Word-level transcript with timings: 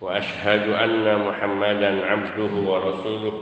وأشهد 0.00 0.68
أن 0.68 1.04
محمدا 1.26 1.90
عبده 2.06 2.52
ورسوله 2.70 3.34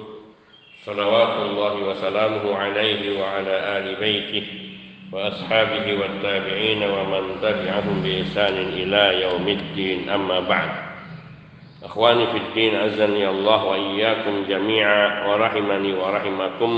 صلوات 0.86 1.34
الله 1.50 1.74
وسلامه 1.74 2.54
عليه 2.54 3.20
وعلى 3.20 3.54
آل 3.78 3.86
بيته 4.00 4.46
وأصحابه 5.12 5.86
والتابعين 6.00 6.82
ومن 6.82 7.22
تبعهم 7.42 8.02
بإحسان 8.02 8.56
إلى 8.56 9.22
يوم 9.22 9.48
الدين. 9.48 10.10
أما 10.10 10.40
بعد 10.40 10.70
إخواني 11.84 12.26
في 12.26 12.38
الدين 12.38 12.76
عزني 12.76 13.28
الله 13.28 13.64
وإياكم 13.64 14.44
جميعا 14.48 15.26
ورحمني 15.28 15.92
ورحمكم. 15.92 16.72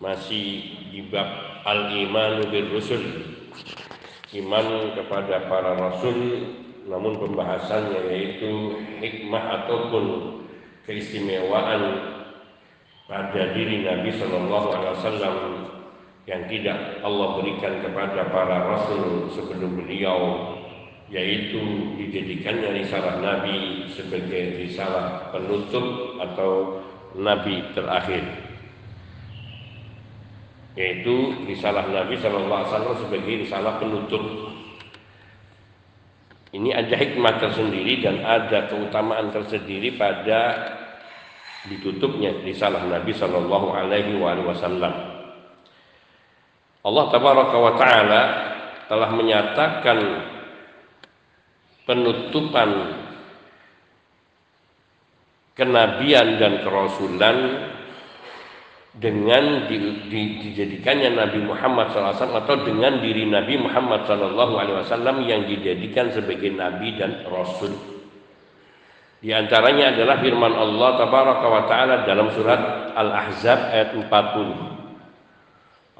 Masih 0.00 0.64
di 0.88 1.04
bab 1.12 1.28
al-iman 1.68 2.40
bil 2.48 2.72
rusul. 2.72 3.04
Iman 4.32 4.96
kepada 4.96 5.44
para 5.44 5.76
rasul. 5.76 6.48
Namun 6.88 7.20
pembahasannya 7.20 8.08
yaitu 8.08 8.80
hikmah 9.00 9.64
ataupun 9.64 10.04
keistimewaan 10.88 11.82
pada 13.10 13.52
diri 13.52 13.82
Nabi 13.84 14.14
Shallallahu 14.14 14.68
Alaihi 14.70 14.94
Wasallam 14.96 15.36
yang 16.30 16.46
tidak 16.46 17.02
Allah 17.02 17.28
berikan 17.42 17.82
kepada 17.82 18.30
para 18.30 18.56
rasul 18.70 19.26
sebelum 19.34 19.82
beliau 19.82 20.54
yaitu 21.10 21.58
dijadikannya 21.98 22.86
risalah 22.86 23.18
Nabi 23.18 23.90
sebagai 23.90 24.62
risalah 24.62 25.34
penutup 25.34 26.16
atau 26.22 26.78
Nabi 27.18 27.66
terakhir. 27.74 28.22
Yaitu 30.78 31.34
risalah 31.50 31.90
Nabi 31.90 32.14
Shallallahu 32.14 32.62
Alaihi 32.62 32.70
Wasallam 32.70 32.98
sebagai 33.02 33.34
risalah 33.42 33.82
penutup 33.82 34.22
ini 36.50 36.74
ada 36.74 36.94
hikmah 36.98 37.38
tersendiri 37.38 38.02
dan 38.02 38.26
ada 38.26 38.66
keutamaan 38.66 39.30
tersendiri 39.30 39.94
pada 39.94 40.74
ditutupnya 41.70 42.34
risalah 42.42 42.82
Nabi 42.90 43.14
Shallallahu 43.14 43.68
Alaihi 43.70 44.18
Wasallam. 44.18 44.94
Allah 46.80 47.04
Tabaraka 47.12 47.56
wa 47.60 47.72
Taala 47.76 48.22
telah 48.90 49.10
menyatakan 49.14 49.98
penutupan 51.86 52.70
kenabian 55.54 56.40
dan 56.40 56.66
kerasulan 56.66 57.36
dengan 58.96 59.70
di, 59.70 59.78
di, 60.10 60.42
dijadikannya 60.42 61.14
Nabi 61.14 61.46
Muhammad 61.46 61.94
SAW 61.94 62.42
atau 62.42 62.66
dengan 62.66 62.98
diri 62.98 63.22
Nabi 63.22 63.54
Muhammad 63.62 64.02
SAW 64.02 65.22
yang 65.22 65.46
dijadikan 65.46 66.10
sebagai 66.10 66.50
Nabi 66.50 66.98
dan 66.98 67.22
Rasul. 67.30 67.70
Di 69.20 69.30
antaranya 69.36 69.94
adalah 69.94 70.16
firman 70.24 70.54
Allah 70.56 70.90
Tabaraka 70.96 71.68
Ta'ala 71.68 72.08
dalam 72.08 72.32
surat 72.32 72.90
Al-Ahzab 72.96 73.68
ayat 73.68 73.92
40. 73.94 74.08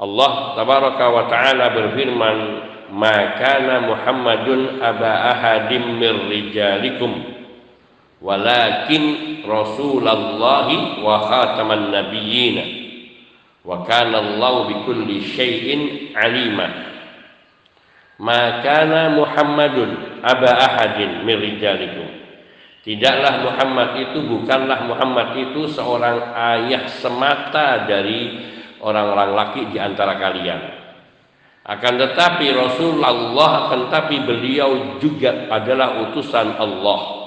Allah 0.01 0.33
Tabaraka 0.57 1.29
Ta'ala 1.29 1.67
berfirman, 1.71 2.37
"Maka 2.97 3.61
Muhammadun 3.87 4.81
aba 4.83 5.37
ahadim 5.37 6.01
mir 6.01 6.17
rijalikum 6.27 7.40
walakin 8.21 9.43
Rasulullahi 9.45 11.01
wa 11.01 11.17
khataman 11.27 11.91
nabiyyin." 11.91 12.81
wa 13.65 13.85
kana 13.85 14.21
Allah 14.21 14.55
bi 14.69 14.75
kulli 14.89 15.21
syai'in 15.21 16.13
alima. 16.17 16.69
Maka 18.21 18.85
Muhammadun 19.17 20.21
aba 20.21 20.51
ahadin 20.61 21.25
min 21.25 21.37
rijalikum. 21.41 22.09
Tidaklah 22.81 23.45
Muhammad 23.45 23.91
itu 24.09 24.25
bukanlah 24.25 24.89
Muhammad 24.89 25.37
itu 25.37 25.69
seorang 25.69 26.33
ayah 26.33 26.89
semata 26.89 27.85
dari 27.85 28.41
orang-orang 28.81 29.31
laki 29.37 29.63
di 29.69 29.77
antara 29.77 30.17
kalian. 30.17 30.81
Akan 31.61 32.01
tetapi 32.01 32.57
Rasulullah 32.57 33.69
akan 33.69 33.93
tetapi 33.93 34.17
beliau 34.25 34.97
juga 34.97 35.53
adalah 35.53 36.09
utusan 36.09 36.57
Allah 36.57 37.20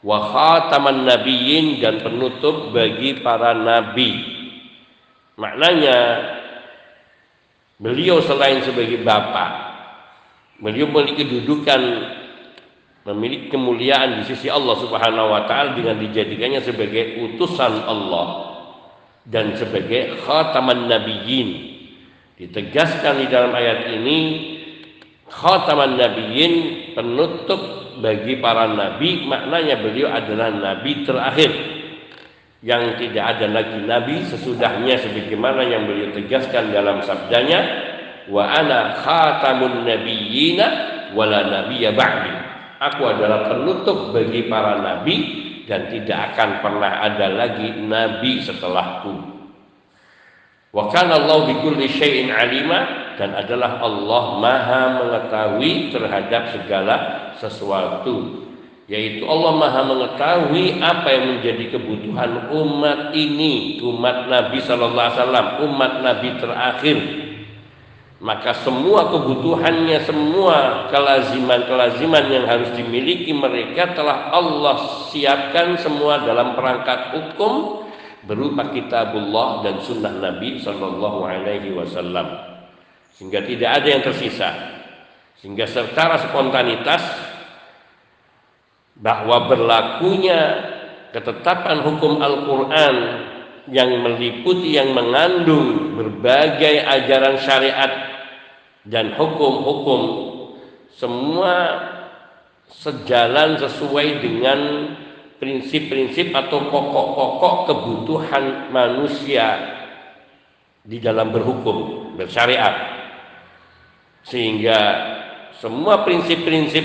wa 0.00 0.18
khataman 0.32 1.04
nabiyyin 1.04 1.80
dan 1.84 2.00
penutup 2.00 2.72
bagi 2.72 3.20
para 3.20 3.52
nabi 3.52 4.40
Maknanya 5.40 5.98
beliau 7.80 8.20
selain 8.20 8.60
sebagai 8.60 9.00
bapak, 9.00 9.50
beliau 10.60 10.84
memiliki 10.92 11.24
kedudukan 11.24 11.80
memiliki 13.08 13.48
kemuliaan 13.48 14.20
di 14.20 14.28
sisi 14.28 14.52
Allah 14.52 14.76
Subhanahu 14.76 15.32
wa 15.32 15.48
taala 15.48 15.72
dengan 15.72 15.96
dijadikannya 15.96 16.60
sebagai 16.60 17.24
utusan 17.24 17.88
Allah 17.88 18.52
dan 19.24 19.56
sebagai 19.56 20.20
khataman 20.20 20.92
nabiyyin. 20.92 21.80
Ditegaskan 22.36 23.24
di 23.24 23.26
dalam 23.32 23.56
ayat 23.56 23.96
ini 23.96 24.18
khataman 25.32 25.96
nabiyyin 25.96 26.52
penutup 26.92 27.89
bagi 27.98 28.38
para 28.38 28.70
nabi 28.70 29.26
maknanya 29.26 29.82
beliau 29.82 30.08
adalah 30.14 30.54
nabi 30.54 31.02
terakhir. 31.02 31.52
Yang 32.60 33.02
tidak 33.02 33.24
ada 33.24 33.46
lagi 33.50 33.78
nabi 33.82 34.20
sesudahnya 34.28 35.00
sebagaimana 35.00 35.64
yang 35.64 35.88
beliau 35.88 36.12
tegaskan 36.12 36.70
dalam 36.70 37.00
sabdanya 37.02 37.60
wa 38.28 38.46
ana 38.46 39.00
khatamun 39.00 39.88
nabiyyina 39.88 40.66
wala 41.16 41.40
nabiyya 41.42 41.90
ba'di. 41.96 42.34
Aku 42.80 43.02
adalah 43.08 43.48
penutup 43.48 44.12
bagi 44.12 44.46
para 44.46 44.78
nabi 44.80 45.16
dan 45.64 45.88
tidak 45.88 46.32
akan 46.32 46.50
pernah 46.64 46.92
ada 47.00 47.26
lagi 47.32 47.80
nabi 47.80 48.44
setelahku. 48.44 49.14
Wa 50.70 50.86
kana 50.92 51.18
Allah 51.18 51.50
bi 51.50 51.54
kulli 51.66 51.90
syai'in 51.90 52.30
alima 52.30 53.09
dan 53.20 53.36
adalah 53.36 53.84
Allah 53.84 54.24
Maha 54.40 54.82
mengetahui 55.04 55.92
terhadap 55.92 56.56
segala 56.56 56.96
sesuatu 57.36 58.48
yaitu 58.88 59.22
Allah 59.28 59.54
Maha 59.54 59.86
mengetahui 59.86 60.82
apa 60.82 61.06
yang 61.14 61.38
menjadi 61.38 61.78
kebutuhan 61.78 62.50
umat 62.50 63.14
ini, 63.14 63.78
umat 63.86 64.26
Nabi 64.26 64.58
Sallallahu 64.58 64.98
Alaihi 64.98 65.20
Wasallam, 65.22 65.48
umat 65.62 65.92
Nabi 66.02 66.28
terakhir. 66.42 66.98
Maka 68.18 68.50
semua 68.66 69.08
kebutuhannya, 69.14 69.94
semua 70.04 70.90
kelaziman-kelaziman 70.90 72.24
yang 72.34 72.44
harus 72.50 72.68
dimiliki 72.74 73.30
mereka 73.30 73.94
telah 73.94 74.34
Allah 74.34 75.06
siapkan 75.08 75.78
semua 75.78 76.26
dalam 76.26 76.58
perangkat 76.58 77.14
hukum 77.14 77.86
berupa 78.26 78.74
kitabullah 78.74 79.62
dan 79.64 79.78
sunnah 79.86 80.18
Nabi 80.18 80.58
Sallallahu 80.58 81.30
Alaihi 81.30 81.72
Wasallam. 81.78 82.49
Sehingga 83.16 83.44
tidak 83.44 83.70
ada 83.82 83.88
yang 83.88 84.02
tersisa. 84.02 84.50
Sehingga 85.40 85.64
secara 85.64 86.20
spontanitas 86.20 87.02
bahwa 89.00 89.48
berlakunya 89.48 90.40
ketetapan 91.10 91.80
hukum 91.82 92.20
Al-Quran 92.20 92.96
yang 93.72 93.90
meliputi 94.04 94.76
yang 94.76 94.92
mengandung 94.92 95.96
berbagai 95.96 96.84
ajaran 96.84 97.40
syariat 97.40 97.92
dan 98.84 99.16
hukum-hukum 99.16 100.00
semua 100.96 101.56
sejalan 102.68 103.56
sesuai 103.56 104.08
dengan 104.20 104.60
prinsip-prinsip 105.40 106.36
atau 106.36 106.68
pokok-pokok 106.68 107.54
kebutuhan 107.72 108.68
manusia 108.68 109.76
di 110.84 111.00
dalam 111.00 111.32
berhukum 111.32 112.12
bersyariat 112.20 112.99
sehingga 114.24 114.78
semua 115.60 116.04
prinsip-prinsip 116.04 116.84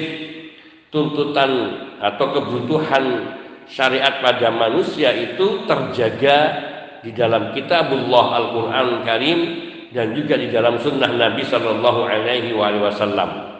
tuntutan 0.91 1.51
atau 1.99 2.31
kebutuhan 2.35 3.35
syariat 3.67 4.21
pada 4.21 4.51
manusia 4.51 5.11
itu 5.11 5.63
terjaga 5.65 6.37
di 7.01 7.11
dalam 7.13 7.53
kitabullah 7.53 8.25
Al-Quran 8.39 8.87
Karim 9.05 9.39
dan 9.93 10.11
juga 10.11 10.35
di 10.35 10.51
dalam 10.51 10.81
sunnah 10.81 11.07
Nabi 11.07 11.45
Shallallahu 11.45 12.01
Alaihi 12.03 12.51
Wasallam. 12.55 13.55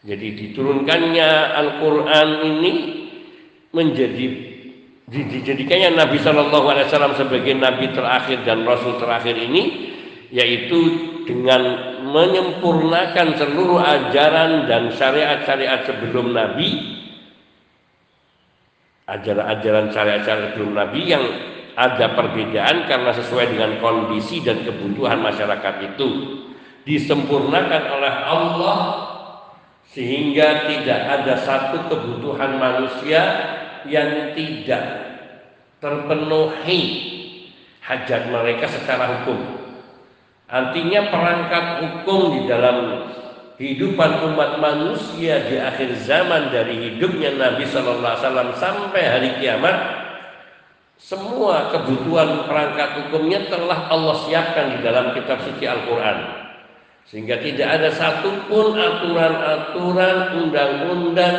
Jadi 0.00 0.32
diturunkannya 0.32 1.28
Al-Quran 1.52 2.28
ini 2.48 2.72
menjadi 3.70 4.26
dijadikannya 5.10 5.98
Nabi 5.98 6.16
Shallallahu 6.22 6.66
Alaihi 6.70 6.86
Wasallam 6.88 7.18
sebagai 7.18 7.52
Nabi 7.58 7.92
terakhir 7.92 8.46
dan 8.46 8.64
Rasul 8.64 8.96
terakhir 8.96 9.36
ini 9.36 9.89
yaitu 10.30 10.80
dengan 11.26 11.62
menyempurnakan 12.06 13.38
seluruh 13.38 13.78
ajaran 13.82 14.66
dan 14.66 14.90
syariat-syariat 14.94 15.86
sebelum 15.86 16.34
Nabi 16.34 16.98
ajaran-ajaran 19.10 19.90
syariat-syariat 19.90 20.54
sebelum 20.54 20.74
Nabi 20.78 21.00
yang 21.06 21.24
ada 21.74 22.14
perbedaan 22.14 22.86
karena 22.86 23.10
sesuai 23.14 23.54
dengan 23.54 23.78
kondisi 23.78 24.42
dan 24.42 24.62
kebutuhan 24.66 25.22
masyarakat 25.22 25.94
itu 25.94 26.08
disempurnakan 26.86 27.82
oleh 28.00 28.14
Allah 28.26 28.78
sehingga 29.90 30.70
tidak 30.70 31.00
ada 31.20 31.34
satu 31.42 31.90
kebutuhan 31.90 32.58
manusia 32.58 33.22
yang 33.90 34.34
tidak 34.38 34.82
terpenuhi 35.82 36.80
hajat 37.82 38.30
mereka 38.30 38.70
secara 38.70 39.24
hukum. 39.24 39.59
Artinya 40.50 41.14
perangkat 41.14 41.64
hukum 41.78 42.20
di 42.34 42.40
dalam 42.50 43.06
kehidupan 43.54 44.34
umat 44.34 44.58
manusia 44.58 45.46
di 45.46 45.62
akhir 45.62 45.94
zaman 46.02 46.50
dari 46.50 46.90
hidupnya 46.90 47.38
Nabi 47.38 47.68
Shallallahu 47.70 48.02
Alaihi 48.02 48.24
Wasallam 48.26 48.50
sampai 48.58 49.02
hari 49.04 49.30
kiamat 49.38 49.76
semua 50.98 51.70
kebutuhan 51.70 52.50
perangkat 52.50 53.04
hukumnya 53.04 53.46
telah 53.46 53.88
Allah 53.92 54.16
siapkan 54.26 54.74
di 54.74 54.78
dalam 54.82 55.12
kitab 55.14 55.38
suci 55.44 55.64
Al-Quran 55.68 56.18
sehingga 57.06 57.36
tidak 57.42 57.68
ada 57.68 57.88
satupun 57.94 58.74
aturan-aturan 58.74 60.16
undang-undang 60.40 61.38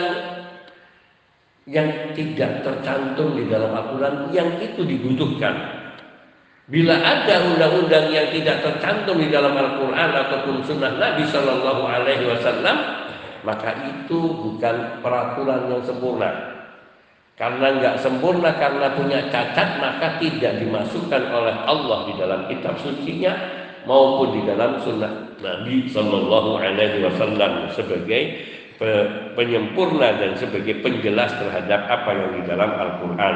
yang 1.70 2.12
tidak 2.14 2.64
tercantum 2.64 3.34
di 3.34 3.48
dalam 3.48 3.72
aturan 3.76 4.30
yang 4.36 4.60
itu 4.60 4.84
dibutuhkan. 4.84 5.81
Bila 6.70 6.94
ada 6.94 7.36
undang-undang 7.50 8.14
yang 8.14 8.30
tidak 8.30 8.62
tercantum 8.62 9.18
di 9.18 9.34
dalam 9.34 9.58
Al-Quran 9.58 10.10
ataupun 10.14 10.62
Sunnah 10.62 10.94
Nabi 11.00 11.26
Shallallahu 11.26 11.84
Alaihi 11.90 12.30
Wasallam, 12.30 12.78
maka 13.42 13.74
itu 13.90 14.20
bukan 14.38 15.02
peraturan 15.02 15.68
yang 15.74 15.82
sempurna. 15.82 16.30
Karena 17.34 17.74
nggak 17.74 17.96
sempurna, 17.98 18.54
karena 18.62 18.94
punya 18.94 19.26
cacat, 19.34 19.82
maka 19.82 20.22
tidak 20.22 20.62
dimasukkan 20.62 21.24
oleh 21.34 21.56
Allah 21.66 22.00
di 22.06 22.14
dalam 22.22 22.46
kitab 22.46 22.78
sucinya 22.78 23.34
maupun 23.90 24.38
di 24.38 24.42
dalam 24.46 24.78
sunnah 24.86 25.34
Nabi 25.42 25.90
Shallallahu 25.90 26.62
Alaihi 26.62 27.02
Wasallam 27.02 27.74
sebagai 27.74 28.46
penyempurna 29.38 30.18
dan 30.18 30.38
sebagai 30.38 30.82
penjelas 30.82 31.34
terhadap 31.38 31.86
apa 31.90 32.10
yang 32.14 32.32
di 32.38 32.42
dalam 32.46 32.70
Al-Quran. 32.78 33.36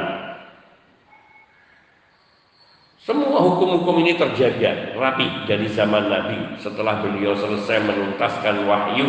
Semua 3.06 3.38
hukum-hukum 3.38 4.02
ini 4.02 4.18
terjaga 4.18 4.98
rapi 4.98 5.46
dari 5.46 5.69
zaman 5.69 6.10
Nabi. 6.10 6.57
Setelah 6.57 7.06
beliau 7.06 7.38
selesai 7.38 7.86
menuntaskan 7.86 8.66
wahyu 8.66 9.06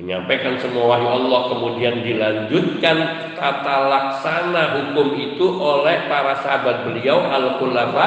menyampaikan 0.00 0.56
semua 0.56 0.96
wahyu 0.96 1.20
Allah 1.20 1.40
kemudian 1.52 2.00
dilanjutkan 2.00 2.96
tata 3.36 3.76
laksana 3.92 4.62
hukum 4.80 5.12
itu 5.20 5.44
oleh 5.44 6.08
para 6.08 6.40
sahabat 6.40 6.88
beliau 6.88 7.20
al-khulafa 7.20 8.06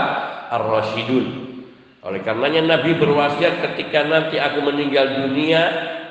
ar-rasyidun 0.50 1.54
oleh 2.02 2.26
karenanya 2.26 2.66
Nabi 2.66 2.98
berwasiat 2.98 3.62
ketika 3.62 4.02
nanti 4.10 4.42
aku 4.42 4.66
meninggal 4.66 5.06
dunia 5.30 5.62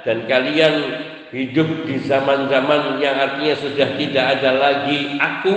dan 0.07 0.31
kalian 0.31 1.03
hidup 1.35 1.67
di 1.83 1.99
zaman-zaman 1.99 3.03
yang 3.03 3.19
artinya 3.19 3.59
sudah 3.59 3.99
tidak 3.99 4.39
ada 4.39 4.51
lagi 4.55 5.19
aku 5.19 5.55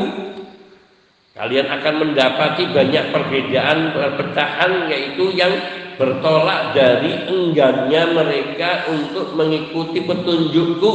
kalian 1.37 1.69
akan 1.69 1.95
mendapati 2.01 2.65
banyak 2.73 3.13
perbedaan 3.13 3.93
perpecahan 3.93 4.89
yaitu 4.89 5.37
yang 5.37 5.53
bertolak 6.01 6.73
dari 6.73 7.29
enggannya 7.29 8.03
mereka 8.09 8.89
untuk 8.89 9.37
mengikuti 9.37 10.01
petunjukku 10.01 10.93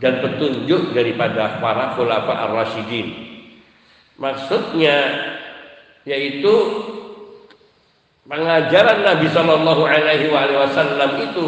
dan 0.00 0.20
petunjuk 0.20 0.92
daripada 0.92 1.60
para 1.60 1.96
khulafa 1.96 2.32
ar-rasyidin. 2.48 3.08
Maksudnya 4.20 4.96
yaitu 6.04 6.52
pengajaran 8.28 9.00
Nabi 9.00 9.26
Shallallahu 9.32 9.82
Alaihi 9.84 10.28
Wasallam 10.32 11.10
itu 11.24 11.46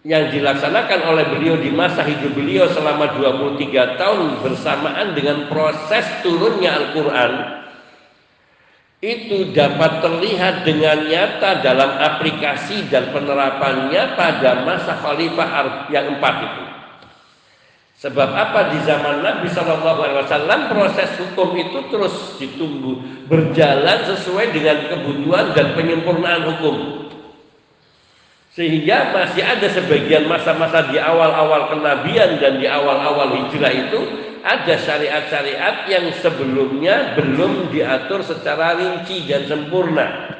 yang 0.00 0.32
dilaksanakan 0.32 1.00
oleh 1.12 1.24
beliau 1.28 1.60
di 1.60 1.68
masa 1.68 2.00
hidup 2.00 2.32
beliau 2.32 2.64
selama 2.72 3.12
23 3.20 4.00
tahun 4.00 4.40
bersamaan 4.40 5.12
dengan 5.12 5.44
proses 5.52 6.08
turunnya 6.24 6.72
Al-Quran 6.72 7.60
itu 9.00 9.48
dapat 9.56 10.04
terlihat 10.04 10.60
dengan 10.68 11.08
nyata 11.08 11.64
dalam 11.64 11.96
aplikasi 11.96 12.84
dan 12.92 13.08
penerapannya 13.16 14.12
pada 14.12 14.60
masa 14.68 14.92
khalifah 15.00 15.88
yang 15.88 16.16
empat 16.16 16.34
itu. 16.44 16.64
Sebab 18.00 18.28
apa 18.32 18.72
di 18.72 18.80
zaman 18.84 19.20
Nabi 19.20 19.48
Wasallam 19.52 20.72
proses 20.72 21.16
hukum 21.20 21.52
itu 21.56 21.84
terus 21.92 22.40
ditunggu 22.40 23.24
berjalan 23.28 24.04
sesuai 24.08 24.52
dengan 24.56 24.88
kebutuhan 24.88 25.52
dan 25.52 25.76
penyempurnaan 25.76 26.44
hukum. 26.48 26.99
Sehingga 28.50 29.14
masih 29.14 29.46
ada 29.46 29.70
sebagian 29.70 30.26
masa-masa 30.26 30.90
di 30.90 30.98
awal-awal 30.98 31.70
kenabian 31.70 32.42
dan 32.42 32.58
di 32.58 32.66
awal-awal 32.66 33.30
hijrah 33.46 33.70
itu 33.70 34.00
ada 34.42 34.74
syariat-syariat 34.74 35.86
yang 35.86 36.10
sebelumnya 36.18 37.14
belum 37.14 37.70
diatur 37.70 38.26
secara 38.26 38.74
rinci 38.74 39.22
dan 39.30 39.46
sempurna. 39.46 40.34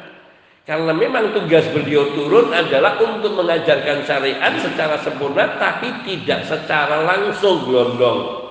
Karena 0.66 0.90
memang 0.90 1.34
tugas 1.34 1.66
beliau 1.70 2.10
turun 2.14 2.50
adalah 2.50 2.98
untuk 2.98 3.34
mengajarkan 3.38 4.02
syariat 4.02 4.54
secara 4.58 4.98
sempurna 5.02 5.58
tapi 5.58 5.90
tidak 6.02 6.46
secara 6.50 7.06
langsung 7.06 7.62
gelondong. 7.62 8.42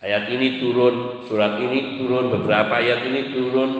Ayat 0.00 0.26
ini 0.32 0.58
turun, 0.58 1.22
surat 1.28 1.60
ini 1.60 2.00
turun, 2.00 2.32
beberapa 2.32 2.82
ayat 2.82 3.04
ini 3.04 3.30
turun. 3.36 3.70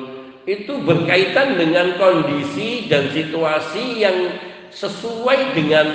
Itu 0.45 0.79
berkaitan 0.85 1.57
dengan 1.57 1.97
kondisi 1.97 2.91
dan 2.93 3.09
situasi 3.09 4.05
yang 4.05 4.17
sesuai 4.71 5.55
dengan 5.55 5.87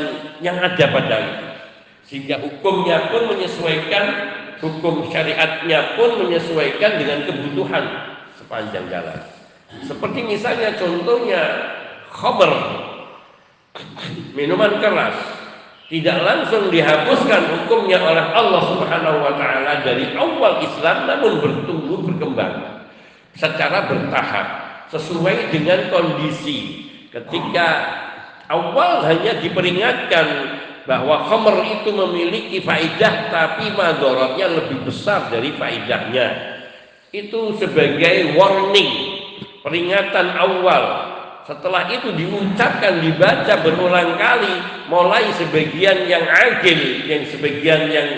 yang 0.44 0.60
ada 0.60 0.86
pada 0.92 1.16
itu. 1.20 1.48
Sehingga 2.06 2.38
hukumnya 2.38 3.10
pun 3.10 3.34
menyesuaikan, 3.34 4.06
hukum 4.62 5.10
syariatnya 5.10 5.98
pun 5.98 6.22
menyesuaikan 6.22 7.02
dengan 7.02 7.26
kebutuhan 7.26 7.84
sepanjang 8.38 8.86
jalan. 8.92 9.20
Seperti 9.82 10.22
misalnya 10.22 10.78
contohnya 10.78 11.42
khabar 12.14 12.52
minuman 14.38 14.80
keras 14.80 15.16
tidak 15.86 16.18
langsung 16.26 16.74
dihapuskan 16.74 17.42
hukumnya 17.46 18.02
oleh 18.02 18.26
Allah 18.34 18.62
Subhanahu 18.74 19.18
wa 19.22 19.34
taala 19.38 19.86
dari 19.86 20.16
awal 20.18 20.64
Islam 20.64 20.98
namun 21.06 21.44
bertumbuh 21.44 22.00
berkembang 22.02 22.86
secara 23.36 23.86
bertahap 23.86 24.48
sesuai 24.90 25.52
dengan 25.52 25.92
kondisi 25.92 26.88
ketika 27.12 27.68
awal 28.52 29.06
hanya 29.06 29.40
diperingatkan 29.42 30.28
bahwa 30.86 31.26
khamr 31.26 31.66
itu 31.82 31.90
memiliki 31.90 32.58
faidah 32.62 33.34
tapi 33.34 33.74
madorotnya 33.74 34.54
lebih 34.54 34.86
besar 34.86 35.34
dari 35.34 35.54
faidahnya 35.58 36.56
itu 37.16 37.56
sebagai 37.56 38.36
warning 38.36 38.92
peringatan 39.64 40.36
awal. 40.36 40.84
Setelah 41.46 41.86
itu 41.94 42.10
diucapkan 42.10 43.06
dibaca 43.06 43.54
berulang 43.62 44.18
kali 44.18 44.56
mulai 44.90 45.30
sebagian 45.38 46.10
yang 46.10 46.26
agil 46.26 47.06
yang 47.06 47.22
sebagian 47.30 47.82
yang 47.94 48.10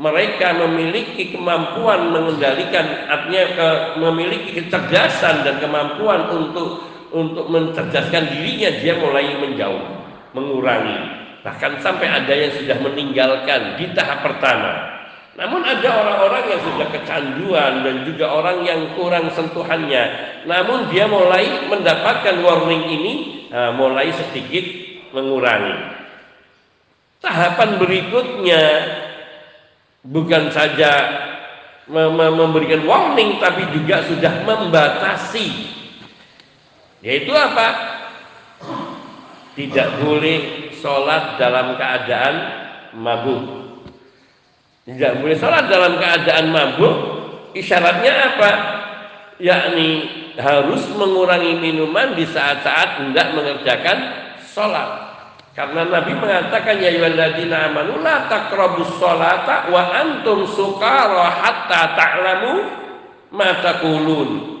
mereka 0.00 0.56
memiliki 0.56 1.36
kemampuan 1.36 2.16
mengendalikan 2.16 3.12
artinya 3.12 3.44
ke, 3.52 3.68
memiliki 4.00 4.50
kecerdasan 4.56 5.44
dan 5.44 5.60
kemampuan 5.60 6.32
untuk 6.32 6.91
untuk 7.12 7.48
mencerdaskan 7.52 8.32
dirinya 8.32 8.70
dia 8.80 8.96
mulai 8.98 9.36
menjauh 9.36 9.84
mengurangi 10.32 11.22
bahkan 11.44 11.76
sampai 11.78 12.08
ada 12.08 12.32
yang 12.32 12.52
sudah 12.56 12.78
meninggalkan 12.80 13.76
di 13.76 13.92
tahap 13.92 14.24
pertama 14.24 14.92
namun 15.32 15.64
ada 15.64 15.88
orang-orang 15.96 16.44
yang 16.44 16.60
sudah 16.60 16.92
kecanduan 16.92 17.80
dan 17.80 18.04
juga 18.04 18.28
orang 18.28 18.68
yang 18.68 18.92
kurang 18.92 19.32
sentuhannya. 19.32 20.04
Namun 20.44 20.92
dia 20.92 21.08
mulai 21.08 21.72
mendapatkan 21.72 22.36
warning 22.44 22.84
ini 22.84 23.12
mulai 23.72 24.12
sedikit 24.12 24.64
mengurangi. 25.16 26.04
Tahapan 27.24 27.80
berikutnya 27.80 28.62
bukan 30.04 30.52
saja 30.52 30.92
memberikan 31.88 32.84
warning 32.84 33.40
tapi 33.40 33.72
juga 33.72 34.04
sudah 34.04 34.44
membatasi. 34.44 35.80
Yaitu 37.02 37.34
apa? 37.34 37.68
Tidak 39.58 39.88
boleh 40.06 40.70
sholat 40.78 41.36
dalam 41.36 41.76
keadaan 41.76 42.34
mabuk 42.96 43.62
tidak 44.82 45.22
boleh 45.22 45.36
sholat 45.38 45.70
dalam 45.70 45.94
keadaan 45.94 46.50
mabuk 46.50 46.94
isyaratnya 47.54 48.34
apa? 48.34 48.50
Yakni 49.38 49.90
harus 50.34 50.90
mengurangi 50.98 51.54
minuman 51.62 52.18
di 52.18 52.26
saat-saat 52.26 52.98
hendak 52.98 53.30
mengerjakan 53.30 53.98
sholat. 54.42 55.14
Karena 55.54 55.86
Nabi 55.86 56.18
mengatakan 56.18 56.82
ya 56.82 56.90
ayyuhalladzina 56.90 57.70
amanu 57.70 58.02
la 58.02 58.26
taqrabus 58.26 58.98
sholata 58.98 59.70
wa 59.70 59.82
antum 59.94 60.50
sukara 60.50 61.30
hatta 61.30 61.94
ta'lamu 61.94 62.52
ma 63.30 63.62
taqulun. 63.62 64.51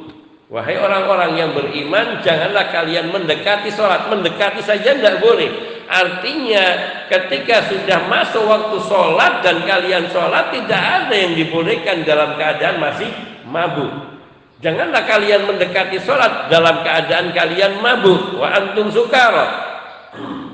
Wahai 0.52 0.76
orang-orang 0.76 1.32
yang 1.40 1.56
beriman, 1.56 2.20
janganlah 2.20 2.68
kalian 2.68 3.08
mendekati 3.08 3.72
sholat. 3.72 4.12
Mendekati 4.12 4.60
saja 4.60 4.92
tidak 4.92 5.24
boleh. 5.24 5.48
Artinya 5.88 6.64
ketika 7.08 7.72
sudah 7.72 8.04
masuk 8.12 8.44
waktu 8.44 8.76
sholat 8.84 9.40
dan 9.40 9.64
kalian 9.64 10.12
sholat, 10.12 10.52
tidak 10.52 10.76
ada 10.76 11.16
yang 11.16 11.32
dibolehkan 11.32 12.04
dalam 12.04 12.36
keadaan 12.36 12.84
masih 12.84 13.08
mabuk. 13.48 14.12
Janganlah 14.60 15.08
kalian 15.08 15.48
mendekati 15.48 15.96
sholat 16.04 16.52
dalam 16.52 16.84
keadaan 16.84 17.32
kalian 17.32 17.80
mabuk. 17.80 18.36
Wa 18.36 18.52
antum 18.52 18.92
sukara. 18.92 19.72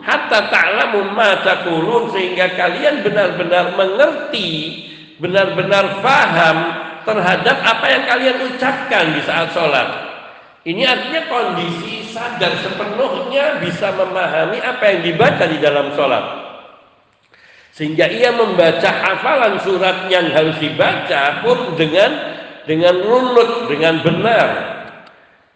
Hatta 0.07 0.47
ta'lamu 0.47 1.11
ma 1.11 1.43
taqulun 1.43 2.15
sehingga 2.15 2.55
kalian 2.55 3.03
benar-benar 3.03 3.75
mengerti, 3.75 4.79
benar-benar 5.19 5.99
faham 6.07 6.88
terhadap 7.09 7.57
apa 7.65 7.87
yang 7.89 8.05
kalian 8.05 8.37
ucapkan 8.53 9.17
di 9.17 9.21
saat 9.25 9.49
sholat. 9.57 9.89
Ini 10.69 10.85
artinya 10.85 11.25
kondisi 11.33 12.05
sadar 12.13 12.53
sepenuhnya 12.61 13.57
bisa 13.65 13.89
memahami 13.97 14.61
apa 14.61 14.85
yang 14.93 15.01
dibaca 15.01 15.45
di 15.49 15.57
dalam 15.57 15.97
sholat. 15.97 16.25
Sehingga 17.73 18.11
ia 18.13 18.35
membaca 18.37 18.91
hafalan 18.91 19.57
surat 19.65 20.13
yang 20.13 20.29
harus 20.35 20.61
dibaca 20.61 21.41
pun 21.41 21.79
dengan 21.79 22.11
dengan 22.69 23.01
runut, 23.01 23.73
dengan 23.73 24.05
benar. 24.05 24.49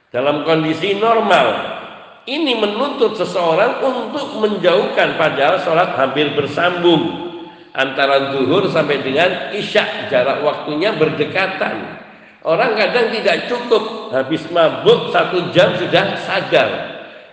Dalam 0.08 0.48
kondisi 0.48 0.96
normal. 0.96 1.80
Ini 2.22 2.54
menuntut 2.54 3.18
seseorang 3.18 3.82
untuk 3.82 4.38
menjauhkan 4.38 5.18
padahal 5.18 5.58
sholat 5.66 5.98
hampir 5.98 6.30
bersambung 6.38 7.31
antara 7.72 8.36
zuhur 8.36 8.68
sampai 8.68 9.00
dengan 9.00 9.52
isya 9.56 10.08
jarak 10.12 10.44
waktunya 10.44 10.92
berdekatan. 10.92 12.04
Orang 12.42 12.74
kadang 12.74 13.14
tidak 13.14 13.46
cukup 13.46 14.10
habis 14.12 14.42
mabuk 14.50 15.14
satu 15.14 15.50
jam 15.54 15.72
sudah 15.78 16.18
sadar. 16.26 16.70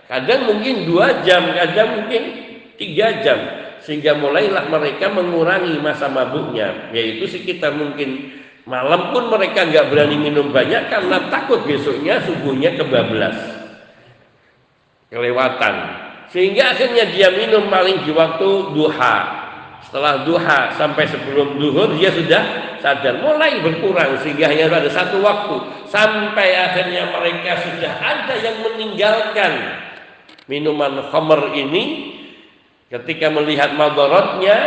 Kadang 0.06 0.46
mungkin 0.50 0.86
dua 0.86 1.22
jam 1.26 1.50
kadang 1.54 2.02
mungkin 2.02 2.22
tiga 2.78 3.20
jam 3.22 3.38
sehingga 3.82 4.14
mulailah 4.14 4.70
mereka 4.70 5.10
mengurangi 5.10 5.82
masa 5.82 6.06
mabuknya. 6.06 6.94
Yaitu 6.94 7.26
sekitar 7.26 7.74
mungkin 7.74 8.38
malam 8.70 9.10
pun 9.10 9.34
mereka 9.34 9.66
nggak 9.66 9.90
berani 9.90 10.14
minum 10.14 10.54
banyak 10.54 10.88
karena 10.88 11.26
takut 11.26 11.66
besoknya 11.66 12.22
subuhnya 12.22 12.78
kebablas 12.78 13.34
kelewatan. 15.10 15.74
Sehingga 16.30 16.70
akhirnya 16.70 17.10
dia 17.10 17.34
minum 17.34 17.66
paling 17.66 18.06
di 18.06 18.14
waktu 18.14 18.50
duha 18.78 19.39
setelah 19.90 20.22
duha 20.22 20.70
sampai 20.78 21.02
sebelum 21.10 21.58
duhur 21.58 21.98
dia 21.98 22.14
sudah 22.14 22.78
sadar. 22.78 23.18
Mulai 23.26 23.58
berkurang 23.58 24.22
sehingga 24.22 24.46
hanya 24.46 24.70
ada 24.70 24.86
satu 24.86 25.18
waktu. 25.18 25.58
Sampai 25.90 26.54
akhirnya 26.54 27.10
mereka 27.10 27.58
sudah 27.58 27.98
ada 27.98 28.34
yang 28.38 28.62
meninggalkan 28.62 29.52
minuman 30.46 31.10
khamr 31.10 31.58
ini. 31.58 32.14
Ketika 32.86 33.34
melihat 33.34 33.74
madorotnya 33.74 34.58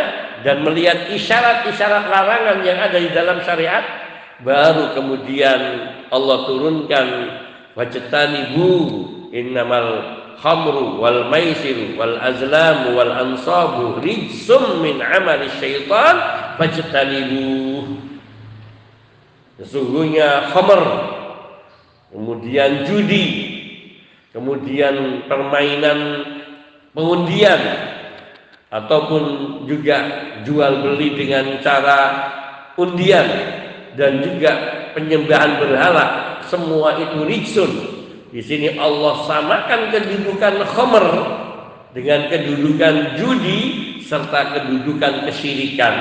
dan 0.44 0.60
melihat 0.60 1.08
isyarat-isyarat 1.08 2.04
larangan 2.04 2.60
yang 2.60 2.76
ada 2.80 3.00
di 3.00 3.08
dalam 3.08 3.40
syariat 3.40 3.84
baru 4.44 4.92
kemudian 4.92 5.60
Allah 6.12 6.48
turunkan 6.48 7.06
wajtanibu 7.76 8.72
innamal 9.32 10.23
khamru 10.40 10.98
wal 10.98 11.28
maisir 11.28 11.94
wal 11.98 12.16
azlam 12.18 12.94
wal 12.94 13.12
ansabu 13.12 14.00
rijsum 14.02 14.82
min 14.82 15.02
amali 15.02 15.50
syaitan 15.60 16.16
fajtanibu. 16.56 17.98
Sesungguhnya 19.62 20.50
khamr 20.50 20.82
kemudian 22.10 22.86
judi 22.86 23.26
kemudian 24.34 25.26
permainan 25.30 26.26
pengundian 26.90 27.62
ataupun 28.74 29.22
juga 29.70 29.98
jual 30.42 30.82
beli 30.82 31.14
dengan 31.14 31.62
cara 31.62 32.00
undian 32.74 33.26
dan 33.94 34.18
juga 34.26 34.52
penyembahan 34.98 35.62
berhala 35.62 36.06
semua 36.50 36.98
itu 36.98 37.22
rijsun 37.22 37.93
di 38.34 38.42
sini 38.42 38.74
Allah 38.74 39.22
samakan 39.30 39.94
kedudukan 39.94 40.66
khamr 40.74 41.06
dengan 41.94 42.26
kedudukan 42.26 43.14
judi 43.14 43.60
serta 44.02 44.58
kedudukan 44.58 45.22
kesyirikan. 45.30 45.94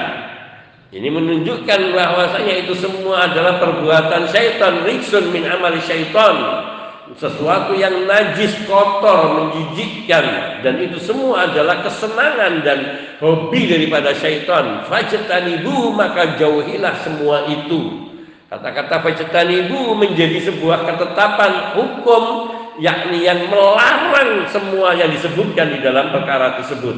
Ini 0.90 1.14
menunjukkan 1.14 1.94
bahwasanya 1.94 2.66
itu 2.66 2.74
semua 2.74 3.30
adalah 3.30 3.62
perbuatan 3.62 4.34
syaitan, 4.34 4.82
riksun 4.82 5.30
min 5.30 5.46
amali 5.46 5.78
syaitan. 5.86 6.66
Sesuatu 7.14 7.78
yang 7.78 8.10
najis, 8.10 8.58
kotor, 8.66 9.38
menjijikkan 9.38 10.26
dan 10.66 10.82
itu 10.82 10.98
semua 10.98 11.46
adalah 11.46 11.86
kesenangan 11.86 12.66
dan 12.66 12.80
hobi 13.22 13.70
daripada 13.70 14.10
syaitan. 14.18 14.82
Fajtanibu 14.90 15.94
maka 15.94 16.34
jauhilah 16.42 16.98
semua 17.06 17.46
itu. 17.46 18.10
Kata-kata 18.54 19.02
ibu 19.50 19.98
menjadi 19.98 20.46
sebuah 20.46 20.86
ketetapan 20.86 21.74
hukum 21.74 22.54
yakni 22.78 23.26
yang 23.26 23.50
melarang 23.50 24.46
semua 24.46 24.94
yang 24.94 25.10
disebutkan 25.10 25.74
di 25.74 25.82
dalam 25.82 26.14
perkara 26.14 26.62
tersebut. 26.62 26.94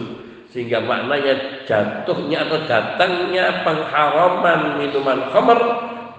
Sehingga 0.52 0.84
maknanya 0.84 1.64
jatuhnya 1.64 2.44
atau 2.44 2.60
datangnya 2.68 3.64
pengharaman 3.64 4.84
minuman 4.84 5.32
khamr 5.32 5.60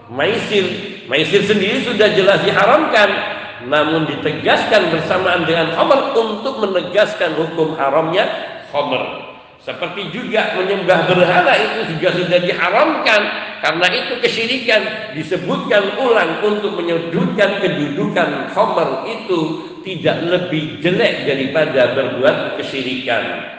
maisir. 0.09 0.64
Maisir 1.05 1.45
sendiri 1.45 1.85
sudah 1.85 2.16
jelas 2.16 2.40
diharamkan 2.40 3.37
namun 3.69 4.09
ditegaskan 4.09 4.88
bersamaan 4.88 5.45
dengan 5.45 5.69
khamr 5.76 6.16
untuk 6.16 6.64
menegaskan 6.64 7.37
hukum 7.37 7.76
haramnya 7.76 8.25
khamr. 8.73 9.37
Seperti 9.61 10.16
juga 10.16 10.57
menyembah 10.57 11.12
berhala 11.12 11.52
itu 11.61 11.93
juga 11.93 12.09
sudah 12.25 12.38
diharamkan 12.40 13.21
karena 13.65 13.87
itu 13.89 14.21
kesyirikan 14.21 14.83
disebutkan 15.17 15.97
ulang 15.97 16.45
untuk 16.45 16.77
menyudutkan 16.77 17.65
kedudukan 17.65 18.53
khamr 18.53 19.09
itu 19.09 19.41
tidak 19.81 20.19
lebih 20.29 20.83
jelek 20.85 21.25
daripada 21.25 21.97
berbuat 21.97 22.61
kesyirikan. 22.61 23.55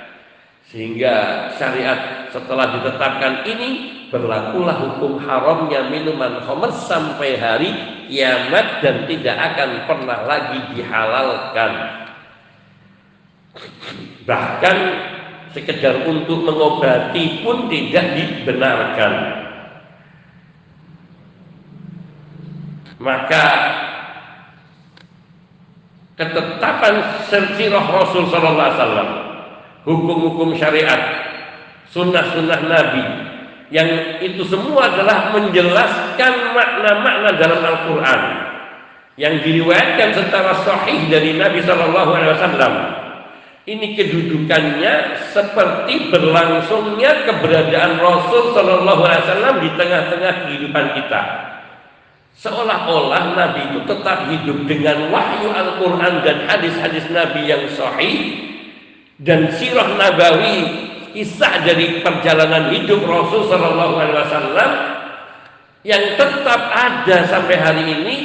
Sehingga 0.67 1.47
syariat 1.55 2.29
setelah 2.29 2.77
ditetapkan 2.77 3.47
ini 3.47 3.69
berlakulah 4.11 4.75
hukum 4.75 5.17
haramnya 5.23 5.87
minuman 5.89 6.43
khamr 6.43 6.69
sampai 6.85 7.39
hari 7.39 7.71
kiamat 8.11 8.83
dan 8.83 9.07
tidak 9.09 9.35
akan 9.35 9.69
pernah 9.87 10.19
lagi 10.27 10.59
dihalalkan. 10.75 11.71
Bahkan 14.27 14.77
sekedar 15.55 16.05
untuk 16.05 16.43
mengobati 16.45 17.41
pun 17.41 17.71
tidak 17.71 18.13
dibenarkan 18.13 19.46
maka 22.97 23.45
ketetapan 26.17 26.95
sirah 27.29 27.85
Rasul 27.85 28.25
Sallallahu 28.29 28.69
Alaihi 28.73 28.79
hukum-hukum 29.85 30.57
syariat 30.57 31.01
sunnah-sunnah 31.93 32.61
Nabi 32.65 33.05
yang 33.69 34.19
itu 34.23 34.41
semua 34.47 34.89
adalah 34.89 35.31
menjelaskan 35.35 36.33
makna-makna 36.55 37.29
dalam 37.37 37.61
Al-Quran 37.61 38.21
yang 39.17 39.41
diriwayatkan 39.41 40.09
secara 40.13 40.57
sahih 40.65 41.09
dari 41.09 41.37
Nabi 41.37 41.61
Wasallam 42.33 42.73
ini 43.67 43.99
kedudukannya 43.99 45.19
seperti 45.35 46.07
berlangsungnya 46.07 47.27
keberadaan 47.27 47.99
Rasul 47.99 48.55
Shallallahu 48.55 49.01
Alaihi 49.03 49.23
Wasallam 49.27 49.55
di 49.59 49.69
tengah-tengah 49.75 50.33
kehidupan 50.47 50.85
kita. 50.95 51.21
Seolah-olah 52.37 53.33
Nabi 53.33 53.73
itu 53.73 53.81
tetap 53.89 54.29
hidup 54.29 54.69
dengan 54.69 55.09
wahyu 55.09 55.49
Al-Quran 55.49 56.21
dan 56.21 56.45
hadis-hadis 56.45 57.09
Nabi 57.09 57.49
yang 57.49 57.65
sahih 57.73 58.17
dan 59.17 59.49
sirah 59.57 59.97
Nabawi 59.97 60.85
kisah 61.17 61.65
dari 61.65 62.05
perjalanan 62.05 62.69
hidup 62.69 63.01
Rasul 63.09 63.49
Shallallahu 63.49 63.93
Alaihi 63.97 64.17
Wasallam 64.21 64.71
yang 65.81 66.03
tetap 66.13 66.61
ada 66.69 67.17
sampai 67.25 67.57
hari 67.57 67.83
ini. 67.89 68.17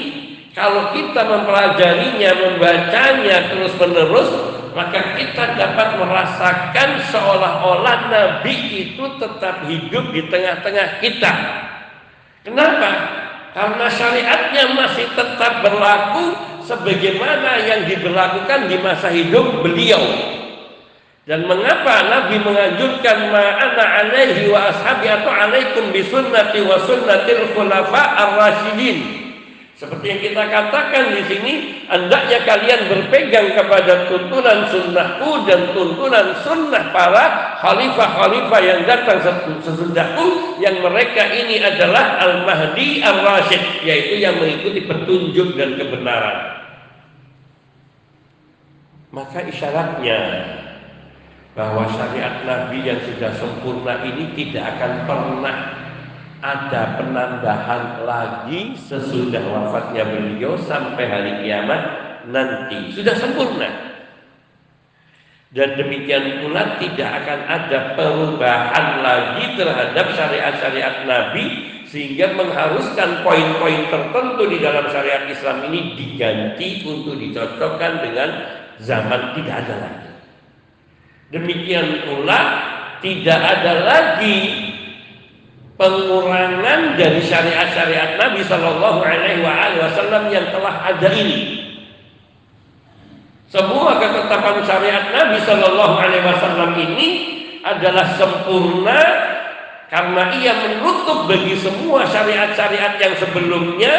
Kalau 0.52 0.92
kita 0.92 1.24
mempelajarinya, 1.24 2.30
membacanya 2.36 3.48
terus 3.48 3.72
menerus, 3.80 4.28
maka 4.76 5.16
kita 5.16 5.56
dapat 5.56 5.96
merasakan 5.96 7.00
seolah-olah 7.08 8.12
Nabi 8.12 8.84
itu 8.84 9.04
tetap 9.16 9.64
hidup 9.64 10.12
di 10.12 10.28
tengah-tengah 10.28 11.00
kita. 11.00 11.32
Kenapa? 12.44 12.71
Karena 13.52 13.86
syariatnya 13.92 14.64
masih 14.72 15.06
tetap 15.12 15.60
berlaku 15.60 16.32
sebagaimana 16.64 17.60
yang 17.60 17.84
diberlakukan 17.84 18.72
di 18.72 18.76
masa 18.80 19.12
hidup 19.12 19.60
beliau. 19.60 20.00
Dan 21.22 21.46
mengapa 21.46 22.02
Nabi 22.10 22.42
menganjurkan 22.42 23.30
ma'ana 23.30 23.84
alaihi 24.02 24.50
wa 24.50 24.74
ashabi 24.74 25.06
atau 25.06 25.30
alaikum 25.30 25.94
bisunnati 25.94 26.66
wa 26.66 26.82
sunnatil 26.82 27.54
khulafa 27.54 28.02
ar-rasyidin 28.18 29.21
seperti 29.82 30.14
yang 30.14 30.22
kita 30.22 30.46
katakan 30.46 31.10
di 31.10 31.22
sini, 31.26 31.52
hendaknya 31.90 32.46
kalian 32.46 32.86
berpegang 32.86 33.50
kepada 33.50 34.06
tuntunan 34.06 34.70
sunnahku 34.70 35.42
dan 35.42 35.74
tuntunan 35.74 36.38
sunnah 36.46 36.94
para 36.94 37.58
khalifah-khalifah 37.58 38.60
yang 38.62 38.86
datang 38.86 39.18
sesudahku 39.58 40.54
yang 40.62 40.78
mereka 40.78 41.26
ini 41.34 41.58
adalah 41.58 42.14
Al-Mahdi 42.22 43.02
Ar-Rasyid 43.02 43.82
yaitu 43.82 44.22
yang 44.22 44.38
mengikuti 44.38 44.86
petunjuk 44.86 45.58
dan 45.58 45.74
kebenaran. 45.74 46.62
Maka 49.10 49.50
isyaratnya 49.50 50.20
bahwa 51.58 51.90
syariat 51.90 52.46
Nabi 52.46 52.86
yang 52.86 53.02
sudah 53.02 53.34
sempurna 53.34 53.98
ini 54.06 54.30
tidak 54.38 54.78
akan 54.78 54.92
pernah 55.10 55.81
ada 56.42 56.98
penambahan 56.98 58.02
lagi 58.02 58.74
sesudah 58.74 59.40
wafatnya 59.46 60.02
beliau 60.10 60.58
sampai 60.58 61.06
hari 61.06 61.32
kiamat 61.46 61.82
nanti. 62.26 62.90
Sudah 62.90 63.14
sempurna. 63.14 63.94
Dan 65.52 65.76
demikian 65.76 66.42
pula 66.42 66.80
tidak 66.80 67.22
akan 67.22 67.40
ada 67.44 67.78
perubahan 67.94 69.04
lagi 69.04 69.52
terhadap 69.54 70.06
syariat-syariat 70.16 71.04
Nabi 71.04 71.44
sehingga 71.84 72.32
mengharuskan 72.32 73.20
poin-poin 73.20 73.84
tertentu 73.92 74.48
di 74.48 74.64
dalam 74.64 74.88
syariat 74.88 75.28
Islam 75.28 75.68
ini 75.68 75.92
diganti 75.92 76.88
untuk 76.88 77.20
dicocokkan 77.20 78.00
dengan 78.00 78.30
zaman 78.80 79.36
tidak 79.36 79.68
ada 79.68 79.74
lagi. 79.76 80.10
Demikian 81.36 82.08
pula 82.08 82.40
tidak 83.04 83.40
ada 83.40 83.72
lagi 83.84 84.71
pengurangan 85.82 86.94
dari 86.94 87.18
syariat-syariat 87.18 88.14
Nabi 88.14 88.46
Shallallahu 88.46 89.02
Alaihi 89.02 89.42
Wasallam 89.82 90.30
yang 90.30 90.46
telah 90.54 90.94
ada 90.94 91.10
ini. 91.10 91.58
Semua 93.50 93.98
ketetapan 93.98 94.62
syariat 94.62 95.10
Nabi 95.10 95.42
Shallallahu 95.42 95.94
Alaihi 95.98 96.22
Wasallam 96.22 96.70
ini 96.78 97.08
adalah 97.66 98.14
sempurna 98.14 99.02
karena 99.90 100.22
ia 100.38 100.54
menutup 100.70 101.26
bagi 101.26 101.58
semua 101.58 102.06
syariat-syariat 102.06 102.96
yang 103.02 103.14
sebelumnya 103.18 103.94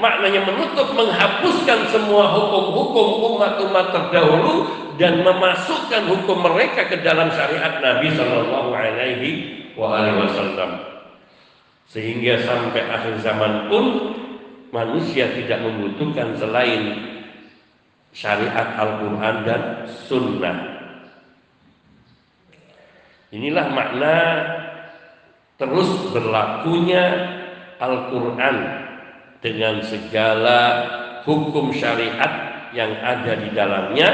maknanya 0.00 0.40
menutup 0.44 0.88
menghapuskan 0.96 1.86
semua 1.92 2.32
hukum-hukum 2.32 3.36
umat-umat 3.36 3.92
terdahulu 3.92 4.68
dan 4.96 5.20
memasukkan 5.20 6.02
hukum 6.08 6.40
mereka 6.40 6.88
ke 6.88 6.96
dalam 7.04 7.28
syariat 7.28 7.76
Nabi 7.84 8.08
Shallallahu 8.16 8.72
Alaihi 8.72 9.32
Wasallam. 9.76 10.95
Sehingga 11.86 12.42
sampai 12.42 12.82
akhir 12.82 13.22
zaman 13.22 13.70
pun 13.70 13.84
manusia 14.74 15.30
tidak 15.32 15.62
membutuhkan 15.62 16.34
selain 16.34 16.82
syariat 18.16 18.74
Al-Quran 18.80 19.36
dan 19.44 19.62
Sunnah. 20.08 20.58
Inilah 23.30 23.66
makna 23.70 24.16
terus 25.60 25.88
berlakunya 26.10 27.04
Al-Quran 27.76 28.56
dengan 29.44 29.84
segala 29.84 30.60
hukum 31.28 31.70
syariat 31.76 32.56
yang 32.72 32.92
ada 33.04 33.36
di 33.36 33.48
dalamnya 33.52 34.08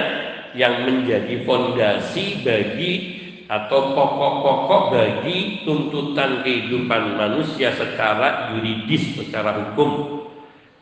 yang 0.53 0.85
menjadi 0.85 1.47
fondasi 1.47 2.43
bagi 2.45 3.22
atau 3.47 3.95
pokok-pokok 3.95 4.83
bagi 4.95 5.67
tuntutan 5.67 6.43
kehidupan 6.43 7.19
manusia 7.19 7.75
secara 7.75 8.55
yuridis, 8.55 9.19
secara 9.19 9.57
hukum. 9.59 10.23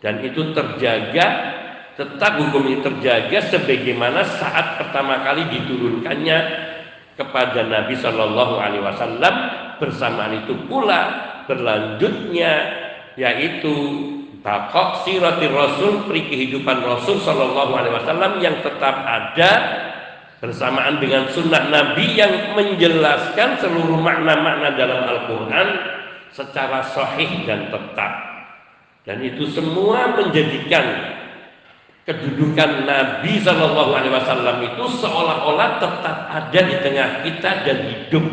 Dan 0.01 0.25
itu 0.25 0.57
terjaga, 0.57 1.27
tetap 1.97 2.33
hukum 2.41 2.65
ini 2.69 2.81
terjaga 2.81 3.39
sebagaimana 3.53 4.25
saat 4.25 4.81
pertama 4.81 5.21
kali 5.21 5.45
diturunkannya 5.53 6.39
kepada 7.21 7.69
Nabi 7.69 7.95
Shallallahu 8.01 8.57
Alaihi 8.57 8.81
Wasallam 8.81 9.35
bersamaan 9.77 10.41
itu 10.41 10.57
pula 10.65 11.29
berlanjutnya 11.45 12.53
yaitu 13.21 13.75
bakok 14.41 15.05
siratir 15.05 15.53
Rasul 15.53 16.09
peri 16.09 16.25
kehidupan 16.33 16.81
Rasul 16.81 17.21
Shallallahu 17.21 17.73
Alaihi 17.77 17.95
Wasallam 18.01 18.33
yang 18.41 18.57
tetap 18.65 19.05
ada 19.05 19.51
bersamaan 20.41 20.97
dengan 20.97 21.29
sunnah 21.29 21.69
Nabi 21.69 22.17
yang 22.17 22.57
menjelaskan 22.57 23.61
seluruh 23.61 24.01
makna-makna 24.01 24.73
dalam 24.73 25.05
Al-Quran 25.05 25.69
secara 26.33 26.81
sahih 26.81 27.45
dan 27.45 27.69
tetap. 27.69 28.13
Dan 29.05 29.21
itu 29.21 29.45
semua 29.53 30.17
menjadikan 30.17 31.13
kedudukan 32.09 32.89
Nabi 32.89 33.37
Shallallahu 33.41 33.93
Alaihi 33.93 34.17
Wasallam 34.17 34.57
itu 34.65 34.85
seolah-olah 35.05 35.71
tetap 35.77 36.17
ada 36.33 36.61
di 36.65 36.77
tengah 36.81 37.09
kita 37.21 37.51
dan 37.69 37.79
hidup. 37.85 38.25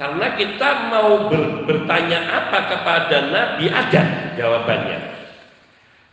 Karena 0.00 0.32
kita 0.38 0.94
mau 0.94 1.26
ber, 1.26 1.66
bertanya 1.68 2.24
apa 2.24 2.58
kepada 2.72 3.16
Nabi 3.28 3.66
ada 3.68 4.32
jawabannya. 4.38 4.98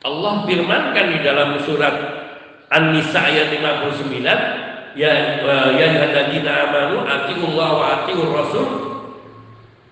Allah 0.03 0.33
firmankan 0.43 1.05
di 1.15 1.19
dalam 1.21 1.61
surat 1.63 1.93
An-Nisa 2.73 3.21
ayat 3.29 3.53
59 3.53 4.64
ya 4.95 5.43
ya 5.75 5.87
alladzina 6.07 6.71
amanu 6.71 7.03
atiullah 7.03 7.69
wa 7.75 7.85
atiur 8.01 8.31
rasul 8.31 8.69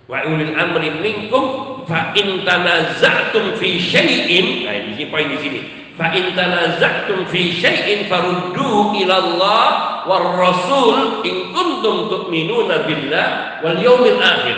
wa 0.07 0.23
ulil 0.23 0.55
amri 0.55 0.89
minkum 1.03 1.43
fa 1.83 2.15
in 2.15 2.47
tanaza'tum 2.47 3.59
fi 3.59 3.79
syai'in 3.79 4.63
nah 4.63 4.75
ini 4.79 5.03
poin 5.11 5.27
di 5.27 5.37
sini 5.43 5.61
fa 5.99 6.15
in 6.15 6.31
tanaza'tum 6.31 7.27
fi 7.27 7.51
syai'in 7.59 8.07
faruddu 8.07 8.95
ila 9.03 9.15
Allah 9.19 9.63
war 10.07 10.23
rasul 10.39 11.23
in 11.27 11.51
kuntum 11.51 12.07
tu'minuna 12.11 12.83
billah 12.83 13.27
wal 13.63 13.79
yaumil 13.79 14.19
akhir. 14.19 14.57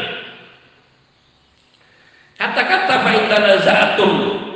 Kata-kata 2.38 2.96
fa 3.02 3.10
in 3.14 3.26
tanaza'tum 3.30 4.12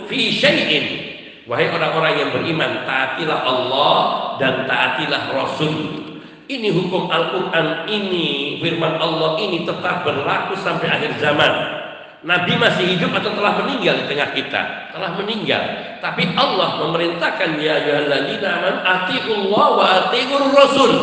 fi 0.10 0.34
syai'in 0.34 1.09
Wahai 1.50 1.66
orang-orang 1.74 2.14
yang 2.14 2.30
beriman, 2.30 2.86
taatilah 2.86 3.42
Allah 3.42 3.98
dan 4.38 4.70
taatilah 4.70 5.34
Rasul. 5.34 6.06
Ini 6.46 6.70
hukum 6.70 7.10
Al-Quran 7.10 7.90
ini, 7.90 8.62
firman 8.62 9.02
Allah 9.02 9.42
ini 9.42 9.66
tetap 9.66 10.06
berlaku 10.06 10.54
sampai 10.62 10.86
akhir 10.94 11.18
zaman. 11.18 11.50
Nabi 12.22 12.54
masih 12.54 12.94
hidup 12.94 13.18
atau 13.18 13.34
telah 13.34 13.66
meninggal 13.66 13.98
di 13.98 14.06
tengah 14.14 14.30
kita? 14.38 14.62
Telah 14.94 15.18
meninggal. 15.18 15.64
Tapi 16.06 16.38
Allah 16.38 16.86
memerintahkan 16.86 17.58
ya 17.58 17.82
ayyuhalladzina 17.82 18.50
aman 18.62 18.76
atiullah 18.86 19.68
wa 19.74 19.86
atiur 20.06 20.54
rasul. 20.54 20.94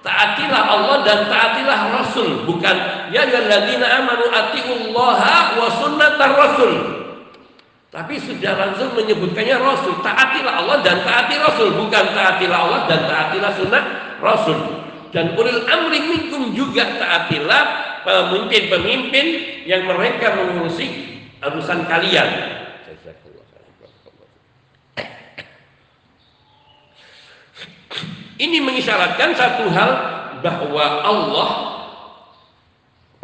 Taatilah 0.00 0.62
Allah 0.76 0.96
dan 1.04 1.28
taatilah 1.28 1.80
Rasul, 1.92 2.44
bukan 2.48 2.76
ya 3.12 3.24
ayyuhalladzina 3.24 3.84
amanu 4.00 4.28
atiullaha 4.28 5.56
wa 5.56 5.68
sunnatar 5.76 6.36
rasul. 6.36 6.99
Tapi 7.90 8.22
sudah 8.22 8.54
langsung 8.54 8.94
menyebutkannya 8.94 9.58
Rasul. 9.58 9.98
Taatilah 9.98 10.62
Allah 10.62 10.78
dan 10.86 11.02
taati 11.02 11.34
Rasul. 11.42 11.74
Bukan 11.74 12.04
taatilah 12.14 12.58
Allah 12.62 12.80
dan 12.86 13.00
taatilah 13.10 13.50
sunnah 13.58 13.84
Rasul. 14.22 14.58
Dan 15.10 15.34
ulil 15.34 15.66
amri 15.66 15.98
minkum 15.98 16.54
juga 16.54 16.86
taatilah 16.86 17.62
pemimpin-pemimpin 18.06 19.26
yang 19.66 19.90
mereka 19.90 20.38
mengurusi 20.38 21.18
urusan 21.42 21.90
kalian. 21.90 22.62
Ini 28.40 28.56
mengisyaratkan 28.64 29.36
satu 29.36 29.68
hal 29.68 29.90
bahwa 30.40 30.84
Allah 31.04 31.48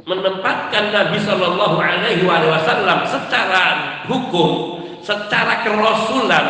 menempatkan 0.06 0.94
Nabi 0.94 1.18
Shallallahu 1.18 1.76
Alaihi 1.82 2.22
Wasallam 2.22 3.04
secara 3.10 3.62
hukum, 4.06 4.80
secara 5.02 5.66
kerasulan 5.66 6.46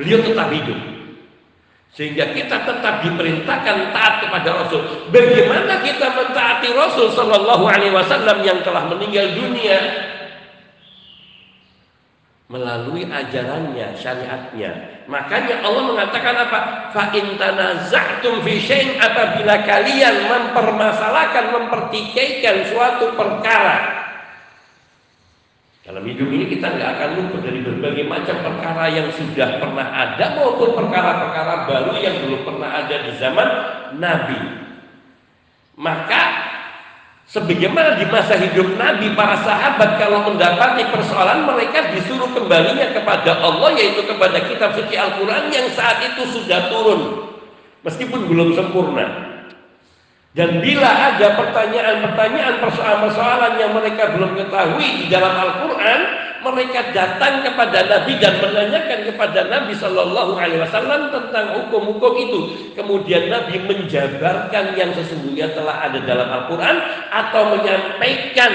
beliau 0.00 0.24
tetap 0.24 0.48
hidup. 0.48 0.80
Sehingga 1.94 2.34
kita 2.34 2.66
tetap 2.66 3.06
diperintahkan 3.06 3.94
taat 3.94 4.26
kepada 4.26 4.66
Rasul. 4.66 4.82
Bagaimana 5.14 5.78
kita 5.84 6.10
mentaati 6.10 6.74
Rasul 6.74 7.12
Shallallahu 7.14 7.70
Alaihi 7.70 7.94
Wasallam 7.94 8.42
yang 8.42 8.58
telah 8.66 8.88
meninggal 8.90 9.30
dunia? 9.38 9.78
Melalui 12.52 13.08
ajarannya, 13.08 13.96
syariatnya. 13.96 14.72
Makanya 15.08 15.64
Allah 15.64 15.82
mengatakan 15.88 16.34
apa? 16.36 16.58
Fa 16.92 17.08
in 17.16 17.40
tanaza'tum 17.40 18.44
fi 18.44 18.60
syai'in 18.60 19.00
apabila 19.00 19.64
kalian 19.64 20.28
mempermasalahkan, 20.28 21.44
mempertikaikan 21.56 22.68
suatu 22.68 23.16
perkara. 23.16 24.04
Dalam 25.84 26.00
hidup 26.08 26.32
ini 26.32 26.48
kita 26.48 26.64
nggak 26.64 26.90
akan 26.96 27.10
luput 27.20 27.44
dari 27.44 27.60
berbagai 27.60 28.08
macam 28.08 28.40
perkara 28.40 28.88
yang 28.88 29.08
sudah 29.12 29.60
pernah 29.60 29.84
ada 29.92 30.32
maupun 30.32 30.72
perkara-perkara 30.72 31.68
baru 31.68 31.92
yang 32.00 32.16
belum 32.24 32.40
pernah 32.40 32.70
ada 32.72 32.96
di 33.04 33.12
zaman 33.20 33.48
Nabi. 34.00 34.40
Maka 35.76 36.43
sebagaimana 37.28 37.96
di 37.96 38.04
masa 38.08 38.36
hidup 38.36 38.76
Nabi 38.76 39.12
para 39.16 39.40
sahabat 39.40 39.96
kalau 39.96 40.28
mendapati 40.28 40.84
persoalan 40.92 41.48
mereka 41.48 41.92
disuruh 41.92 42.28
kembalinya 42.32 42.92
kepada 42.92 43.40
Allah 43.40 43.72
yaitu 43.76 44.04
kepada 44.04 44.40
kitab 44.44 44.76
suci 44.76 44.94
Al-Qur'an 44.96 45.48
yang 45.48 45.68
saat 45.72 46.00
itu 46.04 46.22
sudah 46.28 46.68
turun 46.68 47.32
meskipun 47.84 48.26
belum 48.26 48.56
sempurna. 48.56 49.34
Dan 50.34 50.58
bila 50.58 51.14
ada 51.14 51.38
pertanyaan-pertanyaan 51.38 52.58
persoalan-persoalan 52.58 53.54
yang 53.54 53.70
mereka 53.70 54.18
belum 54.18 54.34
ketahui 54.34 54.88
di 54.98 55.06
dalam 55.06 55.30
Al-Quran, 55.30 56.00
mereka 56.44 56.92
datang 56.92 57.40
kepada 57.40 57.88
Nabi 57.88 58.20
dan 58.20 58.36
menanyakan 58.38 59.00
kepada 59.08 59.40
Nabi 59.48 59.72
Shallallahu 59.72 60.36
Alaihi 60.36 60.60
Wasallam 60.60 61.08
tentang 61.08 61.46
hukum-hukum 61.56 62.12
itu. 62.20 62.40
Kemudian 62.76 63.32
Nabi 63.32 63.64
menjabarkan 63.64 64.76
yang 64.76 64.92
sesungguhnya 64.92 65.56
telah 65.56 65.88
ada 65.88 65.98
dalam 66.04 66.28
Al-Quran 66.28 66.76
atau 67.08 67.42
menyampaikan 67.56 68.52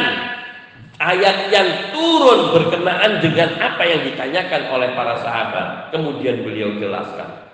ayat 1.02 1.50
yang 1.50 1.68
turun 1.90 2.54
berkenaan 2.54 3.18
dengan 3.18 3.50
apa 3.58 3.84
yang 3.84 4.06
ditanyakan 4.06 4.62
oleh 4.70 4.90
para 4.94 5.18
sahabat. 5.26 5.90
Kemudian 5.90 6.46
beliau 6.46 6.78
jelaskan. 6.78 7.50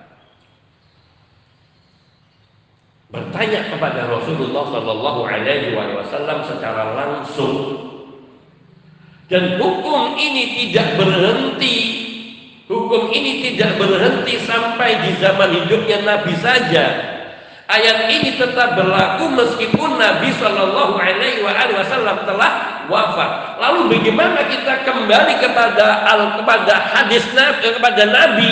bertanya 3.15 3.71
kepada 3.71 4.11
Rasulullah 4.11 4.63
Shallallahu 4.67 5.21
Alaihi 5.23 5.71
Wasallam 5.75 6.43
secara 6.43 6.91
langsung 6.93 7.53
dan 9.25 9.57
hukum 9.57 10.13
ini 10.17 10.43
tidak 10.65 11.01
berhenti. 11.01 11.77
Hukum 12.65 13.13
ini 13.13 13.45
tidak 13.45 13.77
berhenti 13.77 14.41
sampai 14.41 15.05
di 15.05 15.11
zaman 15.21 15.53
hidupnya 15.53 16.01
Nabi 16.01 16.33
saja. 16.41 17.13
Ayat 17.65 18.09
ini 18.13 18.38
tetap 18.38 18.77
berlaku 18.77 19.25
meskipun 19.33 19.97
Nabi 19.97 20.29
Shallallahu 20.38 21.01
Alaihi 21.01 21.41
Wasallam 21.41 22.25
telah 22.25 22.85
wafat. 22.85 23.57
Lalu 23.57 23.97
bagaimana 23.97 24.45
kita 24.45 24.85
kembali 24.85 25.33
kepada 25.41 26.05
al 26.05 26.21
kepada 26.41 26.73
hadis 26.93 27.25
Nabi 27.33 27.73
kepada 27.73 28.03
Nabi 28.05 28.51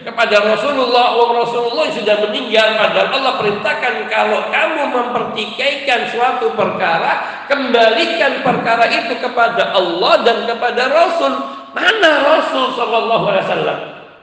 kepada 0.00 0.40
Rasulullah 0.40 1.12
Allah 1.12 1.44
Rasulullah 1.44 1.84
yang 1.92 1.96
sudah 2.00 2.16
meninggal 2.24 2.66
padahal 2.80 3.08
Allah 3.12 3.34
perintahkan 3.36 3.94
kalau 4.08 4.40
kamu 4.48 4.82
mempertikaikan 4.96 6.08
suatu 6.08 6.56
perkara 6.56 7.44
kembalikan 7.50 8.40
perkara 8.40 8.88
itu 8.88 9.14
kepada 9.20 9.76
Allah 9.76 10.24
dan 10.24 10.48
kepada 10.48 10.82
Rasul. 10.88 11.32
Mana 11.70 12.10
Rasul 12.26 12.74
Shallallahu 12.74 13.24
Alaihi 13.30 13.44
Wasallam? 13.46 13.78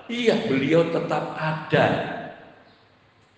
Iya 0.07 0.35
beliau 0.47 0.87
tetap 0.91 1.35
ada 1.35 2.16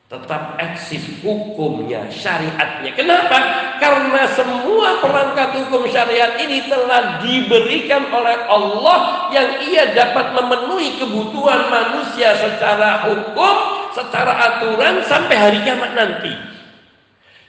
tetap 0.10 0.58
eksis 0.58 1.22
hukumnya, 1.22 2.10
syariatnya. 2.10 2.98
Kenapa? 2.98 3.38
Karena 3.78 4.26
semua 4.34 4.98
perangkat 5.06 5.62
hukum 5.62 5.86
syariat 5.86 6.34
ini 6.42 6.66
telah 6.66 7.22
diberikan 7.22 8.10
oleh 8.10 8.38
Allah 8.50 9.30
yang 9.30 9.62
ia 9.70 9.94
dapat 9.94 10.34
memenuhi 10.34 10.98
kebutuhan 10.98 11.70
manusia 11.70 12.34
secara 12.42 13.06
hukum, 13.06 13.56
secara 13.94 14.34
aturan 14.50 15.06
sampai 15.06 15.36
hari 15.38 15.62
kiamat 15.62 15.94
nanti. 15.94 16.34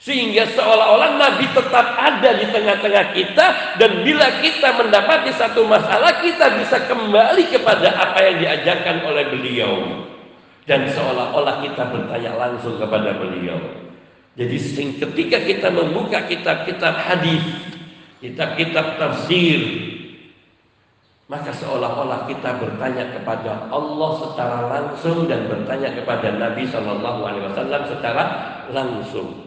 Sehingga 0.00 0.44
seolah-olah 0.52 1.16
Nabi 1.16 1.48
tetap 1.56 1.96
ada 1.96 2.30
di 2.36 2.44
tengah-tengah 2.44 3.04
kita 3.16 3.46
dan 3.80 4.04
bila 4.04 4.28
kita 4.44 4.68
mendapati 4.76 5.32
satu 5.32 5.64
masalah 5.64 6.20
kita 6.20 6.60
bisa 6.60 6.76
kembali 6.88 7.44
kepada 7.48 7.88
apa 7.88 8.20
yang 8.20 8.36
diajarkan 8.40 8.96
oleh 9.04 9.24
beliau 9.32 9.72
dan 10.68 10.88
seolah-olah 10.88 11.64
kita 11.64 11.88
bertanya 11.88 12.32
langsung 12.36 12.76
kepada 12.76 13.16
beliau. 13.16 13.60
Jadi 14.38 14.56
ketika 14.96 15.38
kita 15.44 15.68
membuka 15.68 16.24
kitab-kitab 16.24 16.94
hadis, 16.96 17.44
kitab-kitab 18.24 18.96
tafsir, 18.96 19.60
maka 21.30 21.54
seolah-olah 21.54 22.26
kita 22.26 22.58
bertanya 22.58 23.14
kepada 23.14 23.70
Allah 23.70 24.10
secara 24.18 24.58
langsung 24.66 25.30
dan 25.30 25.46
bertanya 25.46 25.94
kepada 25.94 26.34
Nabi 26.34 26.66
Shallallahu 26.66 27.20
Alaihi 27.22 27.44
Wasallam 27.46 27.82
secara 27.86 28.24
langsung. 28.74 29.46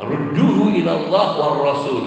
Rudduhu 0.00 0.78
ilallah 0.78 1.28
wa 1.36 1.48
rasul. 1.60 2.06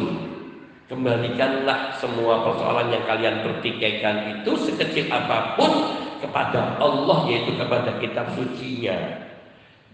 Kembalikanlah 0.89 1.95
semua 2.01 2.43
persoalan 2.43 2.91
yang 2.91 3.03
kalian 3.07 3.45
pertikaikan 3.47 4.41
itu 4.41 4.51
sekecil 4.59 5.07
apa 5.07 5.55
pun 5.55 6.00
kepada 6.21 6.77
Allah 6.77 7.25
yaitu 7.27 7.57
kepada 7.57 7.97
kitab 7.97 8.29
sucinya 8.37 9.27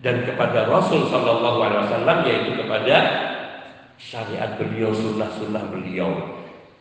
dan 0.06 0.22
kepada 0.28 0.70
Rasul 0.70 1.10
Shallallahu 1.10 1.58
Alaihi 1.64 1.82
Wasallam 1.90 2.18
yaitu 2.28 2.52
kepada 2.60 2.96
syariat 3.98 4.54
beliau 4.62 4.94
sunnah-sunnah 4.94 5.74
beliau. 5.74 6.14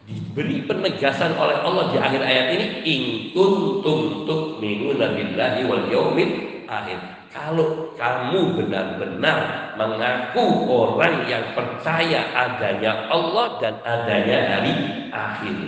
Diberi 0.07 0.63
penegasan 0.63 1.35
oleh 1.35 1.59
Allah 1.67 1.91
di 1.91 1.99
akhir 1.99 2.23
ayat 2.23 2.47
ini 2.55 2.67
in 2.87 3.03
kuntum 3.35 4.23
tu'minuna 4.23 5.19
billahi 5.19 5.67
wal 5.67 5.87
yaumil 5.91 6.35
akhir. 6.71 6.99
Kalau 7.35 7.93
kamu 7.99 8.55
benar-benar 8.55 9.75
mengaku 9.75 10.47
orang 10.71 11.27
yang 11.27 11.43
percaya 11.53 12.23
adanya 12.33 13.11
Allah 13.13 13.59
dan 13.59 13.75
adanya 13.83 14.39
hari 14.57 14.75
akhir. 15.11 15.59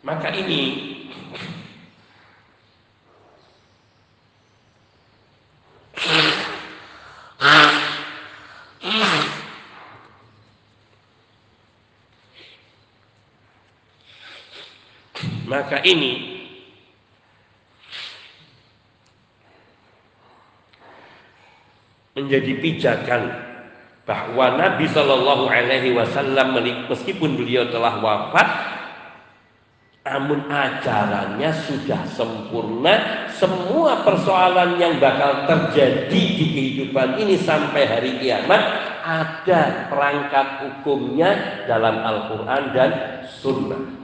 Maka 0.00 0.32
ini 0.32 0.60
ini. 15.84 16.42
Menjadi 22.18 22.52
pijakan 22.58 23.22
bahwa 24.04 24.58
Nabi 24.58 24.90
Shallallahu 24.90 25.46
Alaihi 25.46 25.94
Wasallam 25.94 26.58
meskipun 26.90 27.38
beliau 27.38 27.70
telah 27.70 28.02
wafat 28.02 28.48
namun 30.00 30.48
ajarannya 30.48 31.50
sudah 31.54 32.02
sempurna. 32.08 33.28
Semua 33.30 34.02
persoalan 34.02 34.80
yang 34.80 34.98
bakal 34.98 35.46
terjadi 35.46 36.22
di 36.34 36.44
kehidupan 36.50 37.20
ini 37.20 37.38
sampai 37.38 37.86
hari 37.86 38.18
kiamat 38.18 38.62
ada 39.04 39.86
perangkat 39.88 40.46
hukumnya 40.66 41.62
dalam 41.68 42.00
Al-Quran 42.00 42.62
dan 42.74 42.90
Sunnah 43.28 43.99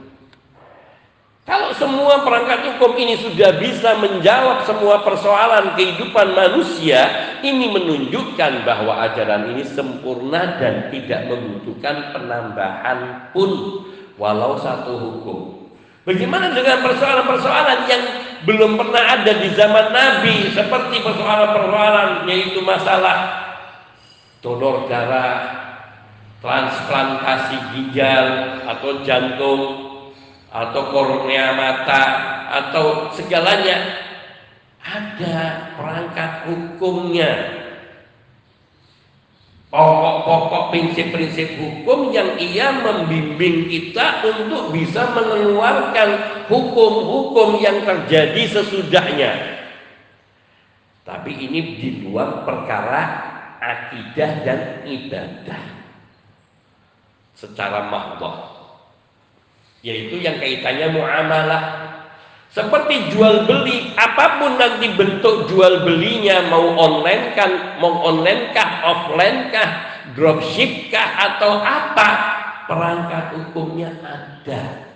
kalau 1.47 1.71
semua 1.79 2.27
perangkat 2.27 2.75
hukum 2.75 2.99
ini 2.99 3.23
sudah 3.23 3.55
bisa 3.55 3.95
menjawab 4.03 4.67
semua 4.67 4.99
persoalan 4.99 5.79
kehidupan 5.79 6.35
manusia, 6.35 7.07
ini 7.39 7.71
menunjukkan 7.71 8.67
bahwa 8.67 9.07
ajaran 9.07 9.55
ini 9.55 9.63
sempurna 9.63 10.59
dan 10.59 10.91
tidak 10.91 11.31
membutuhkan 11.31 12.11
penambahan 12.11 13.31
pun 13.31 13.79
walau 14.19 14.59
satu 14.59 14.99
hukum. 14.99 15.71
Bagaimana 16.03 16.51
dengan 16.51 16.83
persoalan-persoalan 16.83 17.79
yang 17.87 18.03
belum 18.43 18.75
pernah 18.75 19.03
ada 19.07 19.31
di 19.31 19.47
zaman 19.55 19.95
Nabi 19.95 20.51
seperti 20.51 20.99
persoalan-persoalan 20.99 22.27
yaitu 22.27 22.59
masalah 22.59 23.47
donor 24.43 24.83
darah, 24.91 25.47
transplantasi 26.43 27.55
ginjal 27.71 28.59
atau 28.67 28.99
jantung 29.07 29.86
atau 30.51 30.81
kornea 30.91 31.53
mata 31.55 32.03
atau 32.47 33.11
segalanya. 33.15 34.07
Ada 34.87 35.75
perangkat 35.75 36.31
hukumnya. 36.47 37.31
Pokok-pokok 39.67 40.71
prinsip-prinsip 40.71 41.59
hukum 41.59 42.15
yang 42.15 42.39
ia 42.39 42.71
membimbing 42.71 43.67
kita 43.67 44.23
untuk 44.23 44.71
bisa 44.71 45.11
mengeluarkan 45.11 46.09
hukum-hukum 46.47 47.59
yang 47.59 47.83
terjadi 47.83 48.47
sesudahnya. 48.47 49.31
Tapi 51.03 51.35
ini 51.35 51.59
di 51.75 51.89
luar 52.07 52.47
perkara 52.47 53.03
akidah 53.59 54.31
dan 54.47 54.59
ibadah. 54.87 55.63
Secara 57.35 57.91
mahdoh 57.91 58.56
yaitu 59.87 60.19
yang 60.19 60.35
kaitannya 60.35 60.91
muamalah 60.91 61.87
seperti 62.57 63.13
jual 63.13 63.45
beli, 63.45 63.93
apa 63.93 64.41
pun 64.41 64.57
nanti 64.57 64.89
bentuk 64.97 65.45
jual 65.45 65.85
belinya 65.85 66.47
mau 66.49 66.73
online 66.73 67.37
kan, 67.37 67.77
mau 67.77 68.01
online 68.01 68.49
kah, 68.49 68.81
offline 68.81 69.53
kah, 69.53 69.69
dropship 70.17 70.89
kah 70.89 71.05
atau 71.21 71.61
apa, 71.61 72.09
perangkat 72.65 73.25
hukumnya 73.37 73.93
ada. 74.01 74.89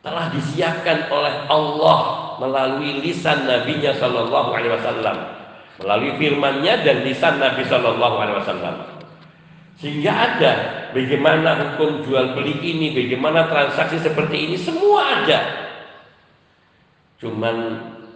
Telah 0.00 0.30
disiapkan 0.30 1.10
oleh 1.10 1.34
Allah 1.50 1.98
melalui 2.38 3.02
lisan 3.02 3.50
Nabi-Nya 3.50 3.98
Shallallahu 3.98 4.48
Alaihi 4.54 4.72
Wasallam, 4.78 5.16
melalui 5.82 6.12
firman-Nya 6.22 6.86
dan 6.86 7.02
lisan 7.02 7.42
Nabi 7.42 7.66
Shallallahu 7.66 8.16
Alaihi 8.20 8.38
Wasallam. 8.38 8.76
Sehingga 9.80 10.12
ada 10.12 10.79
bagaimana 10.92 11.76
hukum 11.76 12.04
jual 12.06 12.36
beli 12.36 12.54
ini, 12.60 12.92
bagaimana 12.94 13.46
transaksi 13.50 14.02
seperti 14.02 14.50
ini, 14.50 14.56
semua 14.58 15.22
ada. 15.22 15.40
Cuman 17.20 17.56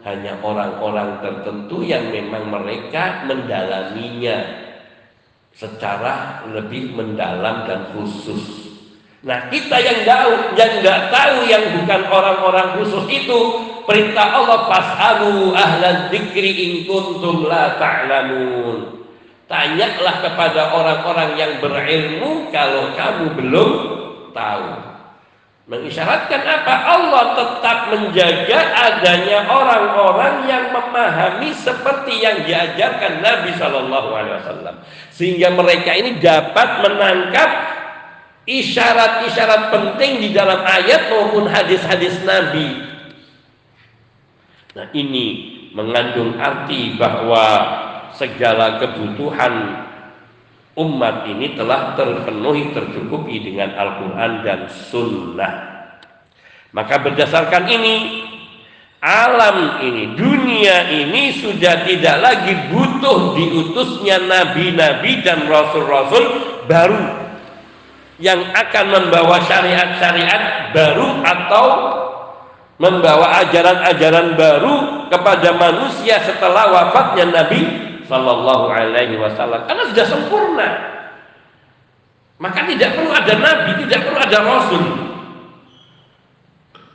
hanya 0.05 0.37
orang-orang 0.45 1.21
tertentu 1.25 1.81
yang 1.81 2.13
memang 2.13 2.53
mereka 2.53 3.25
mendalaminya 3.25 4.65
secara 5.55 6.45
lebih 6.51 6.93
mendalam 6.93 7.65
dan 7.65 7.95
khusus. 7.95 8.65
Nah 9.25 9.49
kita 9.49 9.81
yang 9.81 10.05
tahu, 10.05 10.33
yang 10.59 10.73
nggak 10.85 11.01
tahu 11.09 11.37
yang 11.49 11.65
bukan 11.81 12.03
orang-orang 12.13 12.69
khusus 12.77 13.05
itu 13.09 13.39
perintah 13.89 14.37
Allah 14.37 14.69
fasalu 14.69 15.57
ahlan 15.57 16.13
dzikri 16.13 16.53
in 16.53 16.73
kuntum 16.85 17.49
la 17.49 17.81
ta'lamun. 17.81 19.04
Tanyalah 19.55 20.19
kepada 20.19 20.75
orang-orang 20.75 21.39
yang 21.39 21.53
berilmu 21.63 22.51
kalau 22.51 22.91
kamu 22.99 23.39
belum 23.39 23.71
tahu. 24.35 24.69
Mengisyaratkan 25.71 26.43
apa? 26.43 26.75
Allah 26.75 27.25
tetap 27.39 27.79
menjaga 27.95 28.59
adanya 28.75 29.47
orang-orang 29.47 30.45
yang 30.51 30.75
memahami 30.75 31.55
seperti 31.55 32.19
yang 32.19 32.43
diajarkan 32.43 33.23
Nabi 33.23 33.55
Shallallahu 33.55 34.11
Alaihi 34.11 34.37
Wasallam, 34.43 34.77
sehingga 35.15 35.55
mereka 35.55 35.95
ini 35.95 36.19
dapat 36.19 36.83
menangkap 36.83 37.51
isyarat-isyarat 38.45 39.71
penting 39.71 40.19
di 40.19 40.29
dalam 40.35 40.67
ayat 40.67 41.15
maupun 41.15 41.47
hadis-hadis 41.47 42.19
Nabi. 42.27 42.91
Nah 44.75 44.91
ini 44.91 45.27
mengandung 45.73 46.37
arti 46.43 46.99
bahwa 46.99 47.47
segala 48.15 48.79
kebutuhan 48.79 49.85
umat 50.75 51.31
ini 51.31 51.55
telah 51.55 51.95
terpenuhi 51.95 52.75
tercukupi 52.75 53.43
dengan 53.43 53.75
Al-Quran 53.79 54.33
dan 54.43 54.61
Sunnah. 54.91 55.55
Maka 56.75 56.99
berdasarkan 56.99 57.71
ini, 57.71 57.95
alam 58.99 59.79
ini, 59.79 60.19
dunia 60.19 60.91
ini 60.91 61.31
sudah 61.39 61.87
tidak 61.87 62.17
lagi 62.19 62.55
butuh 62.75 63.39
diutusnya 63.39 64.19
nabi-nabi 64.27 65.23
dan 65.23 65.47
rasul-rasul 65.47 66.25
baru 66.67 67.23
yang 68.19 68.43
akan 68.55 68.85
membawa 68.91 69.43
syariat-syariat 69.47 70.75
baru 70.75 71.23
atau 71.23 71.67
membawa 72.79 73.47
ajaran-ajaran 73.47 74.35
baru 74.35 75.07
kepada 75.07 75.55
manusia 75.55 76.19
setelah 76.27 76.75
wafatnya 76.75 77.31
Nabi 77.31 77.94
Sallallahu 78.05 78.67
Alaihi 78.69 79.17
Wasallam 79.17 79.65
karena 79.65 79.85
sudah 79.89 80.07
sempurna. 80.07 80.69
Maka 82.35 82.67
tidak 82.67 82.99
perlu 82.99 83.15
ada 83.15 83.35
nabi, 83.39 83.71
tidak 83.87 84.01
perlu 84.05 84.19
ada 84.19 84.39
rasul. 84.43 84.85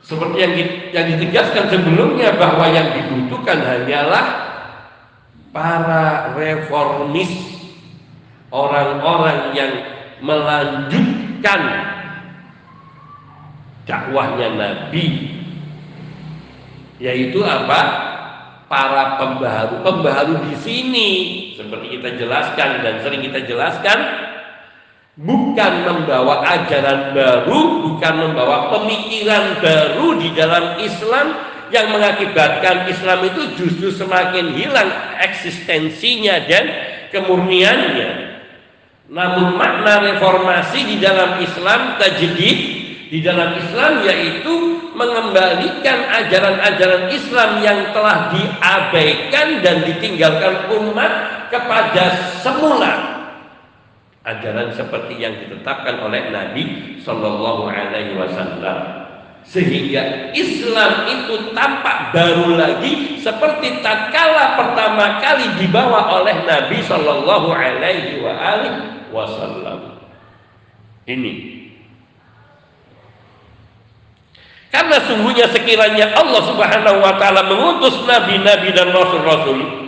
Seperti 0.04 0.36
yang, 0.42 0.52
yang 0.90 1.06
ditegaskan 1.16 1.70
sebelumnya 1.70 2.34
bahwa 2.34 2.66
yang 2.68 2.92
dibutuhkan 2.92 3.62
hanyalah 3.62 4.26
para 5.54 6.34
reformis, 6.34 7.30
orang-orang 8.50 9.54
yang 9.54 9.72
melanjutkan 10.18 11.60
dakwahnya 13.86 14.48
Nabi, 14.54 15.06
yaitu 16.98 17.40
apa? 17.46 18.09
Para 18.70 19.18
pembaharu. 19.18 19.82
Pembaharu 19.82 20.46
di 20.46 20.54
sini 20.62 21.08
seperti 21.58 21.98
kita 21.98 22.14
jelaskan 22.14 22.86
dan 22.86 23.02
sering 23.02 23.18
kita 23.26 23.42
jelaskan 23.42 23.98
bukan 25.18 25.72
membawa 25.82 26.46
ajaran 26.46 27.10
baru, 27.10 27.82
bukan 27.90 28.14
membawa 28.14 28.70
pemikiran 28.78 29.58
baru 29.58 30.22
di 30.22 30.30
dalam 30.38 30.78
Islam 30.78 31.34
yang 31.74 31.90
mengakibatkan 31.90 32.86
Islam 32.86 33.26
itu 33.26 33.42
justru 33.58 33.90
semakin 33.90 34.54
hilang 34.54 34.90
eksistensinya 35.18 36.46
dan 36.46 36.64
kemurniannya. 37.10 38.30
Namun 39.10 39.58
makna 39.58 40.14
reformasi 40.14 40.94
di 40.94 40.96
dalam 41.02 41.42
Islam 41.42 41.98
tajdid 41.98 42.58
di 43.10 43.18
dalam 43.18 43.58
Islam 43.58 44.06
yaitu 44.06 44.54
mengembalikan 44.94 45.98
ajaran-ajaran 46.22 47.10
Islam 47.10 47.50
yang 47.58 47.90
telah 47.90 48.30
diabaikan 48.30 49.58
dan 49.66 49.82
ditinggalkan 49.82 50.70
umat 50.78 51.12
kepada 51.50 52.14
semula. 52.38 53.18
Ajaran 54.22 54.70
seperti 54.70 55.18
yang 55.18 55.34
ditetapkan 55.42 55.98
oleh 56.06 56.30
Nabi 56.30 56.96
Shallallahu 57.02 57.66
Alaihi 57.66 58.14
Wasallam. 58.14 58.78
Sehingga 59.42 60.30
Islam 60.36 61.10
itu 61.10 61.50
tampak 61.56 62.14
baru 62.14 62.54
lagi 62.54 63.18
seperti 63.18 63.82
tatkala 63.82 64.54
pertama 64.54 65.18
kali 65.18 65.50
dibawa 65.58 66.22
oleh 66.22 66.46
Nabi 66.46 66.78
Shallallahu 66.84 67.48
Alaihi 67.50 68.22
Wasallam. 69.10 69.98
Ini 71.08 71.59
Karena 74.70 74.96
sungguhnya 75.02 75.50
sekiranya 75.50 76.14
Allah 76.14 76.42
Subhanahu 76.46 76.98
wa 77.02 77.18
taala 77.18 77.42
mengutus 77.50 78.06
nabi-nabi 78.06 78.70
dan 78.70 78.94
rasul-rasul 78.94 79.80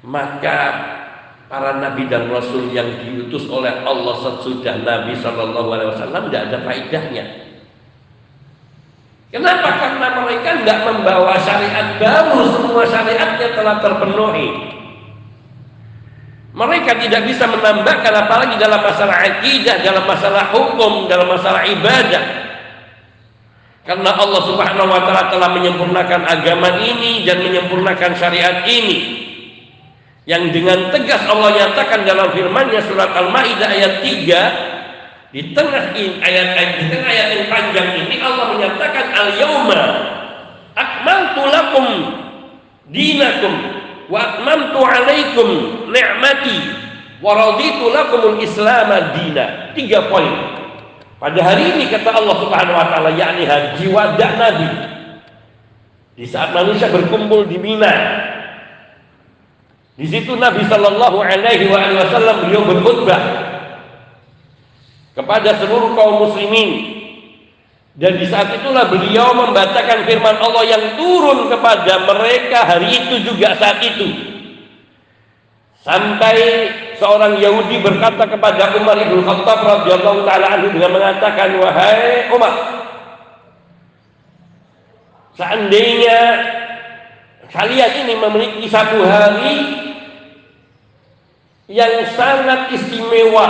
maka 0.00 0.58
para 1.46 1.76
nabi 1.76 2.08
dan 2.08 2.32
rasul 2.32 2.72
yang 2.72 2.88
diutus 3.04 3.44
oleh 3.50 3.84
Allah 3.84 4.14
sesudah 4.16 4.80
Nabi 4.80 5.12
Shallallahu 5.18 5.68
Alaihi 5.70 5.90
Wasallam 5.92 6.22
tidak 6.30 6.42
ada 6.48 6.58
faedahnya. 6.64 7.24
Kenapa? 9.30 9.68
Karena 9.78 10.06
mereka 10.26 10.58
tidak 10.58 10.78
membawa 10.90 11.38
syariat 11.38 11.94
baru, 12.02 12.50
semua 12.50 12.82
syariatnya 12.82 13.48
telah 13.54 13.76
terpenuhi. 13.78 14.48
Mereka 16.50 16.98
tidak 16.98 17.30
bisa 17.30 17.46
menambahkan 17.46 18.10
apalagi 18.26 18.58
dalam 18.58 18.82
masalah 18.82 19.22
akidah, 19.22 19.86
dalam 19.86 20.02
masalah 20.02 20.50
hukum, 20.50 21.06
dalam 21.06 21.30
masalah 21.30 21.62
ibadah. 21.62 22.24
Karena 23.86 24.10
Allah 24.18 24.42
Subhanahu 24.44 24.90
wa 24.90 25.02
taala 25.06 25.30
telah 25.30 25.50
menyempurnakan 25.54 26.26
agama 26.26 26.78
ini 26.82 27.22
dan 27.22 27.46
menyempurnakan 27.46 28.18
syariat 28.18 28.66
ini. 28.66 29.22
Yang 30.26 30.58
dengan 30.58 30.90
tegas 30.94 31.22
Allah 31.26 31.54
nyatakan 31.54 32.06
dalam 32.06 32.28
firman-Nya 32.34 32.86
surat 32.86 33.10
Al-Maidah 33.14 33.68
ayat 33.70 33.94
3 34.04 34.80
di 35.30 35.54
tengah 35.54 35.94
ayat 35.94 36.46
di 36.58 36.84
tengah 36.90 37.06
ayat 37.06 37.28
yang 37.38 37.46
panjang 37.46 37.88
ini 38.02 38.18
Allah 38.18 38.50
menyatakan 38.50 39.06
al-yauma 39.14 39.82
akmaltu 40.74 41.42
lakum 41.46 41.86
dinakum 42.90 43.54
wa 44.10 44.18
atmamtu 44.18 44.80
alaikum 44.82 45.48
ni'mati 45.88 46.58
wa 47.22 47.30
raditu 47.38 47.86
lakumul 47.94 48.42
islam 48.42 48.90
dina. 49.14 49.70
Tiga 49.78 50.10
poin. 50.10 50.58
Pada 51.22 51.38
hari 51.40 51.70
ini 51.76 51.86
kata 51.88 52.16
Allah 52.16 52.36
Subhanahu 52.42 52.76
wa 52.76 52.86
taala 52.90 53.10
yakni 53.14 53.46
haji 53.46 53.86
wada 53.92 54.28
Nabi. 54.34 54.70
Di 56.18 56.26
saat 56.26 56.52
manusia 56.52 56.90
berkumpul 56.90 57.46
di 57.46 57.56
Mina. 57.56 57.94
Di 59.94 60.08
situ 60.08 60.32
Nabi 60.36 60.64
Shallallahu 60.64 61.20
alaihi 61.20 61.68
wasallam 61.70 62.48
beliau 62.48 62.64
berkhutbah 62.64 63.20
kepada 65.12 65.60
seluruh 65.60 65.92
kaum 65.92 66.24
muslimin 66.24 66.99
dan 67.98 68.22
di 68.22 68.26
saat 68.30 68.54
itulah 68.54 68.86
beliau 68.86 69.34
membacakan 69.34 70.06
firman 70.06 70.38
Allah 70.38 70.62
yang 70.62 70.84
turun 70.94 71.50
kepada 71.50 72.06
mereka 72.06 72.62
hari 72.62 72.86
itu 72.86 73.26
juga 73.26 73.58
saat 73.58 73.82
itu. 73.82 74.30
Sampai 75.82 76.36
seorang 77.00 77.40
Yahudi 77.40 77.80
berkata 77.80 78.28
kepada 78.28 78.76
Umar 78.76 79.00
bin 79.00 79.24
Khattab 79.24 79.58
radhiyallahu 79.64 80.28
taala 80.28 80.46
anhu 80.54 80.68
dengan 80.76 80.92
mengatakan 80.92 81.56
wahai 81.56 82.28
Umar 82.28 82.52
seandainya 85.40 86.20
kalian 87.48 87.92
ini 88.04 88.14
memiliki 88.20 88.68
satu 88.68 89.00
hari 89.08 89.56
yang 91.72 92.04
sangat 92.12 92.76
istimewa 92.76 93.48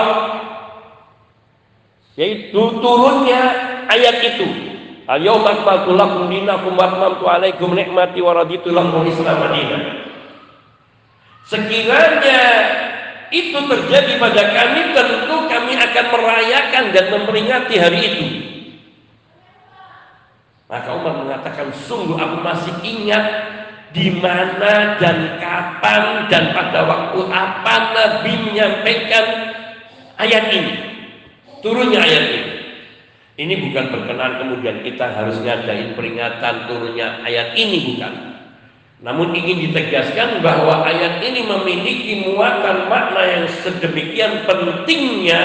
yaitu 2.14 2.62
turunnya 2.78 3.69
ayat 3.90 4.16
itu. 4.22 4.46
Al-yawma 5.10 5.58
akmaltu 5.58 5.90
lakum 5.98 6.30
dinakum 6.30 6.78
wa 6.78 6.86
atmamtu 6.86 7.24
alaikum 7.26 7.74
nikmati 7.74 8.22
wa 8.22 8.30
raditu 8.38 8.70
lakum 8.70 9.02
Sekiranya 11.50 12.42
itu 13.34 13.58
terjadi 13.58 14.22
pada 14.22 14.42
kami 14.54 14.94
tentu 14.94 15.36
kami 15.50 15.72
akan 15.74 16.06
merayakan 16.14 16.84
dan 16.94 17.04
memperingati 17.10 17.74
hari 17.74 18.00
itu. 18.06 18.26
Maka 20.70 20.94
Umar 20.94 21.26
mengatakan 21.26 21.74
sungguh 21.74 22.14
aku 22.14 22.46
masih 22.46 22.74
ingat 22.86 23.26
di 23.90 24.14
mana 24.22 24.94
dan 25.02 25.42
kapan 25.42 26.30
dan 26.30 26.54
pada 26.54 26.86
waktu 26.86 27.18
apa 27.26 27.74
Nabi 27.90 28.32
menyampaikan 28.46 29.26
ayat 30.22 30.54
ini. 30.54 30.74
Turunnya 31.58 31.98
ayat 31.98 32.24
ini 32.30 32.49
ini 33.40 33.54
bukan 33.56 33.88
berkenan 33.88 34.36
kemudian 34.36 34.84
kita 34.84 35.16
harus 35.16 35.40
ngadain 35.40 35.96
peringatan 35.96 36.68
turunnya 36.68 37.24
ayat 37.24 37.56
ini 37.56 37.96
bukan. 37.96 38.14
Namun 39.00 39.32
ingin 39.32 39.72
ditegaskan 39.72 40.44
bahwa 40.44 40.84
ayat 40.84 41.24
ini 41.24 41.48
memiliki 41.48 42.20
muatan 42.28 42.84
makna 42.92 43.24
yang 43.24 43.46
sedemikian 43.64 44.44
pentingnya 44.44 45.40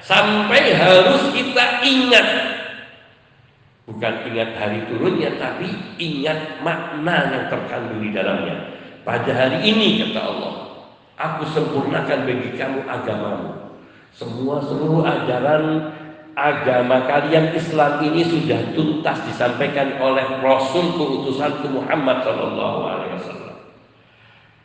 sampai 0.00 0.72
harus 0.72 1.28
kita 1.36 1.84
ingat. 1.84 2.28
Bukan 3.84 4.14
ingat 4.32 4.56
hari 4.56 4.88
turunnya 4.88 5.36
tapi 5.36 5.68
ingat 6.00 6.64
makna 6.64 7.28
yang 7.28 7.44
terkandung 7.52 8.00
di 8.00 8.08
dalamnya. 8.08 8.72
Pada 9.04 9.28
hari 9.36 9.68
ini 9.68 10.00
kata 10.00 10.20
Allah, 10.24 10.54
aku 11.20 11.44
sempurnakan 11.52 12.24
bagi 12.24 12.56
kamu 12.56 12.88
agamamu. 12.88 13.68
Semua 14.16 14.64
seluruh 14.64 15.04
ajaran 15.04 15.92
agama 16.38 17.02
kalian 17.10 17.50
Islam 17.58 17.98
ini 18.06 18.22
sudah 18.22 18.70
tuntas 18.78 19.18
disampaikan 19.26 19.98
oleh 19.98 20.22
Rasul 20.38 20.94
keutusan 20.94 21.66
Muhammad 21.74 22.22
sallallahu 22.22 22.78
alaihi 22.86 23.12
wasallam. 23.18 23.56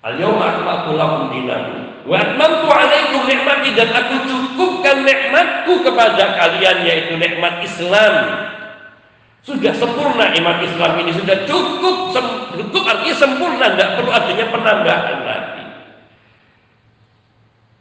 Al-yawma 0.05 0.45
akmaltu 0.53 0.91
lakum 0.93 1.23
dinakum 1.33 1.81
wa 2.03 2.15
atmamtu 2.19 2.67
alaikum 2.69 3.21
nikmati 3.25 3.71
dan 3.73 3.89
aku 3.89 4.15
cukupkan 4.27 5.07
nikmatku 5.07 5.73
kepada 5.81 6.37
kalian 6.37 6.77
yaitu 6.85 7.17
nikmat 7.17 7.65
Islam. 7.65 8.13
Sudah 9.43 9.75
sempurna 9.75 10.31
iman 10.39 10.57
Islam 10.63 11.03
ini 11.03 11.11
sudah 11.11 11.43
cukup 11.43 12.15
cukup 12.53 12.83
artinya 12.85 13.15
sempurna 13.17 13.65
tidak 13.75 13.89
perlu 13.99 14.11
adanya 14.13 14.45
penambahan 14.53 15.19
lagi. 15.25 15.65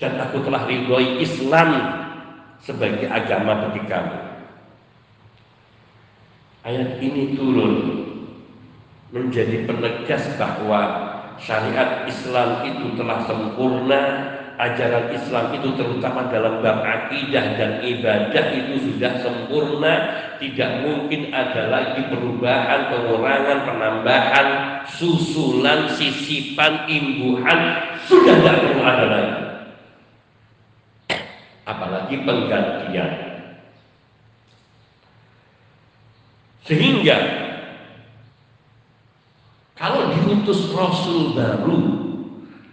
Dan 0.03 0.19
aku 0.19 0.43
telah 0.43 0.67
ridhoi 0.67 1.23
Islam 1.23 2.02
sebagai 2.63 3.11
agama 3.11 3.69
bagi 3.69 3.83
kamu. 3.91 4.19
Ayat 6.63 7.03
ini 7.03 7.35
turun 7.35 7.75
menjadi 9.11 9.67
penegas 9.67 10.31
bahwa 10.39 10.81
syariat 11.43 12.07
Islam 12.07 12.63
itu 12.63 12.95
telah 12.95 13.27
sempurna, 13.27 14.03
ajaran 14.63 15.11
Islam 15.11 15.59
itu 15.59 15.75
terutama 15.75 16.31
dalam 16.31 16.63
bab 16.63 16.87
akidah 16.87 17.59
dan 17.59 17.83
ibadah 17.83 18.45
itu 18.55 18.79
sudah 18.79 19.13
sempurna, 19.27 19.95
tidak 20.39 20.87
mungkin 20.87 21.35
ada 21.35 21.67
lagi 21.67 22.07
perubahan, 22.07 22.95
pengurangan, 22.95 23.59
penambahan, 23.67 24.47
susulan, 24.87 25.91
sisipan, 25.99 26.87
imbuhan, 26.87 27.59
sudah 28.07 28.39
tidak 28.39 28.57
perlu 28.63 28.83
ada 28.87 29.07
lagi 29.11 29.52
apalagi 31.67 32.23
penggantian. 32.27 33.11
Sehingga 36.63 37.19
kalau 39.75 40.15
diutus 40.15 40.71
Rasul 40.71 41.35
baru 41.35 41.79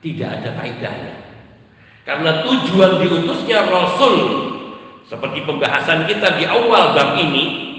tidak 0.05 0.29
ada 0.41 0.49
faedahnya. 0.61 1.15
Karena 2.05 2.41
tujuan 2.45 3.01
diutusnya 3.01 3.65
Rasul 3.69 4.17
seperti 5.09 5.41
pembahasan 5.45 6.05
kita 6.05 6.37
di 6.37 6.45
awal 6.45 6.93
bab 6.93 7.17
ini 7.17 7.69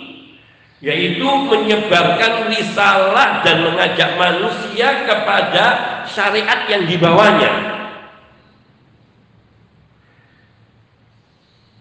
yaitu 0.81 1.29
menyebarkan 1.29 2.49
risalah 2.49 3.45
dan 3.45 3.69
mengajak 3.69 4.17
manusia 4.17 5.05
kepada 5.05 5.65
syariat 6.09 6.65
yang 6.73 6.89
dibawanya 6.89 7.70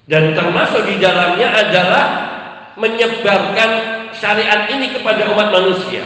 Dan 0.10 0.34
termasuk 0.34 0.89
di 0.89 0.98
dalamnya 0.98 1.54
adalah 1.54 2.06
menyebarkan 2.74 3.69
syariat 4.10 4.65
ini 4.65 4.89
kepada 4.89 5.30
umat 5.30 5.54
manusia. 5.54 6.02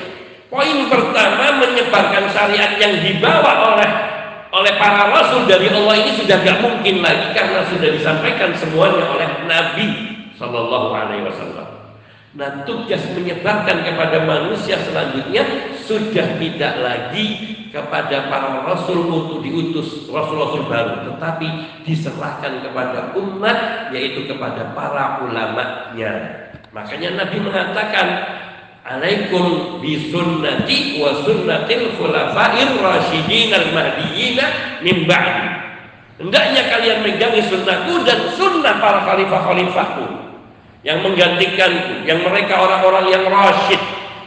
Poin 0.51 0.91
pertama 0.91 1.63
menyebarkan 1.63 2.27
syariat 2.27 2.75
yang 2.75 2.99
dibawa 2.99 3.73
oleh 3.73 3.89
oleh 4.53 4.73
para 4.77 5.09
rasul 5.09 5.49
dari 5.49 5.65
Allah 5.71 5.97
ini 5.97 6.13
sudah 6.19 6.35
gak 6.45 6.61
mungkin 6.61 7.01
lagi 7.01 7.33
karena 7.33 7.65
sudah 7.73 7.89
disampaikan 7.89 8.53
semuanya 8.53 9.07
oleh 9.07 9.29
Nabi 9.49 9.87
Shallallahu 10.37 10.93
Alaihi 10.93 11.25
Wasallam. 11.25 11.72
Nah 12.33 12.65
tugas 12.65 13.05
menyebarkan 13.13 13.85
kepada 13.85 14.25
manusia 14.25 14.81
selanjutnya 14.81 15.45
sudah 15.85 16.41
tidak 16.41 16.73
lagi 16.81 17.27
kepada 17.69 18.25
para 18.25 18.65
rasul 18.65 19.05
untuk 19.05 19.45
diutus 19.45 20.09
rasul-rasul 20.09 20.65
baru, 20.65 21.13
tetapi 21.13 21.47
diserahkan 21.85 22.65
kepada 22.65 23.13
umat 23.13 23.89
yaitu 23.93 24.25
kepada 24.25 24.73
para 24.73 25.21
ulamanya. 25.21 26.13
Makanya 26.73 27.21
Nabi 27.21 27.37
mengatakan 27.37 28.07
Alaikum 28.83 29.79
bisunnati 29.79 30.99
wa 30.99 31.23
sunnatil 31.23 31.95
khulafair 31.95 32.67
rasyidin 32.81 33.55
al-mahdiyyin 33.55 34.37
min 34.83 35.07
ba'di. 35.07 35.47
Hendaknya 36.19 36.61
kalian 36.67 36.99
megangi 36.99 37.47
sunnahku 37.47 38.03
dan 38.03 38.35
sunnah 38.35 38.83
para 38.83 39.07
khalifah-khalifahku 39.07 40.22
yang 40.83 40.99
menggantikan 40.99 42.03
yang 42.03 42.19
mereka 42.27 42.59
orang-orang 42.59 43.07
yang 43.07 43.23
rasyid 43.31 43.79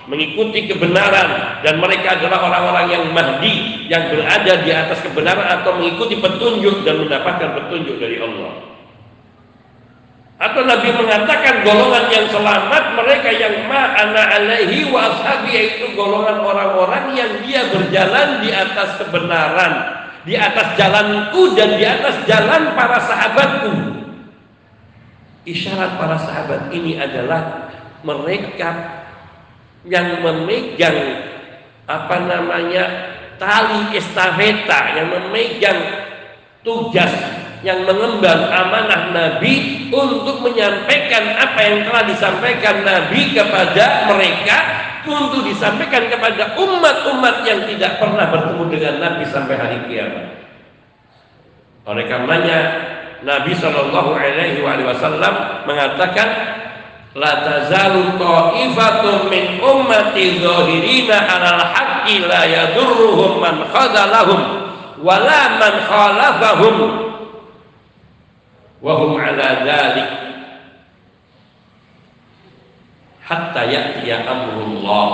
mengikuti 0.09 0.71
kebenaran 0.71 1.61
dan 1.61 1.83
mereka 1.83 2.17
adalah 2.17 2.49
orang-orang 2.49 2.87
yang 2.89 3.05
mahdi 3.13 3.87
yang 3.91 4.09
berada 4.09 4.65
di 4.65 4.71
atas 4.73 5.03
kebenaran 5.05 5.61
atau 5.61 5.77
mengikuti 5.77 6.17
petunjuk 6.17 6.87
dan 6.87 7.05
mendapatkan 7.05 7.51
petunjuk 7.61 8.01
dari 8.01 8.23
Allah. 8.23 8.77
Atau 10.37 10.69
Nabi 10.69 10.93
mengatakan 10.93 11.65
golongan 11.65 12.13
yang 12.13 12.29
selamat 12.29 12.93
mereka 12.93 13.33
yang 13.33 13.57
ma'ana 13.73 14.37
alaihi 14.37 14.93
wa 14.93 15.09
ashabi 15.09 15.49
yaitu 15.49 15.97
golongan 15.97 16.45
orang-orang 16.45 17.17
yang 17.17 17.33
dia 17.41 17.65
berjalan 17.73 18.45
di 18.45 18.53
atas 18.53 19.01
kebenaran 19.01 20.05
di 20.29 20.35
atas 20.35 20.75
jalanku 20.77 21.55
dan 21.57 21.79
di 21.79 21.87
atas 21.87 22.21
jalan 22.29 22.75
para 22.77 22.99
sahabatku 23.01 23.96
Isyarat 25.47 25.95
para 25.95 26.19
sahabat 26.19 26.75
ini 26.75 26.99
adalah 26.99 27.71
mereka 28.03 28.99
yang 29.87 30.19
memegang 30.19 31.23
apa 31.87 32.17
namanya 32.27 33.15
tali 33.39 33.95
estafeta 33.95 34.99
yang 34.99 35.07
memegang 35.07 35.79
tugas 36.67 37.15
yang 37.63 37.87
mengemban 37.87 38.51
amanah 38.51 39.15
Nabi 39.15 39.87
untuk 39.95 40.43
menyampaikan 40.43 41.39
apa 41.39 41.59
yang 41.63 41.79
telah 41.87 42.05
disampaikan 42.11 42.83
Nabi 42.83 43.31
kepada 43.31 44.11
mereka 44.11 44.59
untuk 45.07 45.47
disampaikan 45.47 46.11
kepada 46.11 46.59
umat-umat 46.59 47.47
yang 47.47 47.63
tidak 47.71 48.03
pernah 48.03 48.27
bertemu 48.35 48.65
dengan 48.67 48.95
Nabi 48.99 49.25
sampai 49.31 49.55
hari 49.55 49.79
kiamat. 49.87 50.27
Oleh 51.87 52.05
karenanya 52.11 52.59
Nabi 53.25 53.57
Shallallahu 53.57 54.13
Alaihi 54.13 54.61
Wasallam 54.61 55.65
mengatakan 55.65 56.29
la 57.17 57.33
tazalu 57.41 58.21
ta'ifatun 58.21 59.33
min 59.33 59.45
ummati 59.57 60.37
zahirina 60.37 61.17
alal 61.25 61.65
haqqi 61.65 62.21
la 62.29 62.45
yadurruhum 62.45 63.41
man 63.41 63.65
khadalahum 63.73 64.41
wala 65.01 65.43
man 65.57 65.75
khalafahum. 65.89 66.77
Wa 68.85 68.93
hum 69.01 69.17
ala 69.17 69.65
dhalik. 69.65 70.11
Hatta 73.25 73.65
ya'tiya 73.65 74.29
amrullah. 74.29 75.09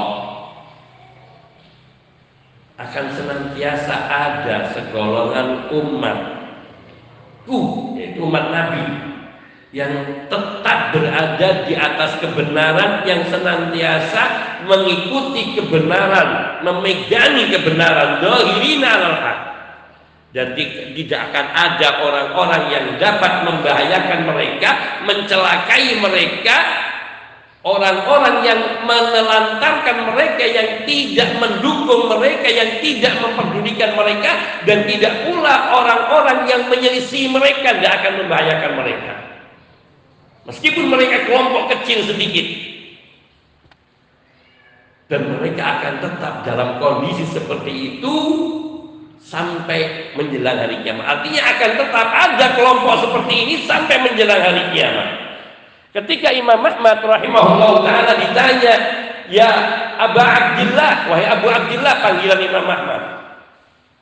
Akan 2.82 3.14
senantiasa 3.14 3.94
ada 4.10 4.74
segolongan 4.74 5.70
umat 5.70 6.41
ku 7.46 7.92
yaitu 7.98 8.22
umat 8.22 8.50
Nabi 8.50 9.12
yang 9.72 10.04
tetap 10.28 10.92
berada 10.92 11.48
di 11.64 11.72
atas 11.72 12.20
kebenaran 12.20 13.08
yang 13.08 13.24
senantiasa 13.24 14.52
mengikuti 14.68 15.56
kebenaran, 15.56 16.60
memegangi 16.60 17.48
kebenaran, 17.48 18.20
dohirina 18.20 18.90
al 18.92 19.14
dan 20.32 20.56
tidak 20.56 21.20
akan 21.28 21.46
ada 21.52 21.88
orang-orang 22.04 22.62
yang 22.72 22.86
dapat 22.96 23.44
membahayakan 23.44 24.20
mereka, 24.32 24.70
mencelakai 25.04 26.00
mereka 26.00 26.56
Orang-orang 27.62 28.42
yang 28.42 28.58
menelantarkan 28.90 30.10
mereka 30.10 30.42
yang 30.42 30.82
tidak 30.82 31.30
mendukung 31.38 32.10
mereka, 32.10 32.50
yang 32.50 32.82
tidak 32.82 33.14
memperdulikan 33.22 33.94
mereka 33.94 34.34
dan 34.66 34.82
tidak 34.90 35.30
pula 35.30 35.70
orang-orang 35.70 36.42
yang 36.50 36.66
menyelisih 36.66 37.30
mereka 37.30 37.78
tidak 37.78 38.02
akan 38.02 38.12
membahayakan 38.26 38.72
mereka. 38.82 39.12
Meskipun 40.42 40.90
mereka 40.90 41.22
kelompok 41.30 41.70
kecil 41.70 42.02
sedikit 42.02 42.46
dan 45.06 45.30
mereka 45.38 45.62
akan 45.78 45.94
tetap 46.02 46.34
dalam 46.42 46.82
kondisi 46.82 47.30
seperti 47.30 47.94
itu 47.94 48.16
sampai 49.22 50.10
menjelang 50.18 50.66
hari 50.66 50.82
kiamat. 50.82 51.06
Artinya 51.06 51.46
akan 51.46 51.70
tetap 51.78 52.06
ada 52.10 52.46
kelompok 52.58 53.06
seperti 53.06 53.34
ini 53.38 53.54
sampai 53.70 54.02
menjelang 54.02 54.42
hari 54.50 54.62
kiamat. 54.74 55.21
Ketika 55.92 56.32
Imam 56.32 56.56
Ahmad 56.56 57.04
rahimahullah 57.04 57.84
taala 57.84 58.12
ditanya, 58.16 58.74
"Ya 59.28 59.50
Abu 60.00 60.16
Abdullah, 60.16 61.04
wahai 61.12 61.28
Abu 61.28 61.52
Abdullah 61.52 62.00
panggilan 62.00 62.40
Imam 62.40 62.64
Ahmad. 62.64 63.02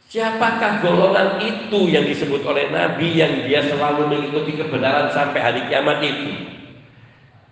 Siapakah 0.07 0.83
golongan 0.87 1.43
itu 1.43 1.91
yang 1.91 2.07
disebut 2.07 2.47
oleh 2.47 2.71
Nabi 2.71 3.19
yang 3.19 3.43
dia 3.47 3.63
selalu 3.67 4.07
mengikuti 4.07 4.55
kebenaran 4.55 5.11
sampai 5.11 5.43
hari 5.43 5.61
kiamat 5.67 5.99
itu?" 5.99 6.31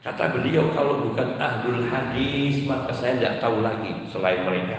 Kata 0.06 0.30
beliau, 0.30 0.70
kalau 0.70 1.02
bukan 1.02 1.34
ahlul 1.42 1.82
hadis, 1.90 2.62
maka 2.62 2.94
saya 2.94 3.18
tidak 3.18 3.42
tahu 3.42 3.58
lagi 3.66 3.90
selain 4.14 4.46
mereka. 4.46 4.78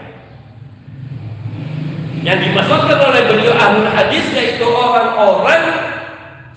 Yang 2.24 2.48
dimaksudkan 2.48 2.96
oleh 2.96 3.22
beliau 3.28 3.52
ahlul 3.52 3.92
hadis 3.92 4.24
yaitu 4.32 4.64
orang-orang 4.64 5.89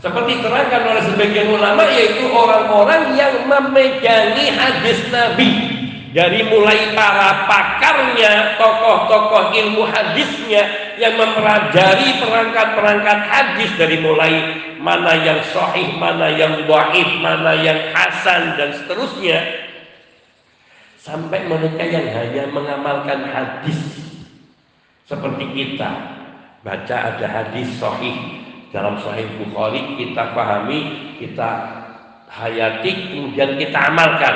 seperti 0.03 0.43
terangkan 0.43 0.83
oleh 0.83 1.03
sebagian 1.07 1.47
ulama 1.47 1.87
yaitu 1.87 2.27
orang-orang 2.27 3.15
yang 3.15 3.47
memegangi 3.47 4.51
hadis 4.51 4.99
Nabi. 5.07 5.79
Dari 6.13 6.45
mulai 6.45 6.93
para 6.93 7.49
pakarnya, 7.49 8.59
tokoh-tokoh 8.61 9.49
ilmu 9.49 9.81
hadisnya 9.87 10.61
yang 11.01 11.17
mempelajari 11.17 12.21
perangkat-perangkat 12.21 13.19
hadis 13.31 13.71
dari 13.79 13.97
mulai 13.97 14.29
mana 14.77 15.17
yang 15.17 15.41
sahih, 15.49 15.97
mana 15.97 16.29
yang 16.29 16.69
dhaif, 16.69 17.09
mana 17.17 17.57
yang 17.57 17.79
hasan 17.97 18.59
dan 18.59 18.77
seterusnya. 18.77 19.39
Sampai 21.01 21.49
mereka 21.49 21.81
yang 21.81 22.13
hanya 22.13 22.43
mengamalkan 22.53 23.25
hadis. 23.33 23.79
Seperti 25.09 25.49
kita 25.49 25.89
baca 26.61 26.97
ada 27.09 27.25
hadis 27.25 27.73
sahih 27.81 28.42
dalam 28.73 28.97
Sahih 28.97 29.29
Bukhari 29.37 30.01
kita 30.01 30.33
pahami, 30.33 31.13
kita 31.21 31.49
hayati, 32.25 33.13
kemudian 33.13 33.53
kita 33.61 33.93
amalkan. 33.93 34.33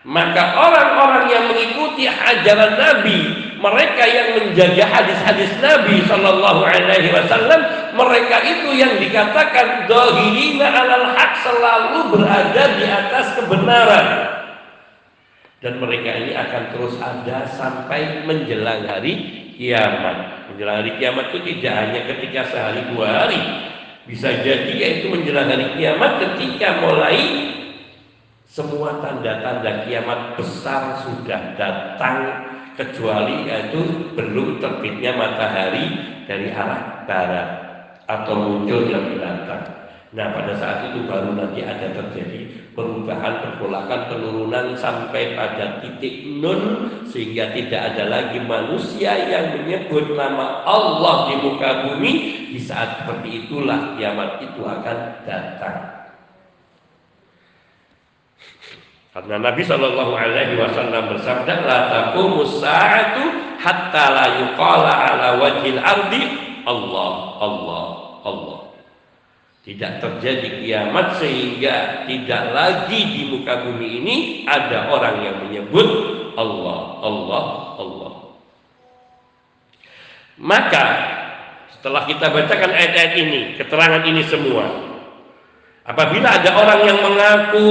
Maka 0.00 0.56
orang-orang 0.56 1.28
yang 1.28 1.44
mengikuti 1.52 2.08
ajaran 2.08 2.80
Nabi, 2.80 3.20
mereka 3.60 4.04
yang 4.08 4.28
menjaga 4.32 4.88
hadis-hadis 4.88 5.52
Nabi 5.60 6.00
Shallallahu 6.08 6.64
Alaihi 6.64 7.12
Wasallam, 7.12 7.60
mereka 7.92 8.40
itu 8.40 8.80
yang 8.80 8.96
dikatakan 8.96 9.84
dohirina 9.84 10.72
alal 10.72 11.12
hak 11.12 11.32
selalu 11.44 12.16
berada 12.16 12.64
di 12.80 12.88
atas 12.88 13.36
kebenaran. 13.36 14.06
Dan 15.60 15.76
mereka 15.76 16.16
ini 16.16 16.32
akan 16.32 16.62
terus 16.72 16.96
ada 16.96 17.44
sampai 17.52 18.24
menjelang 18.24 18.88
hari 18.88 19.44
kiamat. 19.60 20.48
Menjelang 20.48 20.80
hari 20.80 20.96
kiamat 20.96 21.24
itu 21.28 21.38
tidak 21.52 21.74
hanya 21.76 22.00
ketika 22.08 22.40
sehari 22.48 22.80
dua 22.96 23.06
hari, 23.12 23.40
bisa 24.08 24.32
jadi 24.40 24.72
yaitu 24.72 25.12
menjelang 25.12 25.52
hari 25.52 25.76
kiamat 25.76 26.16
ketika 26.16 26.80
mulai 26.80 27.20
semua 28.48 28.98
tanda-tanda 29.04 29.84
kiamat 29.84 30.40
besar 30.40 31.04
sudah 31.04 31.54
datang 31.60 32.48
kecuali 32.74 33.46
yaitu 33.46 33.84
belum 34.16 34.58
terbitnya 34.64 35.12
matahari 35.12 35.84
dari 36.24 36.48
arah 36.48 37.04
barat 37.04 37.48
atau 38.08 38.34
muncul 38.34 38.88
yang 38.88 39.12
binatang. 39.12 39.79
Nah 40.10 40.34
pada 40.34 40.58
saat 40.58 40.90
itu 40.90 41.06
baru 41.06 41.38
nanti 41.38 41.62
ada 41.62 41.94
terjadi 41.94 42.50
perubahan, 42.74 43.46
pergolakan, 43.46 44.10
penurunan 44.10 44.74
sampai 44.74 45.38
pada 45.38 45.78
titik 45.78 46.26
nun 46.26 46.90
sehingga 47.06 47.54
tidak 47.54 47.94
ada 47.94 48.10
lagi 48.10 48.42
manusia 48.42 49.14
yang 49.30 49.54
menyebut 49.54 50.18
nama 50.18 50.66
Allah 50.66 51.30
di 51.30 51.34
muka 51.46 51.70
bumi. 51.86 52.12
Di 52.50 52.58
saat 52.58 53.06
seperti 53.06 53.46
itulah 53.46 53.94
kiamat 53.94 54.42
itu 54.42 54.66
akan 54.66 54.96
datang. 55.22 55.78
Karena 59.10 59.42
Nabi 59.42 59.62
Shallallahu 59.62 60.14
Alaihi 60.14 60.54
Wasallam 60.58 61.14
bersabda, 61.14 61.66
"La 61.66 61.78
taqumus 61.90 62.62
sa'atu 62.62 63.22
hatta 63.58 64.04
la 64.10 64.26
yuqala 64.42 64.92
ala 65.06 65.28
wajhil 65.38 65.78
ardi 65.82 66.22
Allah, 66.66 67.12
Allah, 67.42 67.86
Allah." 68.22 68.59
Tidak 69.60 70.00
terjadi 70.00 70.64
kiamat 70.64 71.20
sehingga 71.20 72.08
tidak 72.08 72.42
lagi 72.56 73.00
di 73.12 73.22
muka 73.28 73.68
bumi 73.68 73.88
ini 74.00 74.16
ada 74.48 74.88
orang 74.88 75.20
yang 75.20 75.36
menyebut 75.44 75.88
Allah, 76.32 76.80
Allah, 77.04 77.46
Allah. 77.76 78.12
Maka 80.40 80.86
setelah 81.76 82.08
kita 82.08 82.32
bacakan 82.32 82.72
ayat-ayat 82.72 83.14
ini, 83.20 83.40
keterangan 83.60 84.00
ini 84.08 84.24
semua, 84.24 84.64
apabila 85.84 86.40
ada 86.40 86.50
orang 86.56 86.80
yang 86.88 86.98
mengaku 87.04 87.68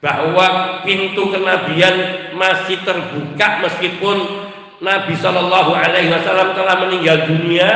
bahwa 0.00 0.80
pintu 0.82 1.28
kenabian 1.28 1.96
masih 2.34 2.80
terbuka 2.82 3.62
meskipun 3.68 4.48
Nabi 4.82 5.14
Shallallahu 5.14 5.76
Alaihi 5.76 6.10
Wasallam 6.10 6.58
telah 6.58 6.74
meninggal 6.82 7.28
dunia, 7.28 7.68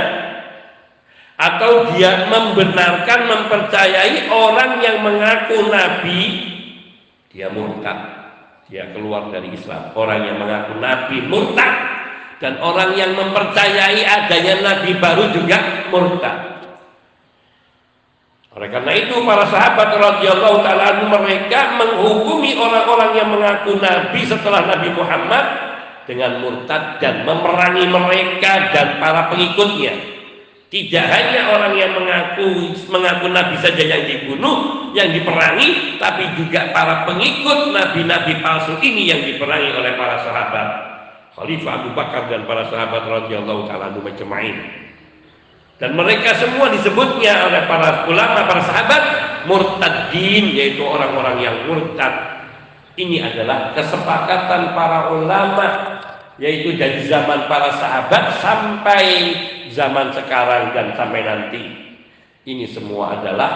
atau 1.36 1.92
dia 1.92 2.32
membenarkan 2.32 3.20
mempercayai 3.28 4.32
orang 4.32 4.80
yang 4.80 5.04
mengaku 5.04 5.68
nabi 5.68 6.56
dia 7.36 7.52
murtad. 7.52 8.16
Dia 8.72 8.88
keluar 8.96 9.28
dari 9.28 9.52
Islam. 9.52 9.92
Orang 9.92 10.24
yang 10.24 10.40
mengaku 10.40 10.80
nabi 10.80 11.20
murtad. 11.28 11.72
Dan 12.40 12.56
orang 12.60 12.96
yang 12.96 13.12
mempercayai 13.12 14.00
adanya 14.04 14.60
nabi 14.64 14.96
baru 14.96 15.28
juga 15.36 15.88
murtad. 15.92 16.64
Oleh 18.56 18.72
karena 18.72 18.92
itu 18.96 19.20
para 19.20 19.44
sahabat 19.52 20.00
radhiyallahu 20.00 20.64
taala 20.64 21.04
mereka 21.12 21.76
menghukumi 21.76 22.56
orang-orang 22.56 23.12
yang 23.12 23.28
mengaku 23.28 23.76
nabi 23.76 24.24
setelah 24.24 24.64
Nabi 24.64 24.96
Muhammad 24.96 25.44
dengan 26.08 26.40
murtad 26.40 26.96
dan 26.96 27.28
memerangi 27.28 27.84
mereka 27.84 28.72
dan 28.72 28.96
para 28.96 29.28
pengikutnya 29.28 30.15
tidak 30.66 31.06
hanya 31.06 31.54
orang 31.54 31.78
yang 31.78 31.94
mengaku 31.94 32.74
mengaku 32.90 33.30
nabi 33.30 33.54
saja 33.62 33.86
yang 33.86 34.02
dibunuh, 34.02 34.90
yang 34.98 35.14
diperangi, 35.14 35.94
tapi 36.02 36.26
juga 36.34 36.74
para 36.74 37.06
pengikut 37.06 37.70
nabi-nabi 37.70 38.42
palsu 38.42 38.74
ini 38.82 39.06
yang 39.06 39.22
diperangi 39.22 39.70
oleh 39.78 39.94
para 39.94 40.26
sahabat. 40.26 40.68
Khalifah 41.38 41.72
Abu 41.84 41.90
Bakar 41.94 42.26
dan 42.26 42.50
para 42.50 42.66
sahabat 42.66 43.06
radhiyallahu 43.06 43.70
taala 43.70 43.94
majma'in. 43.94 44.56
Dan 45.76 45.92
mereka 45.94 46.34
semua 46.34 46.72
disebutnya 46.72 47.46
oleh 47.46 47.62
para 47.68 48.08
ulama, 48.10 48.48
para 48.48 48.62
sahabat 48.64 49.02
murtadin 49.46 50.50
yaitu 50.50 50.82
orang-orang 50.82 51.46
yang 51.46 51.56
murtad. 51.70 52.42
Ini 52.96 53.22
adalah 53.22 53.70
kesepakatan 53.76 54.74
para 54.74 55.14
ulama 55.14 55.66
yaitu 56.42 56.74
dari 56.74 57.06
zaman 57.06 57.46
para 57.46 57.70
sahabat 57.76 58.40
sampai 58.40 59.04
zaman 59.76 60.16
sekarang 60.16 60.72
dan 60.72 60.96
sampai 60.96 61.20
nanti. 61.20 61.62
Ini 62.46 62.64
semua 62.72 63.20
adalah 63.20 63.52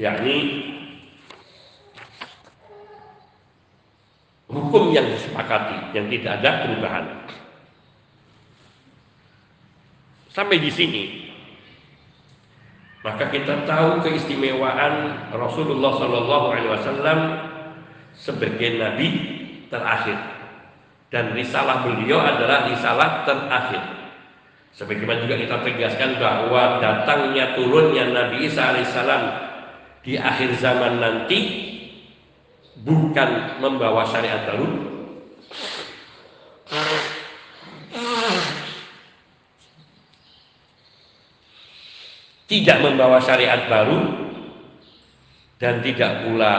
yakni 0.00 0.64
hukum 4.50 4.90
yang 4.90 5.06
disepakati 5.14 5.94
yang 5.94 6.10
tidak 6.10 6.42
ada 6.42 6.50
perubahan. 6.66 7.04
Sampai 10.34 10.58
di 10.58 10.72
sini. 10.74 11.04
Maka 12.98 13.30
kita 13.30 13.62
tahu 13.62 14.02
keistimewaan 14.02 15.30
Rasulullah 15.30 15.94
Shallallahu 16.02 16.46
Alaihi 16.50 16.72
Wasallam 16.74 17.18
sebagai 18.18 18.74
nabi 18.74 19.08
terakhir. 19.70 20.18
Dan 21.08 21.32
risalah 21.32 21.88
beliau 21.88 22.20
adalah 22.20 22.68
risalah 22.68 23.24
terakhir 23.24 23.97
Sebagaimana 24.76 25.26
juga 25.26 25.36
kita 25.40 25.56
tegaskan 25.64 26.20
bahwa 26.22 26.78
datangnya 26.78 27.56
turunnya 27.58 28.10
Nabi 28.14 28.46
Isa 28.46 28.72
alaihissalam 28.72 29.22
di 30.06 30.14
akhir 30.14 30.54
zaman 30.60 31.02
nanti 31.02 31.38
bukan 32.78 33.58
membawa 33.58 34.06
syariat 34.06 34.46
baru, 34.46 34.66
tidak 42.48 42.78
membawa 42.80 43.18
syariat 43.20 43.66
baru 43.68 43.98
dan 45.58 45.82
tidak 45.82 46.24
pula 46.24 46.54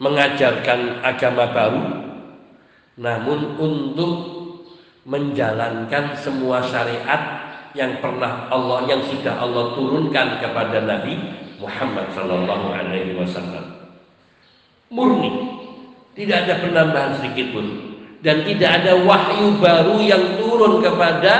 mengajarkan 0.00 1.04
agama 1.04 1.44
baru. 1.52 1.84
Namun 3.00 3.60
untuk 3.60 4.39
menjalankan 5.04 6.12
semua 6.18 6.60
syariat 6.64 7.50
yang 7.72 8.02
pernah 8.02 8.50
Allah 8.50 8.84
yang 8.90 9.00
sudah 9.06 9.38
Allah 9.38 9.72
turunkan 9.78 10.42
kepada 10.42 10.82
Nabi 10.82 11.14
Muhammad 11.62 12.10
Sallallahu 12.12 12.66
Alaihi 12.74 13.14
Wasallam. 13.14 13.64
Murni. 14.90 15.60
Tidak 16.10 16.36
ada 16.46 16.58
penambahan 16.58 17.12
sedikit 17.22 17.54
pun. 17.54 17.66
Dan 18.20 18.44
tidak 18.44 18.82
ada 18.82 18.98
wahyu 19.00 19.56
baru 19.56 19.96
yang 20.04 20.36
turun 20.36 20.82
kepada 20.84 21.32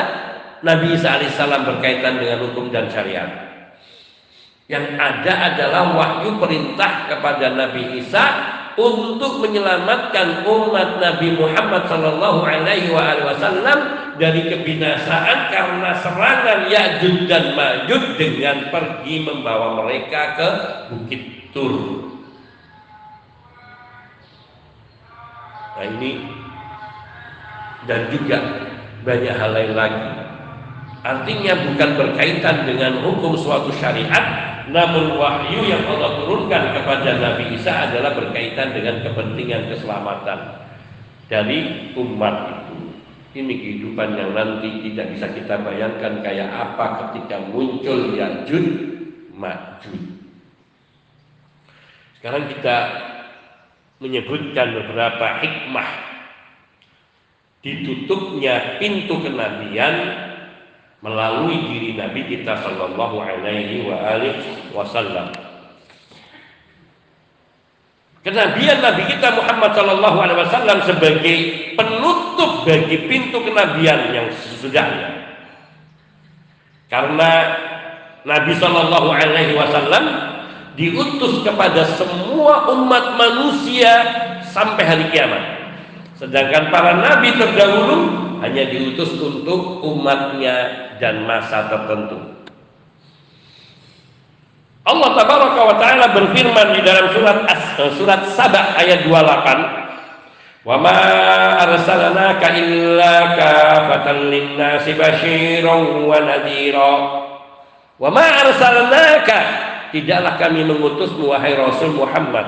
Nabi 0.64 0.96
Isa 0.96 1.18
alaihissalam 1.18 1.68
berkaitan 1.68 2.16
dengan 2.16 2.48
hukum 2.48 2.72
dan 2.72 2.88
syariat. 2.88 3.28
Yang 4.70 4.96
ada 4.96 5.32
adalah 5.50 5.84
wahyu 5.98 6.38
perintah 6.38 7.10
kepada 7.10 7.52
Nabi 7.58 8.00
Isa 8.00 8.24
untuk 8.78 9.42
menyelamatkan 9.42 10.46
umat 10.46 11.02
Nabi 11.02 11.34
Muhammad 11.34 11.90
Sallallahu 11.90 12.46
Alaihi 12.46 12.92
Wasallam 12.94 13.78
dari 14.20 14.46
kebinasaan 14.46 15.48
karena 15.48 15.90
serangan 15.98 16.68
Ya'juj 16.68 17.26
dan 17.26 17.56
Ma'juj 17.56 18.20
dengan 18.20 18.68
pergi 18.68 19.24
membawa 19.24 19.80
mereka 19.82 20.36
ke 20.36 20.48
Bukit 20.92 21.22
Tur. 21.50 21.74
Nah 25.80 25.86
ini 25.96 26.10
dan 27.88 28.12
juga 28.12 28.38
banyak 29.02 29.34
hal 29.34 29.50
lain 29.56 29.72
lagi. 29.72 30.29
Artinya 31.00 31.56
bukan 31.64 31.90
berkaitan 31.96 32.68
dengan 32.68 33.00
hukum 33.00 33.32
suatu 33.32 33.72
syariat, 33.72 34.24
namun 34.68 35.16
wahyu 35.16 35.64
yang 35.64 35.80
Allah 35.88 36.20
turunkan 36.20 36.76
kepada 36.76 37.16
Nabi 37.16 37.56
Isa 37.56 37.88
adalah 37.88 38.12
berkaitan 38.12 38.76
dengan 38.76 39.00
kepentingan 39.00 39.72
keselamatan 39.72 40.60
dari 41.32 41.88
umat 41.96 42.36
itu. 42.52 42.76
Ini 43.30 43.52
kehidupan 43.62 44.18
yang 44.18 44.36
nanti 44.36 44.90
tidak 44.90 45.16
bisa 45.16 45.26
kita 45.32 45.54
bayangkan 45.64 46.20
kayak 46.20 46.50
apa 46.52 47.08
ketika 47.08 47.38
muncul 47.48 48.12
Ya'juj 48.12 48.66
Ma'juj. 49.32 50.02
Sekarang 52.20 52.44
kita 52.52 52.76
menyebutkan 54.04 54.76
beberapa 54.76 55.40
hikmah 55.40 55.88
ditutupnya 57.64 58.76
pintu 58.76 59.24
kenabian 59.24 60.28
melalui 61.00 61.56
diri 61.72 61.96
Nabi 61.96 62.28
kita 62.28 62.60
Shallallahu 62.60 63.16
Alaihi 63.20 63.88
Wasallam. 64.76 65.32
Kenabian 68.20 68.84
Nabi 68.84 69.08
kita 69.08 69.32
Muhammad 69.32 69.72
Shallallahu 69.72 70.18
Alaihi 70.20 70.40
Wasallam 70.44 70.78
sebagai 70.84 71.36
penutup 71.72 72.68
bagi 72.68 73.08
pintu 73.08 73.40
kenabian 73.40 74.12
yang 74.12 74.28
sesudahnya. 74.28 75.40
Karena 76.92 77.30
Nabi 78.28 78.52
Shallallahu 78.60 79.08
Alaihi 79.08 79.56
Wasallam 79.56 80.04
diutus 80.76 81.40
kepada 81.40 81.88
semua 81.96 82.68
umat 82.76 83.16
manusia 83.16 83.92
sampai 84.52 84.84
hari 84.84 85.06
kiamat. 85.08 85.59
Sedangkan 86.20 86.68
para 86.68 87.00
nabi 87.00 87.32
terdahulu 87.32 87.96
hanya 88.44 88.68
diutus 88.68 89.16
untuk 89.16 89.80
umatnya 89.80 90.68
dan 91.00 91.24
masa 91.24 91.64
tertentu. 91.72 92.20
Allah 94.84 95.16
tabaraka 95.16 95.60
wa 95.64 95.76
taala 95.80 96.12
berfirman 96.12 96.76
di 96.76 96.80
dalam 96.84 97.08
surat 97.16 97.48
As, 97.48 97.64
surat 97.96 98.20
Saba 98.32 98.76
ayat 98.80 99.08
28 99.08 100.64
Wa 100.64 100.76
ma 100.76 101.00
arsalnaka 101.56 102.48
illa 102.52 103.14
kafatan 103.36 104.28
linnasi 104.28 104.96
basyiran 104.96 106.04
wa 106.04 106.16
nadhira 106.20 106.94
Wa 107.96 108.08
ma 108.08 108.24
arsalnaka 108.44 109.38
tidaklah 109.92 110.36
kami 110.40 110.64
mengutusmu 110.64 111.28
wahai 111.28 111.56
Rasul 111.56 111.96
Muhammad 111.96 112.44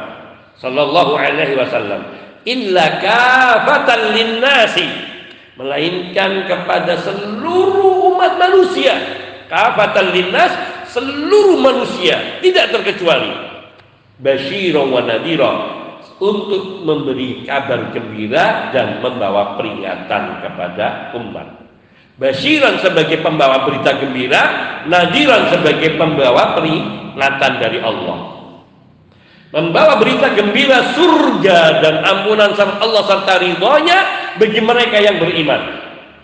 sallallahu 0.57 1.17
alaihi 1.21 1.57
wasallam 1.57 2.22
illa 2.49 2.99
kafatan 3.03 4.03
linnasi. 4.15 4.89
Melainkan 5.53 6.49
kepada 6.49 6.97
seluruh 7.05 8.15
umat 8.15 8.41
manusia. 8.41 8.97
Kafatan 9.53 10.17
linnas 10.17 10.53
seluruh 10.89 11.61
manusia. 11.61 12.41
Tidak 12.41 12.73
terkecuali. 12.73 13.33
Basyirah 14.17 14.85
wa 14.89 15.01
nadhira. 15.05 15.53
Untuk 16.23 16.87
memberi 16.87 17.43
kabar 17.43 17.91
gembira 17.91 18.71
dan 18.71 19.03
membawa 19.03 19.59
peringatan 19.59 20.39
kepada 20.39 21.11
umat. 21.19 21.63
Basyiran 22.15 22.79
sebagai 22.79 23.19
pembawa 23.19 23.67
berita 23.67 23.99
gembira, 23.99 24.43
nadiran 24.87 25.51
sebagai 25.51 25.99
pembawa 25.99 26.55
peringatan 26.55 27.53
dari 27.59 27.83
Allah 27.83 28.42
membawa 29.53 30.01
berita 30.01 30.33
gembira 30.33 30.97
surga 30.97 31.85
dan 31.85 31.95
ampunan 32.03 32.57
Allah 32.57 33.03
serta 33.05 33.37
ridhonya 33.37 33.99
bagi 34.41 34.61
mereka 34.65 34.97
yang 34.99 35.21
beriman. 35.21 35.61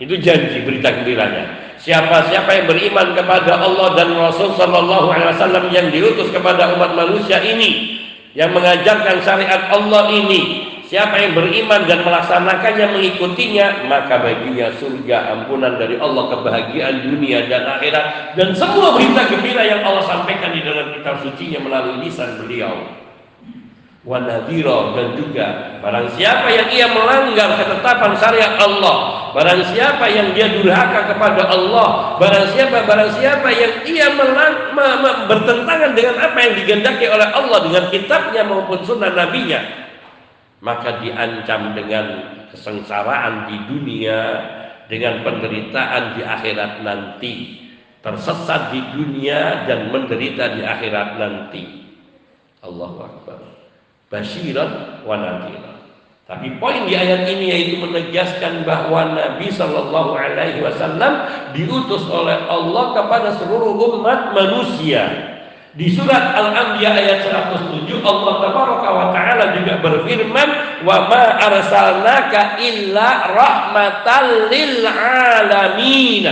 Itu 0.01 0.17
janji 0.17 0.65
berita 0.65 0.89
gembiranya. 0.89 1.77
Siapa-siapa 1.79 2.49
yang 2.51 2.67
beriman 2.67 3.15
kepada 3.15 3.61
Allah 3.63 3.95
dan 3.95 4.11
Rasul 4.17 4.51
Sallallahu 4.57 5.15
Alaihi 5.15 5.31
Wasallam 5.31 5.65
yang 5.71 5.87
diutus 5.93 6.27
kepada 6.33 6.75
umat 6.75 6.91
manusia 6.91 7.39
ini, 7.39 8.01
yang 8.35 8.51
mengajarkan 8.51 9.23
syariat 9.23 9.71
Allah 9.71 10.11
ini, 10.11 10.67
siapa 10.91 11.15
yang 11.23 11.39
beriman 11.39 11.87
dan 11.87 12.03
melaksanakannya 12.03 12.99
mengikutinya, 12.99 13.87
maka 13.87 14.19
baginya 14.19 14.75
surga, 14.75 15.39
ampunan 15.39 15.79
dari 15.79 15.95
Allah, 16.03 16.35
kebahagiaan 16.35 16.95
dunia 16.99 17.47
dan 17.47 17.63
akhirat, 17.79 18.35
dan 18.35 18.51
semua 18.51 18.99
berita 18.99 19.23
gembira 19.31 19.63
yang 19.63 19.79
Allah 19.85 20.03
sampaikan 20.03 20.51
di 20.51 20.59
dalam 20.59 20.91
kitab 20.99 21.23
suci 21.23 21.55
melalui 21.55 22.03
lisan 22.03 22.43
beliau 22.43 22.75
wanadiro 24.07 24.95
dan 24.95 25.07
juga 25.19 25.47
barang 25.83 26.15
siapa 26.15 26.47
yang 26.47 26.71
ia 26.71 26.87
melanggar 26.87 27.51
ketetapan 27.59 28.15
syariat 28.15 28.55
Allah 28.55 29.27
barang 29.35 29.75
siapa 29.75 30.07
yang 30.07 30.31
dia 30.31 30.47
durhaka 30.55 31.11
kepada 31.11 31.51
Allah 31.51 32.15
barang 32.15 32.47
siapa 32.55 32.87
barang 32.87 33.11
siapa 33.19 33.49
yang 33.51 33.73
ia 33.83 34.07
melang, 34.15 34.71
me, 34.71 34.87
me, 35.03 35.11
bertentangan 35.27 35.91
dengan 35.99 36.15
apa 36.15 36.37
yang 36.39 36.53
digendaki 36.63 37.05
oleh 37.11 37.27
Allah 37.27 37.59
dengan 37.59 37.83
kitabnya 37.91 38.41
maupun 38.47 38.79
sunnah 38.87 39.11
nabinya 39.11 39.59
maka 40.63 41.03
diancam 41.03 41.75
dengan 41.75 42.05
kesengsaraan 42.55 43.51
di 43.51 43.57
dunia 43.67 44.19
dengan 44.87 45.27
penderitaan 45.27 46.15
di 46.15 46.21
akhirat 46.23 46.71
nanti 46.87 47.35
tersesat 47.99 48.71
di 48.71 48.79
dunia 48.95 49.67
dan 49.67 49.91
menderita 49.91 50.55
di 50.55 50.63
akhirat 50.63 51.19
nanti. 51.19 51.63
Allahu 52.63 52.99
Akbar 53.03 53.58
basyiran 54.09 55.01
wa 55.05 55.15
nadhira. 55.15 55.69
Tapi 56.29 56.61
poin 56.61 56.85
di 56.85 56.93
ayat 56.93 57.25
ini 57.25 57.49
yaitu 57.49 57.81
menegaskan 57.81 58.61
bahwa 58.61 59.17
Nabi 59.17 59.49
Shallallahu 59.49 60.13
Alaihi 60.13 60.61
Wasallam 60.61 61.25
diutus 61.57 62.05
oleh 62.05 62.37
Allah 62.45 62.93
kepada 62.93 63.33
seluruh 63.41 63.73
umat 63.97 64.37
manusia. 64.37 65.09
Di 65.73 65.89
surat 65.89 66.37
Al-Anbiya 66.37 66.97
ayat 66.97 67.29
107 67.29 68.01
Allah 68.01 68.33
Tabaraka 68.45 68.89
wa 68.89 69.05
taala 69.13 69.57
juga 69.57 69.77
berfirman 69.81 70.49
wa 70.85 70.97
ma 71.09 71.23
arsalnaka 71.45 72.61
illa 72.61 73.09
rahmatan 73.33 74.25
lil 74.53 74.85
alamin. 74.85 76.25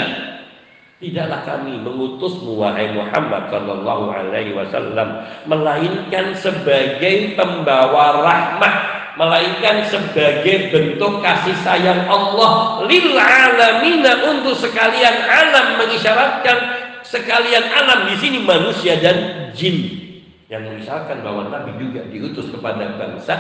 Tidaklah 0.98 1.46
kami 1.46 1.78
mengutusmu 1.86 2.58
wahai 2.58 2.90
Muhammad 2.90 3.54
sallallahu 3.54 4.10
alaihi 4.10 4.58
wasallam 4.58 5.30
melainkan 5.46 6.34
sebagai 6.34 7.38
pembawa 7.38 8.26
rahmat, 8.26 8.74
melainkan 9.14 9.86
sebagai 9.86 10.74
bentuk 10.74 11.22
kasih 11.22 11.54
sayang 11.62 12.02
Allah 12.10 12.82
lil 12.90 13.14
alamin. 13.14 14.02
Untuk 14.26 14.58
sekalian 14.58 15.22
alam 15.30 15.78
mengisyaratkan 15.78 16.58
sekalian 17.06 17.70
alam 17.78 18.10
di 18.10 18.18
sini 18.18 18.42
manusia 18.42 18.98
dan 18.98 19.54
jin. 19.54 20.02
Yang 20.50 20.66
mengisyaratkan 20.66 21.22
bahwa 21.22 21.54
Nabi 21.54 21.78
juga 21.78 22.10
diutus 22.10 22.50
kepada 22.50 22.98
bangsa 22.98 23.38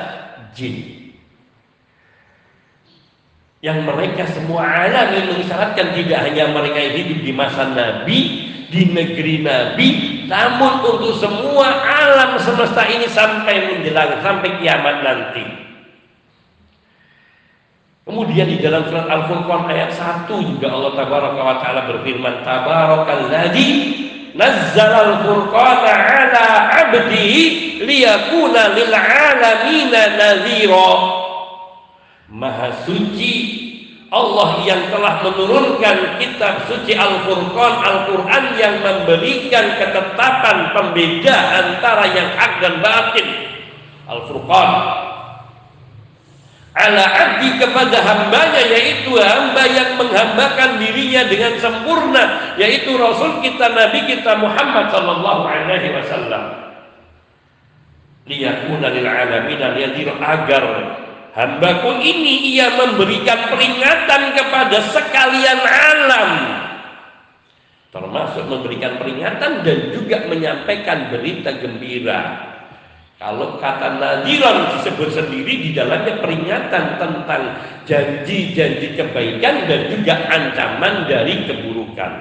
jin 0.53 1.06
yang 3.65 3.81
mereka 3.81 4.29
semua 4.29 4.61
alam 4.61 5.17
yang 5.17 5.33
mengisyaratkan 5.33 5.97
tidak 5.97 6.19
hanya 6.29 6.53
mereka 6.53 6.77
yang 6.77 6.95
hidup 7.01 7.19
di 7.25 7.31
masa 7.33 7.65
Nabi, 7.73 8.19
di 8.69 8.81
negeri 8.93 9.41
Nabi, 9.41 9.87
namun 10.29 10.85
untuk 10.85 11.17
semua 11.17 11.81
alam 11.81 12.37
semesta 12.37 12.85
ini 12.85 13.09
sampai 13.09 13.73
menjelang 13.73 14.21
sampai 14.21 14.61
kiamat 14.61 14.95
nanti. 15.01 15.45
Kemudian 18.07 18.47
di 18.47 18.63
dalam 18.63 18.87
surat 18.87 19.03
Al-Furqan 19.03 19.67
ayat 19.67 19.91
1 19.91 20.31
juga 20.31 20.71
Allah 20.71 20.95
tabaraka 20.95 21.41
wa 21.43 21.55
taala 21.59 21.91
berfirman 21.91 22.39
tabarakalladzi 22.39 23.69
nazzalal 24.31 25.27
furqana 25.27 25.91
ala 25.91 26.45
abdihi 26.87 27.83
liyakuna 27.83 28.79
lil 28.79 28.93
alamina 28.95 30.01
Maha 32.27 32.83
suci 32.83 33.63
Allah 34.07 34.63
yang 34.63 34.87
telah 34.87 35.19
menurunkan 35.19 36.19
kitab 36.19 36.63
suci 36.67 36.95
Al-Furqan 36.95 37.73
Al-Quran 37.83 38.43
yang 38.55 38.79
memberikan 38.79 39.75
ketetapan 39.75 40.71
pembeda 40.71 41.35
antara 41.59 42.07
yang 42.15 42.31
hak 42.39 42.51
dan 42.63 42.79
batin. 42.79 43.27
Al-Furqan. 44.07 44.71
Ala 46.77 47.03
abdi 47.03 47.57
kepada 47.57 47.99
hambanya 48.05 48.61
yaitu 48.69 49.11
hamba 49.17 49.65
yang 49.65 49.97
menghambakan 49.97 50.77
dirinya 50.77 51.25
dengan 51.25 51.57
sempurna 51.57 52.53
yaitu 52.55 52.93
Rasul 52.95 53.41
kita 53.41 53.73
Nabi 53.73 54.05
kita 54.07 54.37
Muhammad 54.39 54.87
sallallahu 54.93 55.43
alaihi 55.47 55.89
wasallam. 55.95 56.43
Liyakuna 58.29 58.87
lil 58.93 59.07
alamin 59.09 59.59
agar 60.21 60.63
Hambaku 61.37 62.01
ini 62.01 62.57
ia 62.57 62.73
memberikan 62.73 63.53
peringatan 63.53 64.33
kepada 64.33 64.77
sekalian 64.89 65.61
alam. 65.61 66.31
Termasuk 67.93 68.49
memberikan 68.49 68.97
peringatan 68.97 69.61
dan 69.61 69.79
juga 69.93 70.25
menyampaikan 70.25 71.13
berita 71.13 71.53
gembira. 71.61 72.21
Kalau 73.21 73.61
kata 73.61 74.01
nadiran 74.01 74.77
disebut 74.77 75.13
sendiri 75.13 75.53
di 75.61 75.69
dalamnya 75.77 76.17
peringatan 76.21 76.97
tentang 76.97 77.41
janji-janji 77.85 78.97
kebaikan 78.97 79.69
dan 79.69 79.93
juga 79.93 80.13
ancaman 80.33 81.05
dari 81.05 81.45
keburukan. 81.45 82.11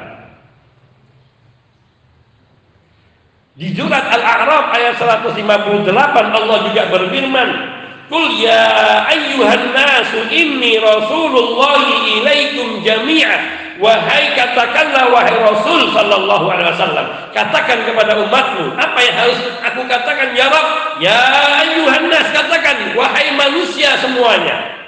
Di 3.56 3.72
surat 3.72 4.12
Al-A'raf 4.12 4.76
ayat 4.76 5.00
158 5.00 5.88
Allah 6.36 6.58
juga 6.68 6.82
berfirman, 6.92 7.75
Qul 8.06 8.38
ya 8.38 9.02
ayyuhan 9.10 9.74
nasu 9.74 10.30
inni 10.30 10.78
rasulullah 10.78 11.82
ilaikum 12.06 12.82
jami'a 12.86 13.66
Wahai 13.76 14.32
katakanlah 14.32 15.12
wahai 15.12 15.36
Rasul 15.36 15.92
sallallahu 15.92 16.48
alaihi 16.48 16.72
wasallam 16.72 17.06
katakan 17.36 17.84
kepada 17.84 18.16
umatmu 18.24 18.72
apa 18.72 18.98
yang 19.04 19.16
harus 19.20 19.36
aku 19.60 19.84
katakan 19.84 20.32
ya 20.32 20.48
Rabb? 20.48 20.96
Ya 20.96 21.20
ayyuhan 21.60 22.08
nas 22.08 22.24
katakan 22.32 22.96
wahai 22.96 23.36
manusia 23.36 23.92
semuanya 24.00 24.80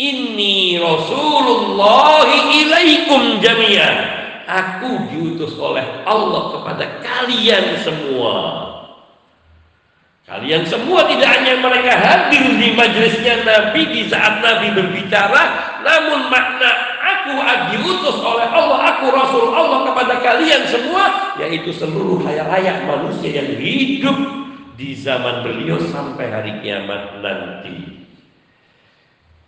ini 0.00 0.80
Rasulullah 0.80 2.24
ilaikum 2.56 3.36
jami'a 3.44 3.90
aku 4.48 5.12
diutus 5.12 5.52
oleh 5.60 5.84
Allah 6.08 6.56
kepada 6.56 7.04
kalian 7.04 7.76
semua 7.84 8.71
Kalian 10.22 10.62
semua 10.62 11.02
tidak 11.10 11.28
hanya 11.34 11.58
mereka 11.58 11.98
hadir 11.98 12.46
di 12.54 12.78
majelisnya 12.78 13.42
Nabi 13.42 13.82
di 13.90 14.02
saat 14.06 14.38
Nabi 14.38 14.70
berbicara, 14.70 15.42
namun 15.82 16.30
makna 16.30 16.70
aku 17.02 17.34
diutus 17.74 18.22
oleh 18.22 18.46
Allah, 18.46 18.78
aku 18.94 19.10
Rasul 19.10 19.50
Allah 19.50 19.90
kepada 19.90 20.14
kalian 20.22 20.62
semua, 20.70 21.34
yaitu 21.42 21.74
seluruh 21.74 22.22
layak 22.22 22.86
manusia 22.86 23.42
yang 23.42 23.50
hidup 23.58 24.14
di 24.78 24.94
zaman 24.94 25.42
beliau 25.42 25.82
sampai 25.90 26.30
hari 26.30 26.52
kiamat 26.62 27.18
nanti. 27.18 28.06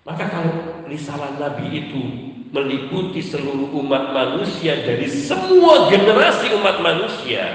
Maka 0.02 0.26
kalau 0.26 0.84
risalah 0.90 1.38
Nabi 1.38 1.86
itu 1.86 2.02
meliputi 2.50 3.22
seluruh 3.22 3.70
umat 3.78 4.10
manusia 4.14 4.78
dari 4.82 5.06
semua 5.06 5.90
generasi 5.90 6.54
umat 6.54 6.82
manusia 6.82 7.46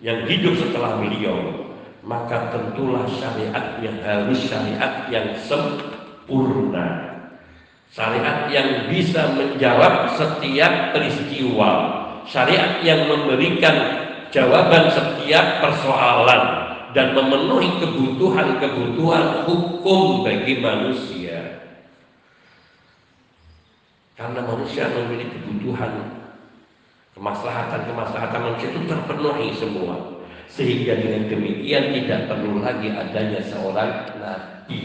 yang 0.00 0.24
hidup 0.24 0.56
setelah 0.56 0.96
beliau, 0.96 1.69
maka 2.00 2.48
tentulah 2.48 3.04
syariatnya 3.04 4.00
harus 4.00 4.48
syariat 4.48 5.04
yang 5.12 5.36
sempurna. 5.36 7.20
Syariat 7.90 8.46
yang 8.48 8.88
bisa 8.88 9.34
menjawab 9.34 10.14
setiap 10.16 10.94
peristiwa. 10.94 11.70
Syariat 12.24 12.80
yang 12.86 13.10
memberikan 13.10 14.06
jawaban 14.30 14.88
setiap 14.88 15.60
persoalan 15.60 16.42
dan 16.94 17.12
memenuhi 17.18 17.82
kebutuhan-kebutuhan 17.82 19.44
hukum 19.44 20.22
bagi 20.22 20.62
manusia. 20.62 21.66
Karena 24.14 24.44
manusia 24.44 24.86
memiliki 24.92 25.40
kebutuhan 25.42 26.22
kemaslahatan-kemaslahatan 27.16 28.40
manusia 28.40 28.68
itu 28.70 28.80
terpenuhi 28.86 29.48
semua 29.56 30.19
sehingga 30.50 30.98
dengan 30.98 31.30
demikian 31.30 31.94
tidak 31.94 32.26
perlu 32.26 32.58
lagi 32.58 32.90
adanya 32.90 33.40
seorang 33.46 33.90
nabi. 34.18 34.82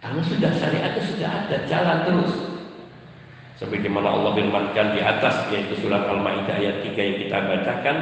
Karena 0.00 0.20
sudah 0.20 0.50
syariatnya 0.52 1.02
sudah 1.04 1.30
ada, 1.32 1.56
jalan 1.68 1.98
terus. 2.04 2.34
Sebagaimana 3.54 4.10
Allah 4.10 4.32
firmankan 4.36 4.98
di 4.98 5.00
atas 5.00 5.48
yaitu 5.48 5.78
surat 5.78 6.04
Al-Maidah 6.10 6.58
ayat 6.58 6.82
3 6.82 6.92
yang 6.98 7.18
kita 7.24 7.38
bacakan, 7.38 7.96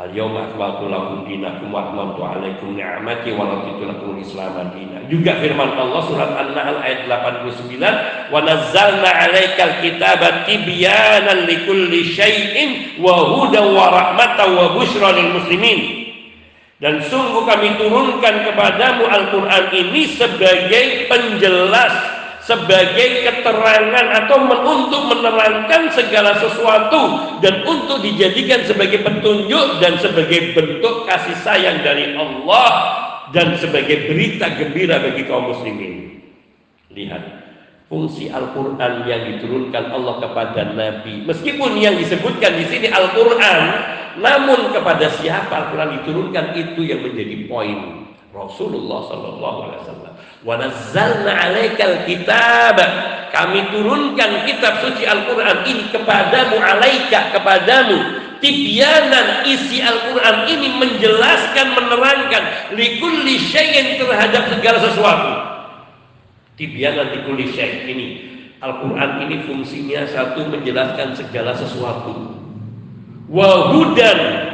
Al-yawma 0.00 0.48
akmaltu 0.48 0.88
lakum 0.88 1.28
dinakum 1.28 1.68
wa 1.68 1.92
atmamtu 1.92 2.24
alaikum 2.24 2.72
ni'amati 2.72 3.36
wa 3.36 3.52
raditu 3.52 3.84
lakum 3.84 4.16
Islam 4.16 4.56
madina. 4.56 5.04
Juga 5.12 5.36
firman 5.36 5.76
Allah 5.76 6.00
surat 6.08 6.32
An-Nahl 6.40 6.80
ayat 6.80 7.04
89, 7.04 8.32
"Wa 8.32 8.40
nazzalna 8.40 9.04
'alaikal 9.12 9.76
kitaba 9.84 10.48
tibyanan 10.48 11.44
likulli 11.44 12.16
syai'in 12.16 12.96
wa 12.96 13.12
hudan 13.12 13.76
wa 13.76 13.92
rahmatan 13.92 14.48
wa 14.56 14.72
busyra 14.72 15.12
lil 15.12 15.36
muslimin." 15.36 16.08
Dan 16.80 17.04
sungguh 17.04 17.44
kami 17.44 17.76
turunkan 17.76 18.48
kepadamu 18.48 19.04
Al-Quran 19.04 19.64
ini 19.68 20.16
sebagai 20.16 21.12
penjelas 21.12 21.92
sebagai 22.50 23.30
keterangan 23.30 24.06
atau 24.26 24.42
untuk 24.50 25.02
menerangkan 25.06 25.86
segala 25.94 26.34
sesuatu 26.42 27.38
dan 27.38 27.62
untuk 27.62 28.02
dijadikan 28.02 28.66
sebagai 28.66 29.06
petunjuk 29.06 29.78
dan 29.78 29.94
sebagai 30.02 30.58
bentuk 30.58 31.06
kasih 31.06 31.38
sayang 31.46 31.86
dari 31.86 32.18
Allah 32.18 32.70
dan 33.30 33.54
sebagai 33.54 34.10
berita 34.10 34.50
gembira 34.58 34.98
bagi 34.98 35.22
kaum 35.30 35.54
muslimin. 35.54 36.26
Lihat 36.90 37.22
fungsi 37.86 38.26
Al-Qur'an 38.26 39.06
yang 39.06 39.30
diturunkan 39.30 39.94
Allah 39.94 40.18
kepada 40.18 40.74
nabi. 40.74 41.22
Meskipun 41.22 41.78
yang 41.78 41.94
disebutkan 42.02 42.58
di 42.58 42.66
sini 42.66 42.90
Al-Qur'an, 42.90 43.60
namun 44.18 44.74
kepada 44.74 45.06
siapa 45.22 45.54
Al-Qur'an 45.54 46.02
diturunkan 46.02 46.58
itu 46.58 46.82
yang 46.82 47.06
menjadi 47.06 47.46
poin 47.46 47.99
Rasulullah 48.30 49.00
sallallahu 49.10 49.58
alaihi 49.66 49.80
wasallam. 49.82 50.12
Wa 50.46 50.54
'alaikal 50.58 51.96
kitab. 52.06 52.76
Kami 53.30 53.60
turunkan 53.70 54.42
kitab 54.46 54.82
suci 54.82 55.06
Al-Qur'an 55.06 55.62
ini 55.66 55.86
kepadamu 55.94 56.58
alaika 56.58 57.30
kepadamu. 57.34 57.98
Tibyanan 58.42 59.44
isi 59.46 59.84
Al-Qur'an 59.84 60.48
ini 60.50 60.74
menjelaskan 60.80 61.76
menerangkan 61.76 62.74
likulli 62.74 63.38
syai'in 63.38 64.00
terhadap 64.00 64.50
segala 64.50 64.78
sesuatu. 64.82 65.32
Tibyanan 66.58 67.14
likulli 67.14 67.52
syai' 67.54 67.86
ini 67.86 68.30
Al-Quran 68.60 69.24
ini 69.24 69.40
fungsinya 69.48 70.04
satu 70.04 70.44
menjelaskan 70.52 71.16
segala 71.16 71.56
sesuatu. 71.56 72.36
Wahudan 73.32 74.49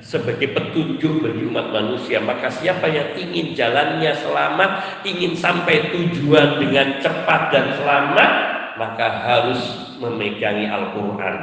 sebagai 0.00 0.54
petunjuk 0.54 1.22
bagi 1.22 1.42
umat 1.48 1.70
manusia. 1.70 2.18
Maka 2.22 2.50
siapa 2.50 2.86
yang 2.88 3.14
ingin 3.18 3.54
jalannya 3.54 4.12
selamat 4.14 4.70
ingin 5.04 5.34
sampai 5.34 5.92
tujuan 5.92 6.58
dengan 6.62 6.98
cepat 7.02 7.52
dan 7.54 7.66
selamat 7.78 8.30
maka 8.78 9.06
harus 9.26 9.60
memegangi 9.98 10.70
Al-Quran. 10.70 11.36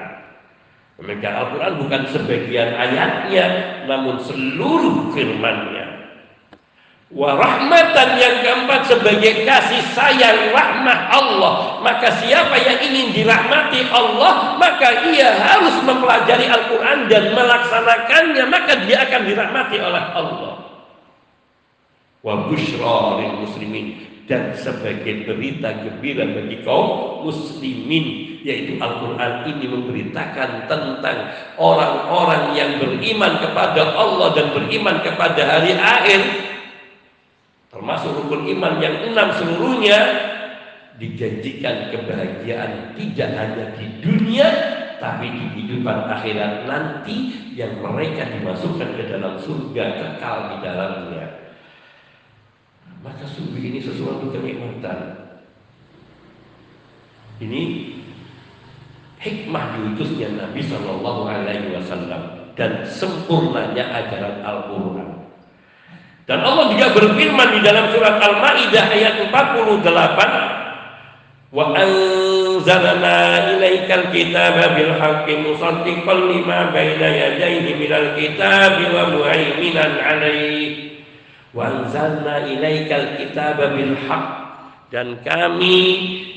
Memegang 0.95 1.35
Al-Quran 1.35 1.73
bukan 1.83 2.01
sebagian 2.07 2.71
ayatnya 2.71 3.45
namun 3.83 4.15
seluruh 4.23 5.11
Warahmatan 7.13 8.17
yang 8.17 8.41
keempat 8.41 8.89
sebagai 8.89 9.45
kasih 9.45 9.77
sayang 9.93 10.49
rahmat 10.49 10.99
Allah. 11.13 11.77
Maka 11.85 12.09
siapa 12.17 12.57
yang 12.57 12.81
ingin 12.81 13.13
dirahmati 13.13 13.85
Allah, 13.93 14.57
maka 14.57 15.05
ia 15.13 15.37
harus 15.37 15.85
mempelajari 15.85 16.49
Al-Quran 16.49 17.05
dan 17.05 17.29
melaksanakannya, 17.37 18.43
maka 18.49 18.73
dia 18.89 19.05
akan 19.05 19.21
dirahmati 19.21 19.77
oleh 19.77 20.03
Allah. 20.17 20.53
Wa 22.25 22.49
muslimin 22.49 24.01
dan 24.25 24.57
sebagai 24.57 25.29
berita 25.29 25.85
gembira 25.85 26.25
bagi 26.25 26.65
kaum 26.65 27.21
muslimin 27.21 28.41
yaitu 28.41 28.81
Al-Quran 28.81 29.45
ini 29.45 29.65
memberitakan 29.69 30.65
tentang 30.65 31.17
orang-orang 31.61 32.57
yang 32.57 32.81
beriman 32.81 33.37
kepada 33.37 33.93
Allah 33.93 34.33
dan 34.33 34.57
beriman 34.57 35.05
kepada 35.05 35.41
hari 35.45 35.77
akhir 35.77 36.21
termasuk 37.75 38.15
rukun 38.15 38.47
iman 38.55 38.79
yang 38.79 39.03
enam 39.11 39.35
seluruhnya 39.35 39.99
dijanjikan 40.95 41.91
kebahagiaan 41.91 42.95
tidak 42.95 43.29
hanya 43.35 43.65
di 43.75 43.99
dunia 43.99 44.47
tapi 44.95 45.27
di 45.27 45.43
kehidupan 45.51 46.07
akhirat 46.07 46.63
nanti 46.71 47.35
yang 47.51 47.83
mereka 47.83 48.31
dimasukkan 48.31 48.95
ke 48.95 49.03
dalam 49.11 49.35
surga 49.43 49.85
kekal 49.99 50.37
di 50.55 50.57
dalamnya. 50.63 51.25
Maka 53.03 53.27
sungguh 53.27 53.59
ini 53.59 53.79
sesuatu 53.83 54.31
kenikmatan. 54.31 55.27
Ini 57.43 57.91
hikmah 59.19 59.65
diutusnya 59.75 60.31
Nabi 60.39 60.63
Shallallahu 60.63 61.21
Alaihi 61.27 61.75
Wasallam 61.75 62.55
dan 62.55 62.87
sempurnanya 62.87 63.83
ajaran 63.91 64.39
Al-Quran. 64.47 65.14
Dan 66.25 66.41
Allah 66.41 66.73
juga 66.73 66.89
berfirman 66.89 67.53
di 67.53 67.59
dalam 67.61 67.85
surat 67.93 68.17
Al-Maidah 68.17 68.85
ayat 68.89 69.13
48, 69.29 70.29
"Wa 71.53 71.69
anzalna 71.77 73.53
ilaikal 73.53 74.09
kitaba 74.09 74.73
bil 74.73 74.93
haqqi 74.97 75.37
musaddiqan 75.45 76.19
lima 76.33 76.73
baina 76.73 77.07
yadayhi 77.13 77.77
minal 77.77 78.17
kitabi 78.17 78.89
wa 78.89 79.13
muhaiminan 79.13 80.01
alaihi." 80.01 80.97
Wa 81.53 81.69
anzalna 81.69 82.41
ilaikal 82.49 83.21
kitaba 83.21 83.77
bil 83.77 83.93
haqq 84.09 84.45
dan 84.89 85.17
kami 85.25 85.79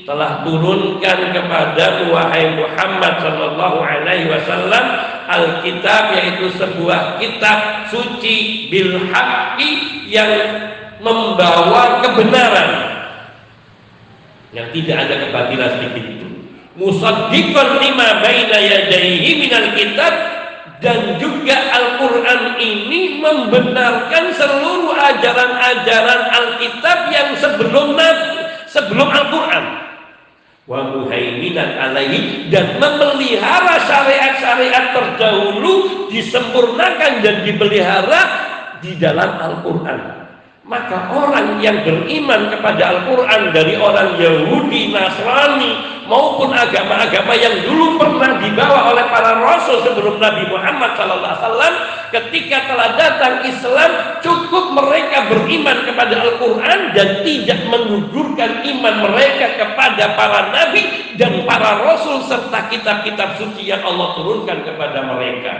telah 0.09 0.41
turunkan 0.41 1.19
kepada 1.33 2.09
wahai 2.09 2.49
Muhammad 2.57 3.13
sallallahu 3.21 3.77
alaihi 3.77 4.25
wasallam 4.25 4.85
Alkitab 5.29 6.17
yaitu 6.17 6.49
sebuah 6.57 7.21
kitab 7.21 7.85
suci 7.93 8.67
bil 8.73 8.97
haqqi 9.13 10.05
yang 10.09 10.33
membawa 11.05 12.01
kebenaran. 12.01 12.69
Yang 14.49 14.67
tidak 14.81 14.97
ada 15.05 15.15
kebatilan 15.29 15.69
sedikit 15.77 16.03
itu. 16.17 16.27
Musaddiqan 16.81 17.77
lima 17.77 18.25
baina 18.25 18.57
yadayhi 18.57 19.45
minal 19.45 19.69
kitab 19.77 20.13
dan 20.81 21.21
juga 21.21 21.57
Al-Quran 21.75 22.57
ini 22.57 23.21
membenarkan 23.21 24.31
seluruh 24.33 24.95
ajaran-ajaran 24.95 26.21
Alkitab 26.33 26.99
yang 27.13 27.29
sebelum 27.37 27.93
Nabi, 27.99 28.47
sebelum 28.65 29.07
Al-Quran 29.11 29.88
wa 30.69 30.93
muhaiminan 30.93 31.81
alaihi 31.81 32.45
dan 32.53 32.77
memelihara 32.77 33.81
syariat-syariat 33.89 34.93
terdahulu 34.93 36.05
disempurnakan 36.13 37.25
dan 37.25 37.41
dipelihara 37.41 38.21
di 38.77 38.93
dalam 39.01 39.33
Al-Quran. 39.41 39.99
Maka 40.69 41.09
orang 41.09 41.57
yang 41.57 41.81
beriman 41.81 42.53
kepada 42.53 42.93
Al-Quran 42.93 43.49
dari 43.49 43.73
orang 43.81 44.21
Yahudi, 44.21 44.93
Nasrani 44.93 45.98
maupun 46.09 46.49
agama-agama 46.49 47.37
yang 47.37 47.61
dulu 47.61 48.01
pernah 48.01 48.41
dibawa 48.41 48.91
oleh 48.91 49.05
para 49.13 49.37
rasul 49.37 49.85
sebelum 49.85 50.17
Nabi 50.17 50.49
Muhammad 50.49 50.97
SAW 50.97 51.73
ketika 52.09 52.65
telah 52.65 52.97
datang 52.97 53.45
Islam 53.45 53.91
cukup 54.25 54.73
mereka 54.73 55.29
beriman 55.29 55.85
kepada 55.85 56.15
Al-Quran 56.17 56.79
dan 56.97 57.21
tidak 57.21 57.59
menggugurkan 57.69 58.65
iman 58.65 58.95
mereka 59.05 59.47
kepada 59.61 60.17
para 60.17 60.49
nabi 60.49 61.13
dan 61.21 61.45
para 61.45 61.85
rasul 61.85 62.25
serta 62.25 62.67
kitab-kitab 62.73 63.37
suci 63.37 63.69
yang 63.69 63.85
Allah 63.85 64.17
turunkan 64.17 64.65
kepada 64.65 65.05
mereka 65.05 65.53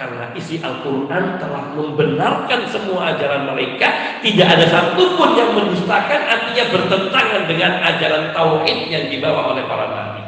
karena 0.00 0.32
isi 0.32 0.56
Al-Quran 0.64 1.36
telah 1.36 1.76
membenarkan 1.76 2.64
semua 2.72 3.12
ajaran 3.12 3.52
mereka 3.52 4.16
Tidak 4.24 4.48
ada 4.48 4.64
satupun 4.64 5.36
yang 5.36 5.52
mendustakan 5.52 6.24
Artinya 6.24 6.64
bertentangan 6.72 7.44
dengan 7.44 7.84
ajaran 7.84 8.32
Tauhid 8.32 8.88
yang 8.88 9.12
dibawa 9.12 9.52
oleh 9.52 9.60
para 9.68 9.92
nabi 9.92 10.24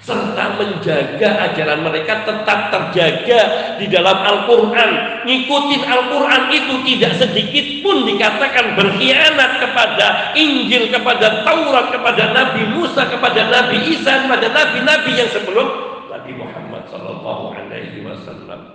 Serta 0.00 0.56
menjaga 0.58 1.28
ajaran 1.52 1.84
mereka 1.84 2.24
tetap 2.24 2.72
terjaga 2.72 3.40
di 3.76 3.86
dalam 3.92 4.16
Al-Quran 4.16 4.90
Ngikutin 5.28 5.82
Al-Quran 5.84 6.42
itu 6.48 6.74
tidak 6.88 7.12
sedikit 7.20 7.66
pun 7.84 8.08
dikatakan 8.08 8.74
berkhianat 8.74 9.62
kepada 9.62 10.34
Injil, 10.34 10.88
kepada 10.88 11.44
Taurat, 11.46 11.94
kepada 11.94 12.32
Nabi 12.34 12.64
Musa, 12.74 13.06
kepada 13.06 13.46
Nabi 13.46 13.78
Isa, 13.94 14.26
kepada 14.26 14.50
Nabi-Nabi 14.50 15.10
yang 15.14 15.30
sebelum 15.30 15.68
Nabi 16.10 16.32
Muhammad 16.34 16.82
Sallallahu 16.90 17.54
Alaihi 17.54 18.02
Wasallam. 18.02 18.71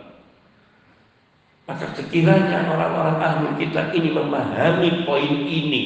Maka 1.68 1.84
sekiranya 1.99 2.63
orang-orang 2.72 3.20
ahli 3.20 3.47
kita 3.59 3.91
ini 3.91 4.15
memahami 4.15 5.03
poin 5.03 5.36
ini 5.43 5.86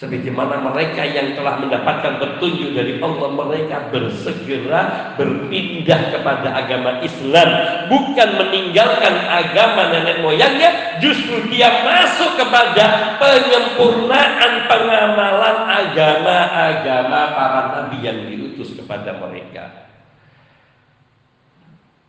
Sebagaimana 0.00 0.64
mereka 0.64 1.04
yang 1.04 1.36
telah 1.36 1.60
mendapatkan 1.60 2.16
petunjuk 2.16 2.72
dari 2.72 2.96
Allah 3.04 3.28
Mereka 3.28 3.92
bersegera 3.92 5.12
berpindah 5.20 6.00
kepada 6.14 6.56
agama 6.56 7.04
Islam 7.04 7.48
Bukan 7.92 8.28
meninggalkan 8.40 9.12
agama 9.28 9.92
nenek 9.92 10.24
moyangnya 10.24 10.96
Justru 11.04 11.44
dia 11.52 11.68
masuk 11.84 12.40
kepada 12.40 13.20
penyempurnaan 13.20 14.52
pengamalan 14.72 15.56
agama-agama 15.68 17.20
para 17.36 17.60
nabi 17.76 17.98
yang 18.00 18.24
diutus 18.24 18.72
kepada 18.72 19.20
mereka 19.20 19.87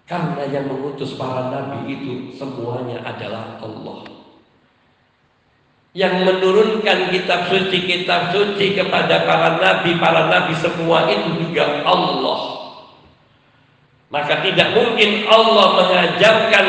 karena 0.10 0.42
yang 0.50 0.66
mengutus 0.66 1.14
para 1.14 1.54
nabi 1.54 1.86
itu 1.94 2.34
semuanya 2.34 3.06
adalah 3.06 3.62
Allah. 3.62 4.10
Yang 5.94 6.26
menurunkan 6.26 7.14
kitab 7.14 7.54
suci-kitab 7.54 8.34
suci 8.34 8.74
kepada 8.74 9.30
para 9.30 9.62
nabi, 9.62 10.02
para 10.02 10.26
nabi 10.34 10.58
semua 10.58 11.06
itu 11.14 11.46
juga 11.46 11.86
Allah. 11.86 12.40
Maka 14.10 14.42
tidak 14.42 14.74
mungkin 14.74 15.30
Allah 15.30 15.68
mengajarkan 15.78 16.66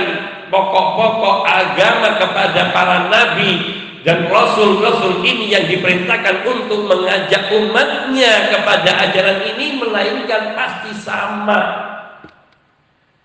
pokok-pokok 0.53 1.37
agama 1.49 2.21
kepada 2.21 2.69
para 2.77 3.09
nabi 3.09 3.81
dan 4.05 4.29
rasul-rasul 4.29 5.25
ini 5.25 5.49
yang 5.49 5.65
diperintahkan 5.65 6.45
untuk 6.45 6.85
mengajak 6.85 7.49
umatnya 7.49 8.53
kepada 8.53 9.09
ajaran 9.09 9.41
ini 9.57 9.81
melainkan 9.81 10.53
pasti 10.53 10.93
sama 10.93 11.90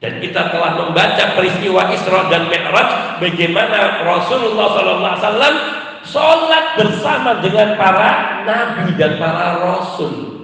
dan 0.03 0.19
kita 0.19 0.51
telah 0.51 0.75
membaca 0.75 1.23
peristiwa 1.39 1.87
Isra 1.95 2.27
dan 2.27 2.51
Mi'raj 2.51 3.19
bagaimana 3.23 4.03
Rasulullah 4.03 4.67
SAW 4.75 5.55
sholat 6.03 6.65
bersama 6.75 7.39
dengan 7.39 7.79
para 7.79 8.43
nabi 8.43 8.93
dan 8.99 9.15
para 9.17 9.63
rasul. 9.63 10.35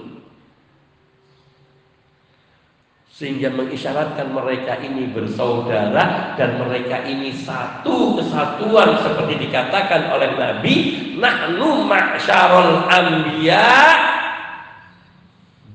Sehingga 3.12 3.54
mengisyaratkan 3.54 4.34
mereka 4.34 4.82
ini 4.82 5.06
bersaudara 5.14 6.34
dan 6.42 6.58
mereka 6.58 7.06
ini 7.06 7.30
satu 7.30 8.18
kesatuan 8.18 8.98
seperti 8.98 9.46
dikatakan 9.46 10.10
oleh 10.10 10.34
Nabi, 10.34 10.76
nahnu 11.22 11.86
ma'syarul 11.86 12.90
anbiya 12.90 13.78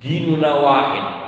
dinuna 0.02 0.58
wahid 0.58 1.25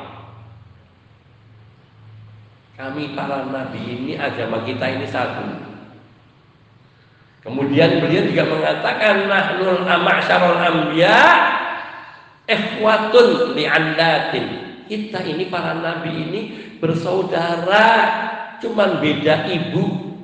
kami 2.79 3.11
para 3.19 3.43
nabi 3.51 3.83
ini 3.83 4.13
agama 4.15 4.63
kita 4.63 4.87
ini 4.87 5.07
satu. 5.11 5.43
Kemudian 7.43 7.99
beliau 7.99 8.23
juga 8.31 8.47
mengatakan 8.47 9.27
nahnul 9.27 9.83
ama'syarul 9.83 10.63
anbiya 10.63 11.19
ikhwatun 12.47 13.59
li'andatin. 13.59 14.47
Kita 14.87 15.27
ini 15.27 15.51
para 15.51 15.75
nabi 15.75 16.11
ini 16.23 16.41
bersaudara, 16.79 17.87
cuman 18.63 19.03
beda 19.03 19.51
ibu, 19.51 20.15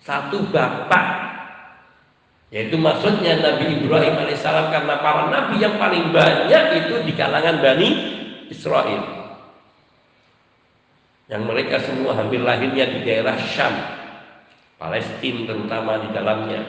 satu 0.00 0.48
bapak. 0.48 1.28
Yaitu 2.52 2.76
maksudnya 2.76 3.40
Nabi 3.40 3.80
Ibrahim 3.80 4.12
alaihissalam 4.12 4.68
karena 4.68 5.00
para 5.00 5.32
nabi 5.32 5.56
yang 5.56 5.80
paling 5.80 6.12
banyak 6.12 6.84
itu 6.84 7.00
di 7.08 7.16
kalangan 7.16 7.64
Bani 7.64 7.88
Israel 8.52 9.21
yang 11.32 11.48
mereka 11.48 11.80
semua 11.80 12.12
hampir 12.12 12.44
lahirnya 12.44 12.92
di 12.92 13.08
daerah 13.08 13.40
Syam, 13.40 13.72
Palestina 14.76 15.48
terutama 15.48 16.04
di 16.04 16.08
dalamnya. 16.12 16.60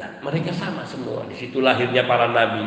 Nah, 0.00 0.10
mereka 0.24 0.56
sama 0.56 0.88
semua. 0.88 1.28
Di 1.28 1.36
situ 1.36 1.60
lahirnya 1.60 2.08
para 2.08 2.32
nabi. 2.32 2.64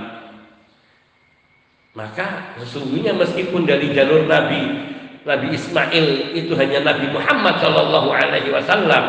Maka 1.97 2.53
sesungguhnya 2.61 3.17
meskipun 3.17 3.65
dari 3.65 3.89
jalur 3.91 4.29
nabi 4.29 4.91
Nabi 5.21 5.53
Ismail 5.53 6.33
itu 6.33 6.53
hanya 6.57 6.81
Nabi 6.81 7.13
Muhammad 7.13 7.61
Shallallahu 7.61 8.09
Alaihi 8.09 8.49
Wasallam, 8.49 9.05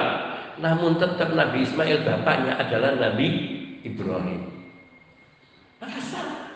namun 0.61 1.01
tetap 1.01 1.33
Nabi 1.33 1.65
Ismail 1.65 2.05
bapaknya 2.05 2.61
adalah 2.61 2.93
Nabi 3.01 3.29
Ibrahim. 3.81 4.45
Maka 5.81 6.01
sama. 6.05 6.52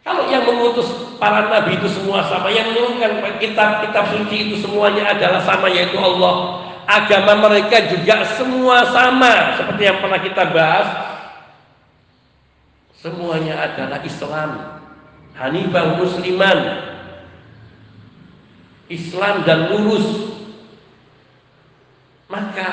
Kalau 0.00 0.32
yang 0.32 0.48
mengutus 0.48 0.88
para 1.20 1.52
nabi 1.52 1.76
itu 1.76 1.88
semua 1.92 2.24
sama, 2.24 2.48
yang 2.48 2.72
menurunkan 2.72 3.36
kitab-kitab 3.36 4.16
suci 4.16 4.36
itu 4.48 4.54
semuanya 4.64 5.12
adalah 5.12 5.44
sama 5.44 5.68
yaitu 5.68 6.00
Allah. 6.00 6.64
Agama 6.88 7.46
mereka 7.46 7.86
juga 7.86 8.24
semua 8.34 8.82
sama 8.90 9.54
seperti 9.60 9.82
yang 9.86 10.00
pernah 10.00 10.18
kita 10.18 10.42
bahas. 10.50 10.88
Semuanya 12.98 13.70
adalah 13.70 14.00
Islam. 14.02 14.50
Hanifah 15.36 15.96
musliman. 16.00 16.58
Islam 18.90 19.46
dan 19.46 19.70
lurus. 19.70 20.34
Maka 22.26 22.68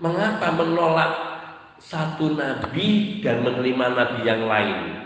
mengapa 0.00 0.48
menolak 0.56 1.12
satu 1.82 2.32
nabi 2.32 3.20
dan 3.20 3.44
menerima 3.44 3.86
nabi 3.92 4.18
yang 4.24 4.48
lain? 4.48 5.04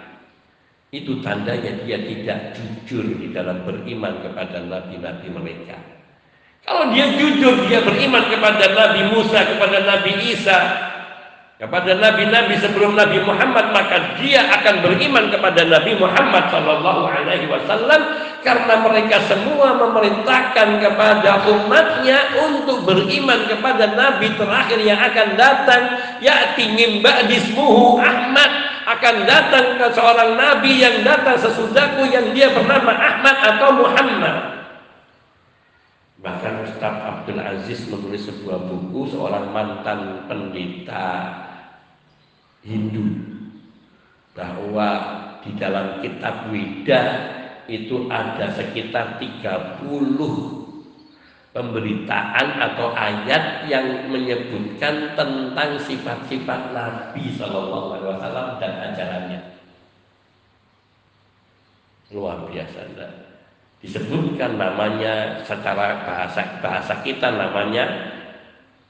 Itu 0.89 1.21
tandanya 1.21 1.85
dia 1.85 2.01
tidak 2.01 2.57
jujur 2.57 3.05
di 3.21 3.29
dalam 3.29 3.61
beriman 3.69 4.25
kepada 4.25 4.65
nabi-nabi 4.65 5.29
mereka. 5.29 5.77
Kalau 6.65 6.93
dia 6.93 7.13
jujur, 7.17 7.65
dia 7.69 7.81
beriman 7.81 8.29
kepada 8.29 8.77
Nabi 8.77 9.09
Musa, 9.09 9.41
kepada 9.41 9.89
Nabi 9.89 10.13
Isa, 10.21 10.59
kepada 11.59 11.99
nabi-nabi 11.99 12.55
sebelum 12.63 12.95
Nabi 12.95 13.19
Muhammad 13.27 13.75
maka 13.75 14.15
dia 14.23 14.47
akan 14.47 14.79
beriman 14.79 15.27
kepada 15.27 15.67
Nabi 15.67 15.99
Muhammad 15.99 16.47
sallallahu 16.55 17.03
alaihi 17.11 17.51
wasallam 17.51 17.99
karena 18.47 18.79
mereka 18.79 19.19
semua 19.27 19.75
memerintahkan 19.75 20.79
kepada 20.79 21.43
umatnya 21.51 22.39
untuk 22.47 22.87
beriman 22.87 23.51
kepada 23.51 23.91
nabi 23.99 24.31
terakhir 24.39 24.79
yang 24.87 25.03
akan 25.03 25.35
datang 25.35 25.83
yaitu 26.23 26.71
min 26.79 27.03
ba'dismuhu 27.03 27.99
Ahmad 27.99 28.68
akan 28.89 29.29
datang 29.29 29.77
ke 29.77 29.87
seorang 29.93 30.41
nabi 30.41 30.81
yang 30.81 31.05
datang 31.05 31.37
sesudahku 31.37 32.09
yang 32.09 32.33
dia 32.33 32.49
bernama 32.49 32.97
Ahmad 32.97 33.37
atau 33.37 33.69
Muhammad. 33.77 34.37
Bahkan 36.19 36.55
Ustaz 36.67 36.95
Abdul 36.99 37.39
Aziz 37.39 37.85
menulis 37.87 38.27
sebuah 38.27 38.59
buku 38.65 39.13
seorang 39.13 39.53
mantan 39.53 40.25
pendeta 40.27 41.37
Hindu. 42.65 43.39
Bahwa 44.35 44.89
di 45.45 45.55
dalam 45.59 46.03
kitab 46.03 46.51
Weda 46.51 47.03
itu 47.69 48.09
ada 48.09 48.51
sekitar 48.57 49.21
30 49.21 49.85
pemberitaan 51.59 52.47
atau 52.61 52.95
ayat 52.95 53.67
yang 53.67 54.07
menyebutkan 54.07 55.19
tentang 55.19 55.81
sifat-sifat 55.81 56.71
Nabi 56.71 57.35
Shallallahu 57.35 57.99
Alaihi 57.99 58.11
Wasallam 58.15 58.47
dan 58.63 58.73
ajarannya. 58.93 59.41
Luar 62.13 62.49
biasa, 62.49 62.79
enggak? 62.89 63.29
disebutkan 63.79 64.59
namanya 64.59 65.39
secara 65.47 66.03
bahasa 66.03 66.43
bahasa 66.59 66.99
kita 67.07 67.31
namanya 67.31 67.87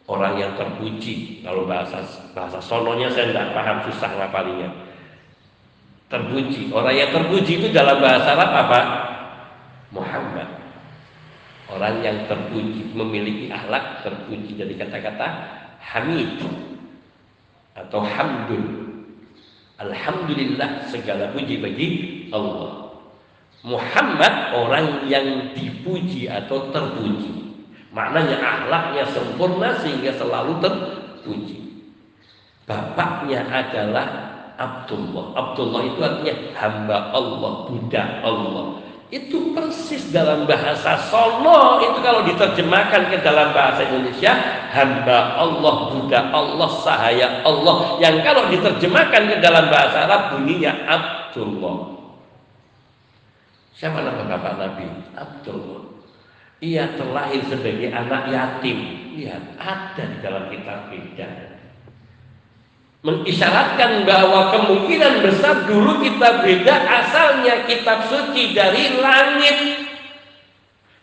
orang 0.09 0.41
yang 0.41 0.53
terpuji. 0.57 1.45
Kalau 1.45 1.69
bahasa 1.69 2.01
bahasa 2.33 2.57
sononya 2.65 3.13
saya 3.13 3.33
tidak 3.33 3.53
paham 3.53 3.85
susah 3.89 4.11
ngapalinya. 4.17 4.71
Terpuji. 6.09 6.73
Orang 6.73 6.97
yang 6.97 7.13
terpuji 7.13 7.61
itu 7.61 7.69
dalam 7.69 8.01
bahasa 8.01 8.33
Arab 8.33 8.51
apa? 8.65 8.81
Muhammad. 9.93 10.49
Orang 11.69 12.01
yang 12.01 12.25
terpuji 12.25 12.97
memiliki 12.97 13.53
akhlak 13.53 14.01
terpuji 14.01 14.57
dari 14.57 14.73
kata-kata 14.73 15.29
hamid 15.85 16.41
atau 17.77 18.01
hamdul. 18.01 18.89
Alhamdulillah 19.77 20.89
segala 20.89 21.29
puji 21.37 21.61
bagi 21.61 21.89
Allah. 22.33 22.88
Muhammad 23.67 24.55
orang 24.55 25.11
yang 25.11 25.51
dipuji 25.55 26.31
atau 26.31 26.71
terpuji. 26.71 27.51
Maknanya 27.91 28.39
akhlaknya 28.39 29.05
sempurna 29.11 29.75
sehingga 29.83 30.15
selalu 30.15 30.63
terpuji. 30.63 31.59
Bapaknya 32.69 33.43
adalah 33.49 34.07
Abdullah. 34.61 35.35
Abdullah 35.35 35.83
itu 35.89 35.99
artinya 35.99 36.35
hamba 36.55 36.99
Allah, 37.11 37.53
budak 37.67 38.09
Allah. 38.23 38.79
Itu 39.09 39.57
persis 39.57 40.13
dalam 40.13 40.45
bahasa 40.45 41.01
Solo 41.09 41.81
itu 41.81 41.97
kalau 42.05 42.29
diterjemahkan 42.29 43.09
ke 43.09 43.25
dalam 43.25 43.57
bahasa 43.57 43.89
Indonesia 43.89 44.37
hamba 44.69 45.41
Allah, 45.41 45.75
budak 45.97 46.29
Allah, 46.29 46.69
sahaya 46.85 47.41
Allah. 47.41 47.97
Yang 48.05 48.17
kalau 48.21 48.53
diterjemahkan 48.53 49.23
ke 49.33 49.37
dalam 49.41 49.73
bahasa 49.73 50.05
Arab 50.05 50.37
bunyinya 50.37 50.77
Abdullah. 50.85 51.98
Siapa 53.79 54.03
nama 54.03 54.27
bapak 54.27 54.59
Nabi? 54.59 54.91
Abdullah. 55.15 55.87
Ia 56.59 56.99
terlahir 56.99 57.47
sebagai 57.47 57.95
anak 57.95 58.27
yatim. 58.35 58.79
Lihat, 59.15 59.55
ada 59.55 60.03
di 60.03 60.19
dalam 60.19 60.51
kitab 60.51 60.91
beda. 60.91 61.31
Mengisyaratkan 63.07 64.03
bahwa 64.03 64.51
kemungkinan 64.51 65.23
besar 65.23 65.71
dulu 65.71 66.03
kita 66.03 66.43
beda 66.43 66.75
asalnya 67.07 67.63
kitab 67.71 68.11
suci 68.11 68.59
dari 68.59 68.99
langit 68.99 69.87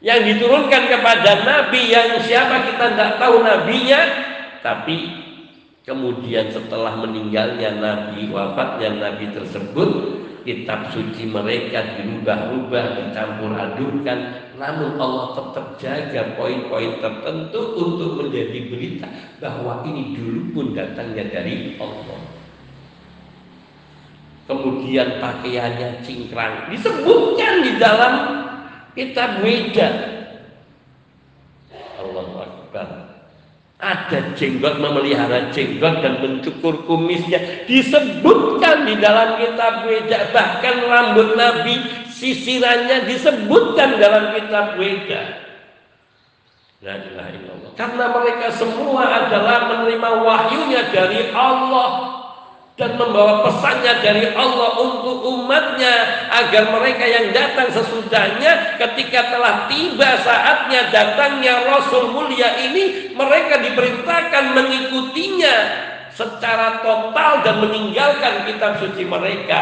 yang 0.03 0.28
diturunkan 0.28 0.91
kepada 0.91 1.47
nabi 1.47 1.95
yang 1.95 2.19
siapa 2.19 2.67
kita 2.67 2.93
tidak 2.93 3.11
tahu 3.15 3.39
nabinya 3.41 4.01
tapi 4.59 5.07
kemudian 5.88 6.51
setelah 6.51 6.99
meninggalnya 6.99 7.80
nabi 7.80 8.28
wafatnya 8.28 8.91
nabi 8.99 9.32
tersebut 9.32 9.89
kitab 10.45 10.93
suci 10.93 11.25
mereka 11.25 11.97
dirubah-rubah, 11.97 12.85
dicampur 13.01 13.51
adukan, 13.57 14.19
namun 14.55 14.95
Allah 15.01 15.33
tetap 15.33 15.65
jaga 15.81 16.21
poin-poin 16.37 17.01
tertentu 17.01 17.61
untuk 17.75 18.21
menjadi 18.21 18.59
berita 18.69 19.09
bahwa 19.41 19.81
ini 19.89 20.13
dulu 20.13 20.41
pun 20.53 20.65
datangnya 20.77 21.25
dari 21.27 21.75
Allah. 21.81 22.21
Kemudian 24.45 25.17
pakaiannya 25.17 26.05
cingkrang 26.05 26.69
disebutkan 26.69 27.65
di 27.65 27.71
dalam 27.81 28.13
kitab 28.93 29.41
Weda. 29.41 29.89
Allah 31.97 32.29
Akbar 32.45 32.89
ada 33.76 34.32
jenggot 34.39 34.80
memelihara 34.80 35.51
jenggot 35.51 35.99
dan 35.99 36.23
mencukur 36.23 36.88
kumisnya. 36.88 37.67
Disebutkan 37.67 38.88
di 38.88 38.95
dalam 38.97 39.36
kitab 39.36 39.84
Weda 39.84 40.32
bahkan 40.32 40.76
rambut 40.88 41.36
Nabi 41.36 41.84
sisirannya 42.07 43.03
disebutkan 43.07 43.99
dalam 43.99 44.32
kitab 44.32 44.80
Weda. 44.80 45.43
Karena 47.76 48.05
mereka 48.13 48.53
semua 48.53 49.26
adalah 49.26 49.73
menerima 49.73 50.09
wahyunya 50.21 50.82
dari 50.93 51.34
Allah 51.34 52.24
dan 52.76 52.99
membawa 52.99 53.47
pesannya 53.47 54.03
dari 54.03 54.36
Allah 54.36 54.76
untuk 54.84 55.23
umatnya 55.23 56.28
agar 56.28 56.76
mereka 56.76 57.07
yang 57.07 57.32
datang 57.32 57.71
sesudahnya 57.71 58.76
ketika 58.76 59.32
telah 59.32 59.71
tiba 59.71 60.19
saatnya 60.19 60.91
datangnya 60.91 61.71
Rasul 61.71 62.11
mulia 62.11 62.51
ini 62.59 63.15
mereka 63.15 63.63
diperintahkan 63.63 64.43
mengikutinya 64.51 65.55
secara 66.11 66.84
total 66.84 67.47
dan 67.47 67.63
meninggalkan 67.63 68.43
kitab 68.43 68.76
suci 68.84 69.07
mereka 69.07 69.59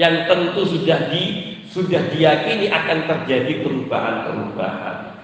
yang 0.00 0.24
tentu 0.24 0.64
sudah 0.64 1.12
di 1.12 1.52
sudah 1.68 2.00
diyakini 2.08 2.72
akan 2.72 3.04
terjadi 3.04 3.60
perubahan-perubahan. 3.60 5.20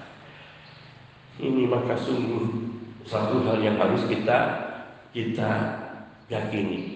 Ini 1.41 1.65
maka 1.65 1.97
sungguh 1.97 2.69
satu 3.01 3.49
hal 3.49 3.65
yang 3.65 3.81
harus 3.81 4.05
kita 4.05 4.61
kita 5.09 5.51
yakini 6.29 6.94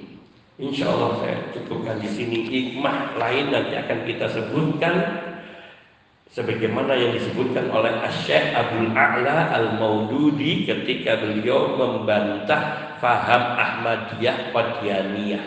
Insya 0.60 0.92
Allah 0.92 1.24
saya 1.24 1.38
cukupkan 1.56 2.04
di 2.04 2.10
sini 2.12 2.44
hikmah 2.52 3.16
lain 3.16 3.48
nanti 3.48 3.80
akan 3.80 4.04
kita 4.04 4.28
sebutkan 4.28 4.96
sebagaimana 6.36 7.00
yang 7.00 7.16
disebutkan 7.16 7.72
oleh 7.72 7.96
Syekh 8.12 8.52
Abdul 8.52 8.92
A'la 8.92 9.56
Al-Maududi 9.56 10.68
ketika 10.68 11.16
beliau 11.24 11.80
membantah 11.80 12.92
faham 13.00 13.56
Ahmadiyah 13.56 14.52
Qadianiyah. 14.52 15.46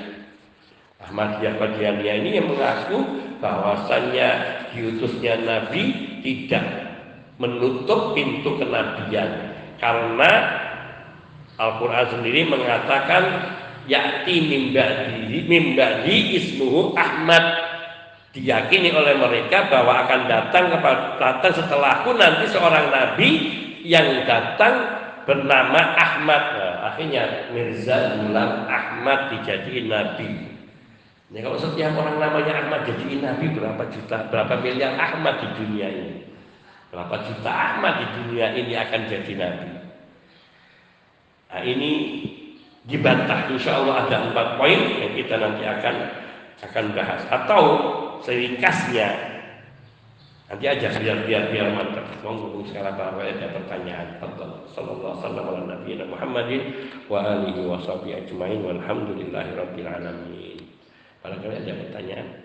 Ahmadiyah 1.04 1.60
Qadianiyah 1.60 2.14
ini 2.24 2.30
yang 2.40 2.48
mengaku 2.48 3.04
bahwasannya 3.44 4.28
diutusnya 4.72 5.44
Nabi 5.44 5.92
tidak 6.24 6.64
menutup 7.36 8.16
pintu 8.16 8.56
kenabian 8.56 9.60
karena 9.76 10.30
Al-Quran 11.60 12.06
sendiri 12.16 12.48
mengatakan 12.48 13.22
yakti 13.86 14.34
mimbadi 14.46 15.42
mimbadi 15.46 16.38
ismuhu 16.38 16.94
Ahmad. 16.94 17.70
Diyakini 18.32 18.88
oleh 18.96 19.12
mereka 19.20 19.68
bahwa 19.68 20.08
akan 20.08 20.24
datang 20.24 20.72
kepada 20.72 21.20
datang 21.20 21.52
setelahku 21.52 22.16
nanti 22.16 22.48
seorang 22.48 22.88
nabi 22.88 23.28
yang 23.84 24.24
datang 24.24 24.88
bernama 25.28 25.92
Ahmad. 26.00 26.42
Nah, 26.56 26.74
akhirnya 26.88 27.52
Mirza 27.52 28.16
Gulam 28.16 28.64
Ahmad 28.72 29.36
dijadiin 29.36 29.92
nabi. 29.92 30.48
Ini 31.32 31.38
kalau 31.44 31.60
setiap 31.60 31.92
orang 31.96 32.20
namanya 32.20 32.64
Ahmad 32.64 32.88
jadi 32.88 33.20
nabi 33.20 33.52
berapa 33.52 33.84
juta 33.88 34.16
berapa 34.32 34.54
miliar 34.64 34.96
Ahmad 34.96 35.40
di 35.40 35.48
dunia 35.56 35.88
ini? 35.92 36.24
Berapa 36.92 37.24
juta 37.24 37.48
Ahmad 37.52 38.00
di 38.00 38.06
dunia 38.16 38.52
ini 38.52 38.72
akan 38.76 39.00
jadi 39.08 39.32
nabi? 39.36 39.70
Nah 41.52 41.60
ini 41.68 41.92
dibantah. 42.86 43.50
Insya 43.52 43.82
Allah 43.82 44.06
ada 44.08 44.16
empat 44.30 44.58
poin 44.58 44.78
yang 44.98 45.12
kita 45.14 45.34
nanti 45.38 45.62
akan 45.66 45.96
akan 46.62 46.84
bahas. 46.94 47.22
Atau 47.30 47.62
seringkasnya 48.26 49.08
nanti 50.50 50.64
aja 50.68 50.88
biar 50.98 51.18
biar 51.26 51.42
biar 51.50 51.68
mantap. 51.74 52.06
Monggo 52.22 52.62
sekarang 52.66 52.94
kalau 52.98 53.22
ada 53.22 53.46
pertanyaan. 53.50 54.18
Allah 54.22 54.62
sallallahu 54.74 55.14
alaihi 55.22 55.22
wa 55.22 55.26
sallam 55.26 56.10
Muhammadin 56.10 56.62
wa 57.06 57.18
alihi 57.22 57.60
wa 57.66 57.78
sahbihi 57.82 58.26
ajmain. 58.26 58.58
Walhamdulillahi 58.62 59.50
rabbil 59.58 59.88
alamin. 59.90 60.60
Barangkali 61.22 61.54
ada 61.62 61.72
pertanyaan 61.86 62.41